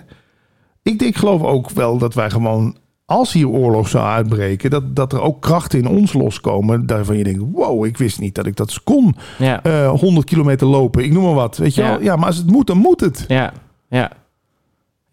[0.84, 5.14] Ik denk, geloof ook wel dat wij gewoon, als hier oorlog zou uitbreken, dat, dat
[5.14, 6.86] er ook krachten in ons loskomen.
[6.86, 9.16] Daarvan je denkt, wow, ik wist niet dat ik dat kon.
[9.38, 9.64] Ja.
[9.64, 11.58] Eh 100 kilometer lopen, ik noem maar wat.
[11.58, 11.90] Weet je Ja.
[11.90, 12.02] wel?
[12.02, 13.26] Ja, maar als het moet, dan moet het.
[13.28, 13.54] Ja.
[13.90, 14.12] Ja.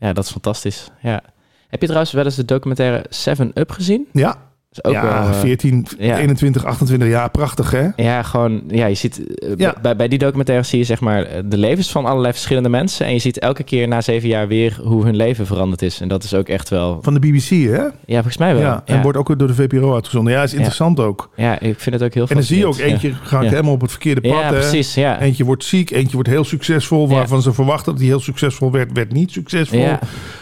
[0.01, 0.89] Ja, dat is fantastisch.
[1.01, 1.23] Ja.
[1.69, 4.09] Heb je trouwens wel eens de documentaire Seven Up gezien?
[4.13, 6.19] Ja, is ook ja wel, eh, 14, ja.
[6.19, 7.89] 21, 28 jaar, prachtig hè?
[7.97, 9.75] Ja, gewoon, ja, je ziet, eh, Ja.
[9.83, 13.07] bij, bij die documentaire zie je zeg maar eh, de levens van allerlei verschillende mensen.
[13.07, 16.01] En je ziet elke keer na zeven jaar weer hoe hun leven veranderd is.
[16.01, 17.83] En dat is ook echt wel, Van de BBC hè?
[17.83, 18.63] ja, volgens mij wel.
[18.63, 20.33] Ja, en wordt ook door de VPRO uitgezonden.
[20.33, 21.31] Ja, is interessant ook.
[21.37, 23.81] ja ik vind het ook heel En dan zie je ook eentje gaat helemaal op
[23.81, 24.31] het verkeerde pad.
[24.31, 24.53] ja hè?
[24.53, 25.21] precies, ja.
[25.21, 27.09] Eentje wordt ziek, eentje wordt heel succesvol.
[27.09, 29.79] Waarvan ze verwachten dat hij heel succesvol werd, werd niet succesvol.
[29.79, 29.99] Ja.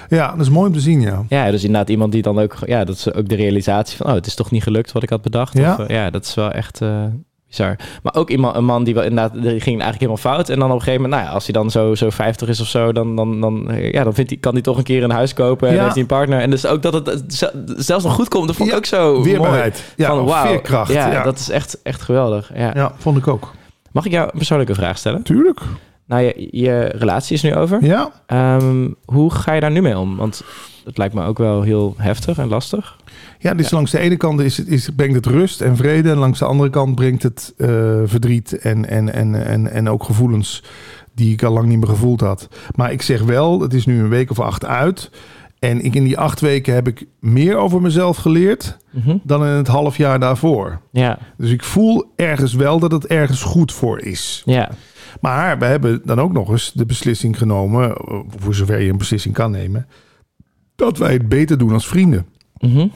[0.08, 0.30] Ja.
[0.30, 1.24] dat is mooi om te zien, ja.
[1.28, 4.17] ja, dus inderdaad iemand die dan ook, ja, dat is ook de realisatie van, oh,
[4.18, 5.58] het is toch niet gelukt wat ik had bedacht.
[5.58, 5.72] Ja.
[5.72, 7.04] Of, eh, ja dat is wel echt eh,
[7.48, 7.76] bizar.
[8.02, 10.48] Maar ook iemand, een man die wel inderdaad, die ging eigenlijk helemaal fout.
[10.48, 12.60] En dan op een gegeven moment, nou ja, als hij dan zo, zo 50 is
[12.60, 15.02] of zo, dan, dan, dan, eh, ja, dan vindt hij, kan hij toch een keer
[15.02, 15.80] een huis kopen en Ja.
[15.80, 16.40] heeft hij een partner.
[16.40, 18.86] En dus ook dat het zel- zelfs nog goed komt, dat vond ik Ja, ook
[18.86, 19.30] zo mooi.
[19.30, 19.84] Weerbaarheid.
[19.96, 20.92] Ja, van, wauw, veerkracht.
[20.92, 22.50] Ja, Ja, dat is echt, echt geweldig.
[22.54, 22.70] Ja.
[22.74, 23.50] ja, vond ik ook.
[23.92, 25.22] Mag ik jou een persoonlijke vraag stellen?
[25.22, 25.60] Tuurlijk.
[26.08, 27.84] Nou, je, je relatie is nu over.
[27.84, 28.10] Ja.
[28.26, 30.16] Ehm, hoe ga je daar nu mee om?
[30.16, 30.42] Want
[30.84, 32.96] het lijkt me ook wel heel heftig en lastig.
[33.38, 36.10] Ja, dus langs de ene kant is het, is, brengt het rust en vrede.
[36.10, 37.68] En langs de andere kant brengt het eh,
[38.04, 40.62] verdriet en, en, en, en, en ook gevoelens
[41.14, 42.48] die ik al lang niet meer gevoeld had.
[42.74, 45.10] Maar ik zeg wel, het is nu een week of acht uit.
[45.58, 48.76] En ik in die acht weken heb ik meer over mezelf geleerd
[49.22, 50.80] dan in het half jaar daarvoor.
[50.92, 54.42] Ja, Dus ik voel ergens wel dat het ergens goed voor is.
[54.44, 54.70] ja,
[55.20, 58.98] Maar we hebben dan ook nog eens de beslissing genomen, eh, voor zover je een
[58.98, 59.86] beslissing kan nemen,
[60.76, 62.26] dat wij het beter doen als vrienden.
[62.58, 62.86] Mhm.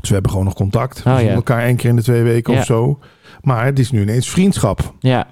[0.00, 1.02] Dus we hebben gewoon nog contact.
[1.02, 1.32] We Oh, zien ja.
[1.34, 2.58] elkaar één keer in de twee weken Ja.
[2.58, 2.98] of zo.
[3.42, 4.94] Maar het is nu ineens vriendschap.
[5.00, 5.26] ja,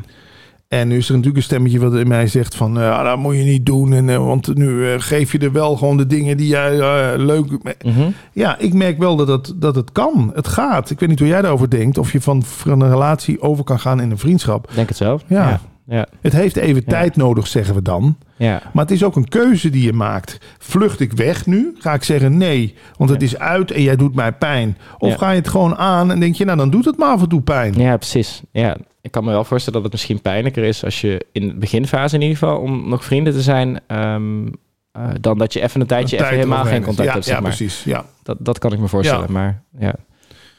[0.69, 2.81] En nu is er natuurlijk een stemmetje wat in mij zegt van...
[2.81, 5.97] eh, dat moet je niet doen, en, eh, want nu geef je er wel gewoon
[5.97, 6.79] de dingen die jij
[7.19, 7.47] leuk...
[7.85, 8.11] Mhm.
[8.33, 10.31] Ja, ik merk wel dat het, dat het kan.
[10.35, 10.91] Het gaat.
[10.91, 11.99] Ik weet niet hoe jij daarover denkt.
[11.99, 14.71] Of je van, van een relatie over kan gaan in een vriendschap.
[14.75, 15.23] Denk het zelf.
[15.27, 15.49] Ja.
[15.49, 15.61] ja,
[15.97, 16.91] ja, Het heeft even Ja.
[16.91, 18.17] tijd nodig, zeggen we dan.
[18.37, 18.63] ja.
[18.73, 20.39] Maar het is ook een keuze die je maakt.
[20.59, 21.75] Vlucht ik weg nu?
[21.79, 23.27] Ga ik zeggen nee, want het Ja.
[23.27, 24.77] is uit en jij doet mij pijn.
[24.99, 25.17] Of Ja.
[25.17, 27.29] ga je het gewoon aan en denk je, nou dan doet het maar af en
[27.29, 27.75] toe pijn.
[27.75, 28.43] Ja, precies.
[28.53, 28.77] Ja.
[29.03, 32.15] Ik kan me wel voorstellen dat het misschien pijnlijker is als je in de beginfase
[32.15, 34.47] in ieder geval om nog vrienden te zijn, ehm,
[34.93, 37.25] eh, dan dat je even een tijdje Een even tijd helemaal geen contact ja, hebt.
[37.25, 37.51] Zeg Ja, maar.
[37.57, 37.85] precies.
[37.85, 38.05] Ja.
[38.23, 39.27] Dat, dat kan ik me voorstellen.
[39.27, 39.33] Ja.
[39.33, 39.95] Maar ja,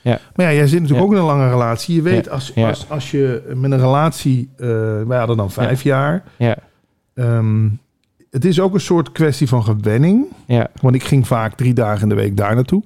[0.04, 1.06] Maar ja, jij zit natuurlijk Ja.
[1.06, 1.96] ook in een lange relatie.
[1.96, 2.32] Je weet, Ja.
[2.32, 2.68] als, Ja.
[2.68, 4.50] als, als je met een relatie...
[4.58, 4.68] eh,
[5.08, 6.24] wij hadden dan vijf jaar.
[6.38, 6.56] ja,
[7.14, 7.68] Ehm,
[8.30, 10.26] het is ook een soort kwestie van gewenning.
[10.48, 12.84] ja, Want ik ging vaak drie dagen in de week daar naartoe.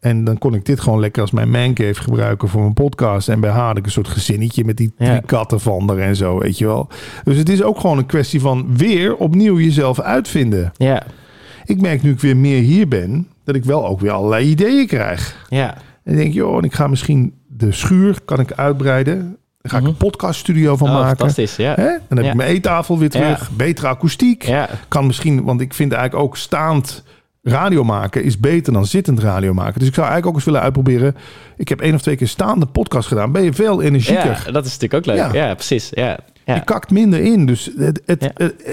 [0.00, 3.28] En dan kon ik dit gewoon lekker als mijn mancave gebruiken voor mijn podcast.
[3.28, 5.20] En bij haar had ik een soort gezinnetje met die drie Ja.
[5.26, 6.88] katten van er en zo, weet je wel.
[7.24, 10.72] Dus het is ook gewoon een kwestie van weer opnieuw jezelf uitvinden.
[10.76, 11.02] ja,
[11.64, 14.86] Ik merk nu ik weer meer hier ben, dat ik wel ook weer allerlei ideeën
[14.86, 15.46] krijg.
[15.48, 15.74] ja,
[16.04, 19.18] En denk, joh, en ik ga misschien de schuur kan ik uitbreiden.
[19.60, 19.92] Daar ga ik Mhm.
[19.92, 21.16] een podcaststudio van Oh, maken.
[21.16, 21.56] fantastisch.
[21.56, 21.84] Ja, Hè?
[21.84, 22.30] Dan heb Ja.
[22.30, 23.50] ik mijn eettafel weer terug.
[23.50, 24.42] Betere akoestiek.
[24.42, 27.02] ja, Kan misschien, want ik vind eigenlijk ook staand
[27.42, 29.78] radio maken is beter dan zittend radio maken.
[29.78, 31.16] Dus ik zou eigenlijk ook eens willen uitproberen.
[31.56, 33.32] Ik heb één of twee keer staande podcast gedaan.
[33.32, 34.42] Ben je veel energieker.
[34.46, 35.32] ja, dat is natuurlijk ook leuk.
[35.32, 35.46] Ja.
[35.48, 35.88] Ja, precies.
[35.90, 36.54] Ja, ja.
[36.54, 37.46] Je kakt minder in.
[37.46, 38.00] Dus het,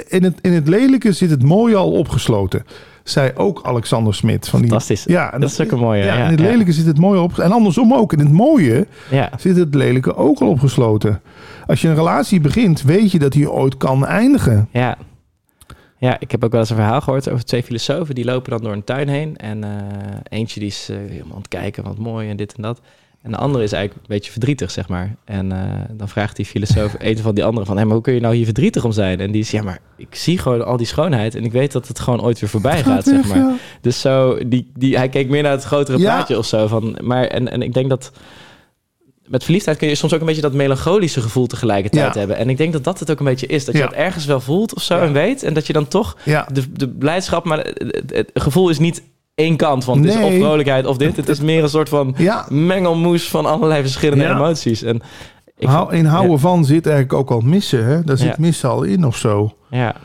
[0.08, 2.66] in, het, in het lelijke zit het mooie al opgesloten.
[3.04, 4.48] Zei ook Alexander Smit.
[4.48, 5.04] Van die, Fantastisch.
[5.04, 6.46] Ja, en Dat is ook een mooie, Ja, ja, in het ja.
[6.46, 7.38] lelijke zit het mooie op.
[7.38, 8.14] En andersom ook.
[8.14, 9.30] In het mooie ja.
[9.38, 11.22] zit het lelijke ook al opgesloten.
[11.68, 14.68] Als je een relatie begint, weet je dat die ooit kan eindigen.
[14.72, 14.98] Ja.
[15.98, 18.16] Ja, ik heb ook wel eens een verhaal gehoord over twee filosofen.
[18.16, 19.38] Die lopen dan door een tuin heen.
[19.38, 19.70] En eh,
[20.30, 22.82] eentje die is eh, helemaal aan het kijken, wat mooi en dit en dat.
[23.22, 25.16] En de andere is eigenlijk een beetje verdrietig, zeg maar.
[25.26, 27.78] En eh, dan vraagt die filosoof een van die anderen van...
[27.78, 29.20] Hé, maar hoe kun je nou hier verdrietig om zijn?
[29.20, 31.36] En die is, ja, maar ik zie gewoon al die schoonheid...
[31.36, 33.38] en ik weet dat het gewoon ooit weer voorbij gaat, zeg maar.
[33.38, 33.56] Ja.
[33.82, 36.04] Dus zo, die, die, hij keek meer naar het grotere Ja.
[36.04, 36.68] plaatje of zo.
[36.68, 38.12] Van, maar, en, en ik denk dat
[39.28, 42.20] met verliefdheid kun je soms ook een beetje dat melancholische gevoel tegelijkertijd Ja.
[42.20, 42.38] hebben.
[42.38, 43.66] En ik denk dat dat het ook een beetje is.
[43.66, 45.44] Dat je dat ergens wel voelt of zo en weet.
[45.44, 46.48] En dat je dan toch Ja.
[46.54, 49.02] de, de blijdschap, maar het, het- het gevoel is niet
[49.36, 49.98] één kant van.
[50.02, 51.16] Het is of vrolijkheid of dit.
[51.16, 54.36] Het is meer een soort van Ja, mengelmoes van allerlei verschillende Ja.
[54.36, 54.84] emoties.
[54.84, 55.02] En
[55.58, 57.86] ik, Hou- in houden van zit eigenlijk ook al missen.
[57.86, 58.04] Hè?
[58.04, 59.54] Daar zit missen al in of zo.
[59.70, 59.96] ja.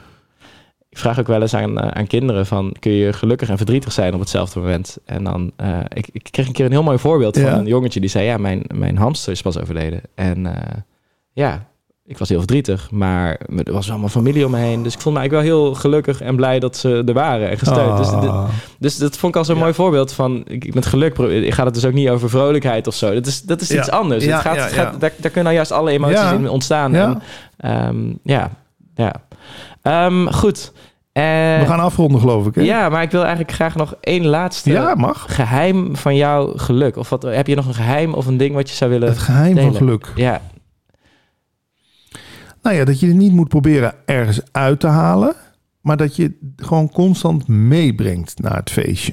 [0.88, 2.76] Ik vraag ook wel eens aan, eh, aan kinderen van...
[2.78, 4.98] kun je gelukkig en verdrietig zijn op hetzelfde moment?
[5.04, 5.52] En dan...
[5.56, 8.24] eh, ik, ik kreeg een keer een heel mooi voorbeeld van een jongetje die zei...
[8.24, 10.00] ja, mijn, mijn hamster is pas overleden.
[10.14, 10.76] En eh,
[11.32, 11.66] ja,
[12.06, 12.90] ik was heel verdrietig.
[12.90, 14.82] Maar er was allemaal familie om me heen.
[14.82, 17.58] Dus ik voelde me eigenlijk wel heel gelukkig en blij dat ze er waren en
[17.58, 17.96] gesteund.
[17.96, 18.44] Dus, dit- Ah.
[18.78, 19.60] dus dat vond ik al zo'n Ja.
[19.60, 20.42] mooi voorbeeld van...
[20.46, 23.14] Ik, met geluk ik gaat het dus ook niet over vrolijkheid of zo.
[23.14, 23.78] Dat is, dat is Ja.
[23.78, 24.24] iets anders.
[24.24, 25.00] Ja, het gaat, het gaat.
[25.00, 26.92] Daar, daar kunnen nou juist alle emoties in ontstaan.
[26.92, 27.20] Ja.
[27.56, 28.50] En, ehm, ja,
[28.94, 29.14] ja.
[29.82, 30.72] Ehm, goed.
[31.12, 31.22] Eh,
[31.58, 32.54] We gaan afronden, geloof ik.
[32.54, 32.62] Hè?
[32.62, 35.24] ja, maar ik wil eigenlijk graag nog één laatste Ja, mag.
[35.28, 36.96] geheim van jouw geluk.
[36.96, 39.08] Of wat, heb je nog een geheim of een ding wat je zou willen...
[39.08, 39.68] Het geheim delen.
[39.68, 40.12] van geluk.
[40.14, 40.40] Ja,
[42.66, 45.34] Nou ja, dat je het niet moet proberen ergens uit te halen,
[45.80, 49.12] maar dat je het gewoon constant meebrengt naar het feestje.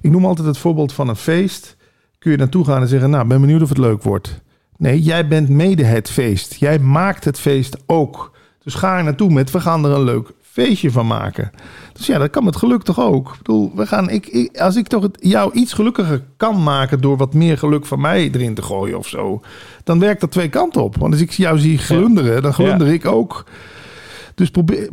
[0.00, 1.76] Ik noem altijd het voorbeeld van een feest.
[2.18, 4.40] Kun je naartoe gaan en zeggen, nou, ben benieuwd of het leuk wordt.
[4.76, 6.54] Nee, jij bent mede het feest.
[6.54, 8.36] Jij maakt het feest ook.
[8.62, 11.50] Dus ga er naartoe met, we gaan er een leuk feestje van maken.
[11.92, 13.28] Dus ja, dat kan met geluk toch ook.
[13.32, 17.00] Ik bedoel, we gaan, ik, ik- als ik toch het, jou iets gelukkiger kan maken
[17.00, 19.40] door wat meer geluk van mij erin te gooien of zo,
[19.84, 20.96] dan werkt dat twee kanten op.
[20.96, 23.44] Want als ik jou zie glunderen, dan glunder ik ook.
[24.34, 24.88] Dus probeer,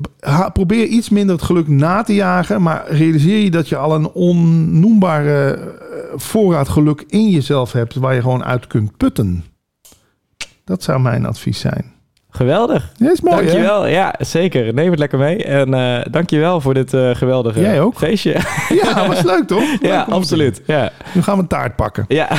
[0.54, 4.10] probeer iets minder het geluk na te jagen, maar realiseer je dat je al een
[4.10, 5.70] onnoembare eh,
[6.16, 9.44] voorraad geluk in jezelf hebt waar je gewoon uit kunt putten.
[10.64, 11.94] Dat zou mijn advies zijn.
[12.32, 12.92] Geweldig.
[12.98, 13.42] Ja, is mooi, hè?
[13.44, 13.88] dankjewel.
[13.88, 14.74] Ja, zeker.
[14.74, 15.44] Neem het lekker mee.
[15.44, 17.98] En eh dankjewel voor dit eh, geweldige Jij ook.
[17.98, 18.36] feestje.
[18.84, 19.60] Ja, was leuk toch?
[19.82, 20.62] Leuk ja, absoluut.
[20.66, 20.92] Ja.
[21.14, 22.06] Nu gaan we een taart pakken.
[22.08, 22.28] ja.